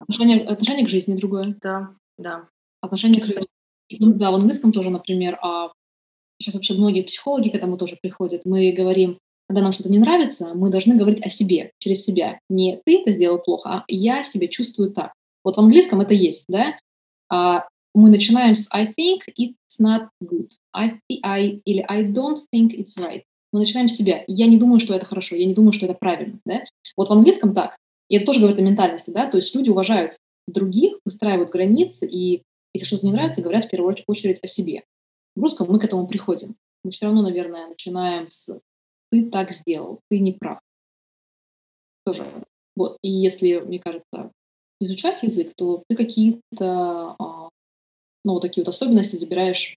Отношение, 0.00 0.46
отношение 0.46 0.86
к 0.86 0.90
жизни 0.90 1.16
другое. 1.16 1.56
Да, 1.60 1.94
да. 2.16 2.48
Отношение 2.80 3.20
к 3.20 3.26
жизни. 3.26 3.46
Да, 3.90 4.30
в 4.30 4.34
английском 4.34 4.70
тоже, 4.70 4.90
например, 4.90 5.38
а 5.42 5.72
сейчас 6.38 6.54
вообще 6.54 6.74
многие 6.74 7.02
психологи 7.02 7.48
к 7.48 7.54
этому 7.54 7.76
тоже 7.76 7.96
приходят. 8.00 8.44
Мы 8.44 8.72
говорим, 8.72 9.18
когда 9.48 9.62
нам 9.62 9.72
что-то 9.72 9.90
не 9.90 9.98
нравится, 9.98 10.52
мы 10.54 10.70
должны 10.70 10.94
говорить 10.96 11.24
о 11.24 11.28
себе, 11.28 11.72
через 11.78 12.04
себя. 12.04 12.38
Не 12.50 12.80
ты 12.84 13.00
это 13.00 13.12
сделал 13.12 13.38
плохо, 13.38 13.70
а 13.70 13.84
я 13.88 14.22
себя 14.22 14.46
чувствую 14.46 14.90
так. 14.90 15.12
Вот 15.42 15.56
в 15.56 15.60
английском 15.60 16.00
это 16.00 16.12
есть, 16.14 16.44
да? 16.48 16.78
А 17.30 17.66
мы 17.94 18.10
начинаем 18.10 18.54
с 18.54 18.68
I 18.72 18.84
think 18.84 19.20
it's 19.38 19.80
not 19.80 20.08
good. 20.22 20.50
I, 20.74 21.00
I, 21.22 21.60
или 21.64 21.84
I 21.88 22.04
don't 22.04 22.36
think 22.54 22.70
it's 22.76 22.98
right. 22.98 23.22
Мы 23.52 23.60
начинаем 23.60 23.88
с 23.88 23.96
себя. 23.96 24.22
Я 24.26 24.46
не 24.46 24.58
думаю, 24.58 24.80
что 24.80 24.94
это 24.94 25.06
хорошо, 25.06 25.34
я 25.34 25.46
не 25.46 25.54
думаю, 25.54 25.72
что 25.72 25.86
это 25.86 25.94
правильно. 25.94 26.38
Да? 26.44 26.64
Вот 26.96 27.08
в 27.08 27.12
английском 27.12 27.54
так. 27.54 27.78
И 28.08 28.16
это 28.16 28.26
тоже 28.26 28.40
говорит 28.40 28.58
о 28.58 28.62
ментальности, 28.62 29.10
да, 29.10 29.30
то 29.30 29.36
есть 29.36 29.54
люди 29.54 29.70
уважают 29.70 30.16
других, 30.46 30.98
выстраивают 31.04 31.50
границы, 31.50 32.06
и 32.06 32.42
если 32.74 32.86
что-то 32.86 33.06
не 33.06 33.12
нравится, 33.12 33.42
говорят 33.42 33.66
в 33.66 33.70
первую 33.70 33.94
очередь 34.06 34.38
о 34.42 34.46
себе. 34.46 34.84
В 35.36 35.42
русском 35.42 35.70
мы 35.70 35.78
к 35.78 35.84
этому 35.84 36.06
приходим. 36.06 36.56
Мы 36.84 36.90
все 36.90 37.06
равно, 37.06 37.22
наверное, 37.22 37.68
начинаем 37.68 38.28
с 38.28 38.60
«ты 39.10 39.30
так 39.30 39.50
сделал, 39.50 40.00
ты 40.10 40.18
не 40.18 40.32
прав». 40.32 40.60
Тоже. 42.04 42.26
Вот. 42.76 42.98
И 43.02 43.10
если, 43.10 43.58
мне 43.58 43.78
кажется, 43.78 44.30
изучать 44.80 45.22
язык, 45.22 45.52
то 45.56 45.82
ты 45.88 45.96
какие-то 45.96 47.16
а, 47.18 47.48
ну, 48.24 48.34
вот 48.34 48.42
такие 48.42 48.62
вот 48.62 48.68
особенности 48.68 49.16
забираешь 49.16 49.76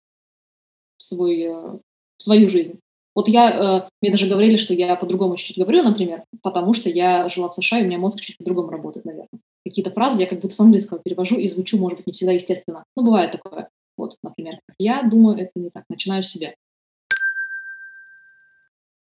в, 0.98 1.04
свой, 1.04 1.42
э, 1.42 1.54
в 1.54 1.82
свою 2.22 2.50
жизнь. 2.50 2.80
Вот 3.16 3.28
я, 3.28 3.50
э, 3.50 3.90
мне 4.02 4.12
даже 4.12 4.28
говорили, 4.28 4.58
что 4.58 4.74
я 4.74 4.96
по-другому 4.96 5.36
чуть-чуть 5.36 5.58
говорю, 5.58 5.84
например, 5.84 6.24
потому 6.42 6.74
что 6.74 6.90
я 6.90 7.30
жила 7.30 7.50
в 7.50 7.54
США, 7.54 7.80
и 7.80 7.84
у 7.84 7.86
меня 7.86 7.98
мозг 7.98 8.20
чуть 8.20 8.38
по-другому 8.38 8.70
работает, 8.70 9.06
наверное. 9.06 9.40
Какие-то 9.66 9.92
фразы 9.92 10.22
я 10.22 10.28
как 10.28 10.40
будто 10.40 10.54
с 10.54 10.60
английского 10.60 11.00
перевожу 11.00 11.38
и 11.38 11.48
звучу, 11.48 11.78
может 11.78 12.00
быть, 12.00 12.08
не 12.08 12.14
всегда 12.14 12.32
естественно. 12.34 12.84
Ну, 12.96 13.04
бывает 13.04 13.32
такое. 13.32 13.70
Вот, 13.98 14.18
например. 14.24 14.60
Я 14.80 15.04
думаю, 15.04 15.38
это 15.38 15.52
не 15.56 15.70
так. 15.70 15.84
Начинаю 15.90 16.24
с 16.24 16.28
себя. 16.28 16.54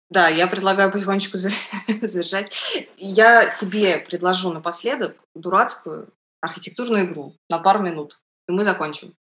Да, 0.09 0.27
я 0.27 0.47
предлагаю 0.47 0.91
потихонечку 0.91 1.37
завершать. 2.01 2.51
Я 2.97 3.45
тебе 3.45 3.99
предложу 3.99 4.51
напоследок 4.51 5.15
дурацкую 5.35 6.09
архитектурную 6.41 7.05
игру 7.05 7.35
на 7.49 7.59
пару 7.59 7.79
минут, 7.79 8.21
и 8.47 8.51
мы 8.51 8.63
закончим. 8.63 9.13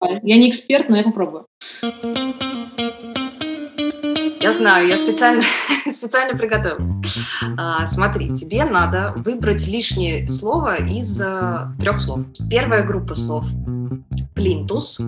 Я 0.00 0.36
не 0.36 0.50
эксперт, 0.50 0.88
но 0.88 0.96
я 0.96 1.04
попробую. 1.04 1.46
Я 4.40 4.52
знаю, 4.52 4.86
я 4.86 4.96
специально, 4.96 5.42
специально 5.90 6.36
приготовилась. 6.36 6.92
А, 7.58 7.86
смотри, 7.86 8.32
тебе 8.32 8.64
надо 8.64 9.12
выбрать 9.16 9.66
лишнее 9.66 10.28
слово 10.28 10.76
из 10.76 11.20
а, 11.20 11.72
трех 11.80 12.00
слов. 12.00 12.26
Первая 12.48 12.84
группа 12.84 13.14
слов. 13.14 13.46
Плинтус, 14.34 15.00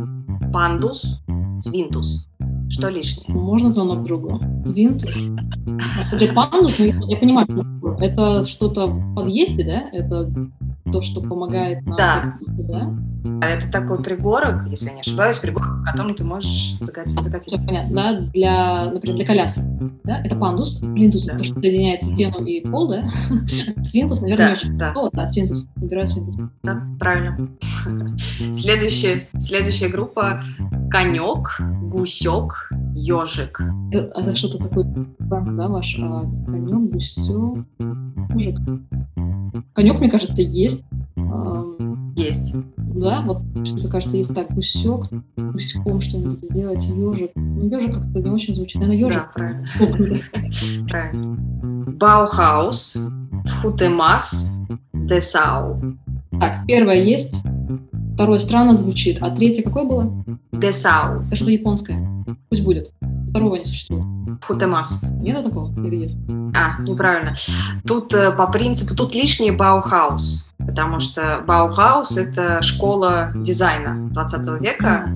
пандус, 0.53 1.20
свинтус. 1.61 2.29
Что 2.69 2.89
лишнее? 2.89 3.37
Можно 3.37 3.71
звонок 3.71 4.05
другу? 4.05 4.41
Свинтус. 4.64 5.31
Это 6.12 6.35
пандус, 6.35 6.79
но 6.79 6.85
я 6.85 7.16
понимаю, 7.16 7.47
это 7.99 8.45
что-то 8.45 8.87
в 8.87 9.14
подъезде, 9.14 9.64
да? 9.64 9.89
Это 9.93 10.31
то, 10.93 11.01
что 11.01 11.20
помогает 11.20 11.84
нам. 11.86 11.97
Да. 11.97 12.39
да? 12.49 12.93
Это 13.43 13.70
такой 13.70 14.03
пригорок, 14.03 14.66
если 14.68 14.89
я 14.89 14.95
не 14.95 15.01
ошибаюсь, 15.01 15.39
пригорок, 15.39 15.80
в 15.80 15.84
котором 15.84 16.14
ты 16.14 16.24
можешь 16.24 16.76
закатиться. 16.80 17.22
закатиться. 17.22 17.57
Все 17.57 17.66
понятно, 17.66 17.95
да? 17.95 18.20
Для, 18.32 18.91
например, 18.93 19.16
для 19.16 19.26
колясок. 19.26 19.64
Да? 20.05 20.20
Это 20.22 20.36
пандус. 20.36 20.78
Плинтус 20.78 21.26
да. 21.26 21.36
то, 21.36 21.45
что 21.45 21.61
соединяет 21.61 22.03
стену 22.03 22.45
и 22.45 22.61
пол, 22.61 22.89
да? 22.89 23.03
Свинтус, 23.84 24.22
наверное, 24.22 24.49
да, 24.49 24.53
очень. 24.53 24.78
Да. 24.78 24.93
О, 24.95 25.11
да, 25.12 25.26
свинтус. 25.26 25.68
Выбираю 25.76 26.07
свинтус. 26.07 26.36
Да, 26.62 26.82
правильно. 26.99 27.49
Следующая, 28.53 29.28
следующая 29.39 29.89
группа 29.89 30.43
конек, 30.91 31.61
гусек, 31.82 32.70
ежик. 32.95 33.61
Это, 33.93 34.20
это 34.20 34.34
что-то 34.34 34.59
такое, 34.59 34.84
да, 35.18 35.68
ваш 35.68 35.99
а, 36.01 36.22
конек, 36.47 36.93
гусек, 36.93 37.66
ежик. 38.36 38.59
Конек, 39.72 40.01
мне 40.01 40.11
кажется, 40.11 40.42
есть. 40.42 40.84
Есть. 42.16 42.57
Да, 42.76 43.22
вот 43.22 43.42
что-то 43.64 43.88
кажется, 43.88 44.16
есть 44.16 44.34
так, 44.34 44.53
гусек, 44.53 45.11
гуськом 45.36 46.01
что-нибудь 46.01 46.40
сделать, 46.40 46.88
ежик. 46.88 47.30
Ну, 47.36 47.64
ежик 47.64 47.94
как-то 47.94 48.20
не 48.20 48.30
очень 48.30 48.55
звучит. 48.55 48.82
Наверное, 48.82 49.09
ежик. 49.09 49.22
Да, 49.22 49.30
правильно. 49.34 49.66
Правильно. 50.88 51.36
Баухаус, 51.92 52.99
Вхутемас, 53.45 54.59
Дессау. 54.93 55.97
Так, 56.40 56.66
первое 56.66 57.03
есть, 57.05 57.42
второе 58.14 58.38
странно 58.38 58.74
звучит, 58.74 59.18
а 59.20 59.30
третье 59.30 59.62
какое 59.62 59.84
было? 59.84 60.24
Дессау. 60.53 61.22
Это 61.26 61.36
что-то 61.36 61.53
японское. 61.53 62.24
Пусть 62.49 62.64
будет. 62.64 62.92
Второго 63.28 63.57
не 63.57 63.64
существует. 63.64 64.05
Вхутемас. 64.43 65.05
Нет 65.20 65.43
такого? 65.45 65.72
Или 65.86 65.97
есть? 65.97 66.18
А, 66.55 66.80
неправильно. 66.82 67.34
Тут 67.86 68.14
э, 68.14 68.32
по 68.32 68.47
принципу, 68.47 68.95
тут 68.95 69.14
лишний 69.14 69.51
Баухаус, 69.51 70.51
потому 70.59 71.01
что 71.01 71.43
Баухаус— 71.47 72.16
это 72.18 72.62
школа 72.62 73.32
дизайна 73.34 74.09
20 74.11 74.61
века, 74.61 75.09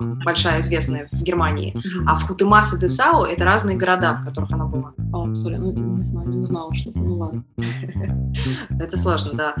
э, 0.00 0.04
большая, 0.24 0.60
известная 0.60 1.08
в 1.10 1.22
Германии, 1.22 1.76
а 2.06 2.16
в 2.16 2.26
Хутемас 2.26 2.74
и 2.74 2.80
Десау— 2.80 3.24
это 3.24 3.44
разные 3.44 3.76
города, 3.76 4.14
в 4.14 4.24
которых 4.24 4.50
она 4.52 4.66
была. 4.66 4.92
О, 5.12 5.34
сори, 5.34 5.56
ну, 5.56 5.72
не 5.72 6.02
знаю, 6.02 6.28
не 6.28 6.38
узнала 6.38 6.74
что-то, 6.74 7.00
ну 7.00 7.18
ладно. 7.18 7.44
Это 8.80 8.96
сложно, 8.96 9.32
да. 9.34 9.54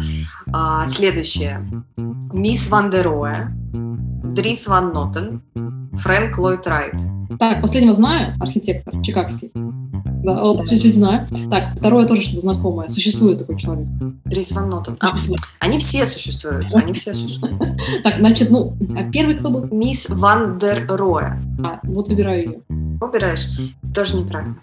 А, 0.52 0.86
следующее. 0.86 1.84
Мисс 2.32 2.70
Ван 2.70 2.90
дер 2.90 3.06
Роэ, 3.06 3.48
Дрис 3.72 4.66
Ван 4.68 4.92
Нотен, 4.92 5.42
Фрэнк 5.94 6.38
Ллойд 6.38 6.66
Райт. 6.66 7.19
Так, 7.38 7.60
последнего 7.62 7.94
знаю, 7.94 8.34
архитектор 8.40 9.00
чикагский. 9.02 9.52
Да, 10.22 10.42
вот, 10.42 10.68
чуть-чуть 10.68 10.94
знаю. 10.94 11.26
Так, 11.50 11.76
второе 11.76 12.06
тоже 12.06 12.22
что-то 12.22 12.40
знакомое. 12.40 12.88
Существует 12.88 13.38
такой 13.38 13.58
человек. 13.58 13.86
Дрис 14.24 14.52
Ван 14.52 14.68
Нотен. 14.68 14.96
А, 15.00 15.14
они 15.60 15.78
все 15.78 16.04
существуют. 16.04 16.66
Они 16.74 16.92
все 16.92 17.14
существуют. 17.14 17.60
Так, 18.04 18.16
значит, 18.16 18.50
ну, 18.50 18.76
а 18.96 19.04
первый 19.10 19.36
кто 19.36 19.50
был? 19.50 19.66
Мисс 19.70 20.10
Ван 20.10 20.58
дер 20.58 20.86
Роэ. 20.86 21.38
А, 21.64 21.80
вот 21.84 22.08
выбираю 22.08 22.38
ее. 22.38 22.60
Выбираешь? 22.68 23.58
Тоже 23.94 24.16
неправильно. 24.16 24.58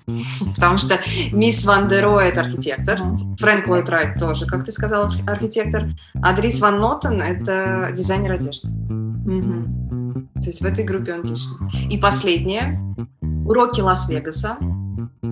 Потому 0.55 0.77
что 0.77 0.99
мисс 1.31 1.65
Ван 1.65 1.87
дер 1.87 2.03
Роэ– 2.03 2.25
это 2.29 2.41
архитектор. 2.41 2.99
Фрэнк 3.39 3.67
Ллойд 3.67 3.89
Райт 3.89 4.19
тоже, 4.19 4.45
как 4.45 4.63
ты 4.63 4.71
сказал, 4.71 5.11
архитектор. 5.25 5.89
А 6.21 6.35
Дрис 6.35 6.61
Ван 6.61 6.79
Нотен– 6.79 7.21
это 7.23 7.91
дизайнер 7.95 8.33
одежды. 8.33 8.69
То 10.35 10.47
есть 10.47 10.61
в 10.61 10.65
этой 10.65 10.85
группе 10.85 11.13
он 11.13 11.23
лишний. 11.23 11.57
И 11.89 11.97
последнее. 11.97 12.81
Уроки 13.21 13.81
Лас-Вегаса. 13.81 14.57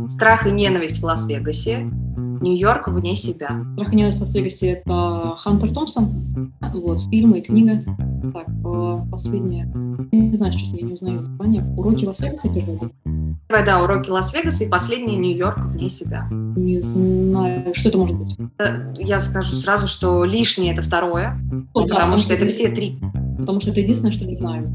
Страх 0.07 0.47
и 0.47 0.51
ненависть 0.51 1.01
в 1.01 1.05
Лас-Вегасе. 1.05 1.89
Нью-Йорк 2.41 2.87
вне 2.89 3.15
себя. 3.15 3.65
Страх 3.75 3.93
и 3.93 3.95
ненависть 3.95 4.19
в 4.19 4.21
Лас-Вегасе— 4.21 4.67
это 4.85 5.35
Хантер 5.37 5.71
Томпсон. 5.73 6.53
Вот, 6.73 6.99
фильмы 7.09 7.39
и 7.39 7.41
книга. 7.41 7.83
Так, 8.33 8.47
э, 8.49 8.99
последнее. 9.11 9.65
Не 10.11 10.35
знаю, 10.35 10.53
честно, 10.53 10.77
я 10.77 10.87
не 10.87 10.93
узнаю 10.93 11.21
название. 11.21 11.63
Уроки 11.77 12.05
Лас-Вегаса 12.05 12.49
первое? 12.53 12.91
Первое, 13.47 13.65
да, 13.65 13.83
уроки 13.83 14.09
Лас-Вегаса 14.09 14.63
и 14.63 14.69
последнее 14.69 15.17
Нью-Йорк 15.17 15.65
вне 15.65 15.89
себя. 15.89 16.27
Не 16.31 16.79
знаю, 16.79 17.73
что 17.73 17.89
это 17.89 17.97
может 17.97 18.17
быть? 18.17 18.37
Э, 18.59 18.93
я 18.97 19.19
скажу 19.19 19.55
сразу, 19.55 19.87
что 19.87 20.25
лишнее 20.25 20.73
это 20.73 20.81
второе, 20.81 21.39
О, 21.73 21.83
потому 21.87 22.13
да, 22.13 22.17
что 22.17 22.33
это 22.33 22.47
все 22.47 22.69
три. 22.69 22.99
Потому 23.37 23.59
что 23.59 23.71
это 23.71 23.81
единственное, 23.81 24.11
что 24.11 24.25
не 24.25 24.35
знаю. 24.35 24.67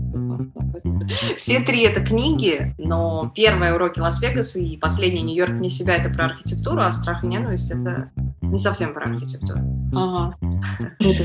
Все 1.36 1.60
три 1.60 1.82
это 1.82 2.04
книги, 2.04 2.74
но 2.78 3.32
первое 3.34 3.74
уроки 3.74 4.00
Лас-Вегаса 4.00 4.60
и 4.60 4.76
последний 4.76 5.22
Нью-Йорк 5.22 5.52
вне 5.52 5.70
себя 5.70 5.96
это 5.96 6.10
про 6.10 6.26
архитектуру, 6.26 6.80
а 6.80 6.92
страх 6.92 7.24
и 7.24 7.26
ненависть 7.26 7.70
это 7.70 8.10
не 8.42 8.58
совсем 8.58 8.94
про 8.94 9.06
архитектуру. 9.10 9.60
Ага, 9.94 10.36
круто. 10.98 11.24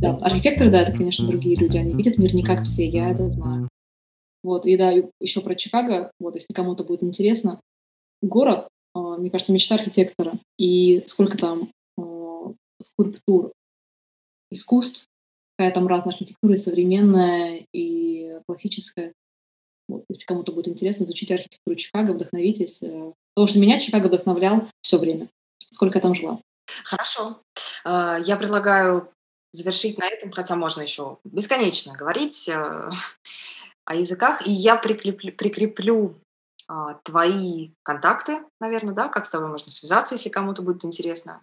Да, 0.00 0.16
архитекторы, 0.16 0.70
да, 0.70 0.82
это, 0.82 0.92
конечно, 0.92 1.26
другие 1.26 1.56
люди, 1.56 1.76
они 1.76 1.94
видят 1.94 2.18
мир 2.18 2.34
не 2.34 2.42
как 2.42 2.64
все, 2.64 2.86
я 2.86 3.10
это 3.10 3.30
знаю. 3.30 3.68
Вот, 4.42 4.66
и 4.66 4.76
да, 4.76 4.92
еще 5.20 5.40
про 5.40 5.54
Чикаго, 5.54 6.10
вот, 6.20 6.34
если 6.34 6.52
кому-то 6.52 6.84
будет 6.84 7.02
интересно. 7.02 7.60
Город, 8.20 8.68
а, 8.94 9.16
мне 9.16 9.30
кажется, 9.30 9.52
мечта 9.52 9.74
архитектора. 9.74 10.32
И 10.58 11.02
сколько 11.06 11.36
там 11.36 11.70
а, 11.98 12.52
скульптур, 12.80 13.52
искусств, 14.50 15.06
какая 15.56 15.72
там 15.72 15.86
разная 15.86 16.12
архитектура, 16.12 16.54
и 16.54 16.58
современная, 16.58 17.66
и 17.72 18.38
классическая. 18.46 19.12
Вот, 19.88 20.04
если 20.08 20.24
кому-то 20.24 20.52
будет 20.52 20.68
интересно, 20.68 21.04
изучите 21.04 21.34
архитектуру 21.34 21.76
Чикаго, 21.76 22.12
вдохновитесь. 22.12 22.82
Э, 22.82 23.10
потому 23.34 23.48
что 23.48 23.58
меня 23.58 23.78
Чикаго 23.78 24.06
вдохновлял 24.06 24.66
все 24.80 24.98
время, 24.98 25.28
сколько 25.58 25.98
я 25.98 26.02
там 26.02 26.14
жила. 26.14 26.38
Хорошо. 26.84 27.40
А, 27.84 28.18
я 28.18 28.36
предлагаю 28.36 29.10
завершить 29.52 29.98
на 29.98 30.06
этом, 30.06 30.32
хотя 30.32 30.56
можно 30.56 30.80
еще 30.80 31.18
бесконечно 31.24 31.92
говорить 31.92 32.48
э, 32.48 32.90
о 33.84 33.94
языках, 33.94 34.46
и 34.46 34.50
я 34.50 34.76
прикреплю, 34.76 35.32
прикреплю 35.32 36.14
а, 36.66 36.94
твои 37.02 37.70
контакты, 37.82 38.40
наверное, 38.60 38.94
да, 38.94 39.08
как 39.08 39.26
с 39.26 39.30
тобой 39.30 39.48
можно 39.48 39.70
связаться, 39.70 40.14
если 40.14 40.30
кому-то 40.30 40.62
будет 40.62 40.84
интересно. 40.84 41.42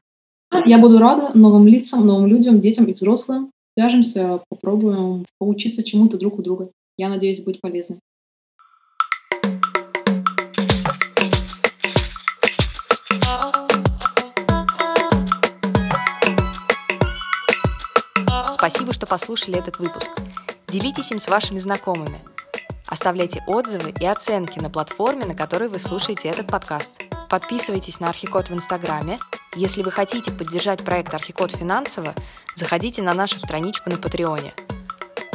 Я 0.66 0.80
буду 0.80 1.00
рада 1.00 1.32
новым 1.38 1.68
лицам, 1.68 2.06
новым 2.06 2.28
людям, 2.28 2.60
детям 2.60 2.86
и 2.86 2.94
взрослым. 2.94 3.52
Свяжемся, 3.78 4.42
попробуем 4.50 5.26
поучиться 5.38 5.84
чему-то 5.84 6.18
друг 6.18 6.40
у 6.40 6.42
друга. 6.42 6.72
Я 6.98 7.08
надеюсь, 7.08 7.42
будет 7.42 7.62
полезно. 7.62 8.00
Спасибо, 18.54 18.94
что 18.94 19.08
послушали 19.08 19.58
этот 19.58 19.80
выпуск. 19.80 20.10
Делитесь 20.68 21.12
им 21.12 21.20
с 21.20 21.28
вашими 21.28 21.58
знакомыми. 21.58 22.22
Оставляйте 22.88 23.42
отзывы 23.48 23.94
и 24.00 24.06
оценки 24.06 24.60
на 24.60 24.70
платформе, 24.70 25.26
на 25.26 25.34
которой 25.34 25.70
вы 25.70 25.80
слушаете 25.80 26.28
этот 26.28 26.48
подкаст. 26.48 27.02
Подписывайтесь 27.30 28.02
на 28.02 28.10
Архикод 28.10 28.50
в 28.50 28.54
Инстаграме. 28.54 29.18
Если 29.56 29.84
вы 29.84 29.92
хотите 29.92 30.32
поддержать 30.32 30.86
проект 30.86 31.14
Архикод 31.14 31.52
финансово, 31.52 32.16
заходите 32.56 33.02
на 33.02 33.14
нашу 33.14 33.38
страничку 33.38 33.90
на 33.90 33.98
Патреоне. 33.98 34.54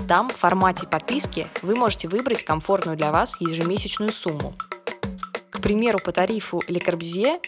Там 0.09 0.31
в 0.31 0.37
формате 0.37 0.87
подписки 0.87 1.49
вы 1.61 1.77
можете 1.77 2.09
выбрать 2.09 2.43
комфортную 2.43 2.97
для 2.97 3.13
вас 3.13 3.39
ежемесячную 3.41 4.13
сумму. 4.13 4.55
К 5.51 5.61
примеру, 5.61 5.99
по 5.99 6.13
тарифу 6.13 6.63
Le 6.67 6.83
Corbusier 6.83 7.41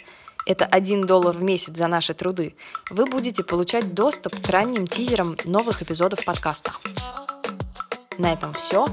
это 0.44 0.66
1 0.66 1.06
доллар 1.06 1.36
в 1.36 1.42
месяц 1.42 1.76
за 1.76 1.86
наши 1.86 2.12
труды, 2.14 2.54
вы 2.90 3.06
будете 3.06 3.44
получать 3.44 3.94
доступ 3.94 4.40
к 4.40 4.48
ранним 4.48 4.86
тизерам 4.86 5.36
новых 5.44 5.82
эпизодов 5.82 6.24
подкаста. 6.24 6.72
На 8.18 8.32
этом 8.32 8.52
все. 8.52 8.86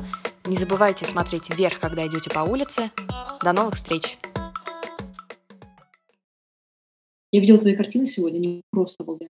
Не 0.45 0.57
забывайте 0.57 1.05
смотреть 1.05 1.49
вверх, 1.49 1.79
когда 1.79 2.05
идете 2.05 2.29
по 2.29 2.39
улице. 2.39 2.91
До 3.41 3.51
новых 3.51 3.75
встреч! 3.75 4.17
Я 7.35 7.41
видела 7.41 7.59
твои 7.59 7.75
картины 7.75 8.05
сегодня, 8.05 8.37
они 8.37 8.61
просто 8.71 9.03
обалденные. 9.03 9.27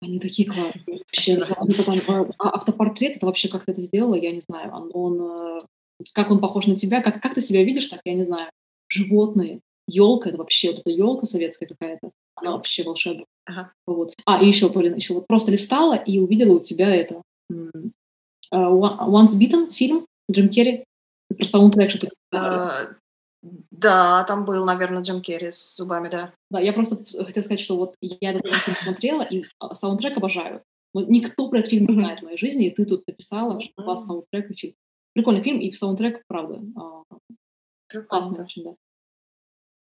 Они 0.00 0.18
такие 0.18 0.48
классные. 0.48 1.02
Вообще, 1.12 1.38
а 2.38 2.48
автопортрет, 2.48 3.16
это 3.16 3.26
вообще 3.26 3.50
как 3.50 3.66
ты 3.66 3.72
это 3.72 3.82
сделала, 3.82 4.14
я 4.14 4.32
не 4.32 4.40
знаю. 4.40 4.72
Он, 4.72 4.90
он, 4.94 5.58
э, 5.58 5.58
как 6.14 6.30
он 6.30 6.40
похож 6.40 6.66
на 6.66 6.76
тебя, 6.76 7.02
как, 7.02 7.20
как 7.20 7.34
ты 7.34 7.42
себя 7.42 7.62
видишь 7.62 7.88
так, 7.88 8.00
я 8.06 8.14
не 8.14 8.24
знаю. 8.24 8.50
Животные, 8.88 9.60
елка, 9.86 10.30
это 10.30 10.38
вообще 10.38 10.70
вот 10.70 10.78
эта 10.78 10.90
елка 10.90 11.26
советская 11.26 11.68
какая-то, 11.68 12.10
она 12.36 12.52
вообще 12.52 12.84
волшебная. 12.84 13.26
Ага. 13.44 13.70
Вот. 13.86 14.14
А, 14.24 14.42
и 14.42 14.46
еще, 14.46 14.70
Полина, 14.70 14.94
еще 14.94 15.12
вот 15.12 15.26
просто 15.26 15.52
листала 15.52 15.96
и 15.96 16.20
увидела 16.20 16.54
у 16.54 16.60
тебя 16.60 16.88
это 16.88 17.20
uh, 17.52 17.90
Once 18.50 19.38
Beaten 19.38 19.70
фильм 19.70 20.06
Джим 20.32 20.48
Керри 20.48 20.84
про 21.36 21.44
саундтрек. 21.44 21.92
Uh, 22.34 22.94
да, 23.42 24.24
там 24.24 24.44
был, 24.44 24.64
наверное, 24.64 25.02
Джим 25.02 25.22
Керри 25.22 25.50
с 25.50 25.76
зубами, 25.76 26.08
да. 26.08 26.32
Да, 26.50 26.60
я 26.60 26.72
просто 26.72 26.96
хотела 27.24 27.42
сказать, 27.42 27.60
что 27.60 27.76
вот 27.76 27.94
я 28.00 28.32
этот 28.32 28.52
фильм 28.54 28.76
смотрела, 28.76 29.22
и 29.22 29.44
а, 29.58 29.74
саундтрек 29.74 30.16
обожаю. 30.16 30.62
Но 30.92 31.02
никто 31.02 31.48
про 31.48 31.60
этот 31.60 31.70
фильм 31.70 31.86
не 31.86 31.94
знает 31.94 32.20
в 32.20 32.24
моей 32.24 32.36
жизни, 32.36 32.66
и 32.66 32.70
ты 32.70 32.84
тут 32.84 33.06
написала, 33.06 33.60
что 33.60 33.82
у 33.82 33.86
вас 33.86 34.06
саундтрек 34.06 34.56
фильм. 34.56 34.74
Прикольный 35.14 35.42
фильм, 35.42 35.60
и 35.60 35.70
в 35.70 35.76
саундтрек, 35.76 36.22
правда, 36.26 36.60
классный 38.08 38.44
очень, 38.44 38.64
да. 38.64 38.74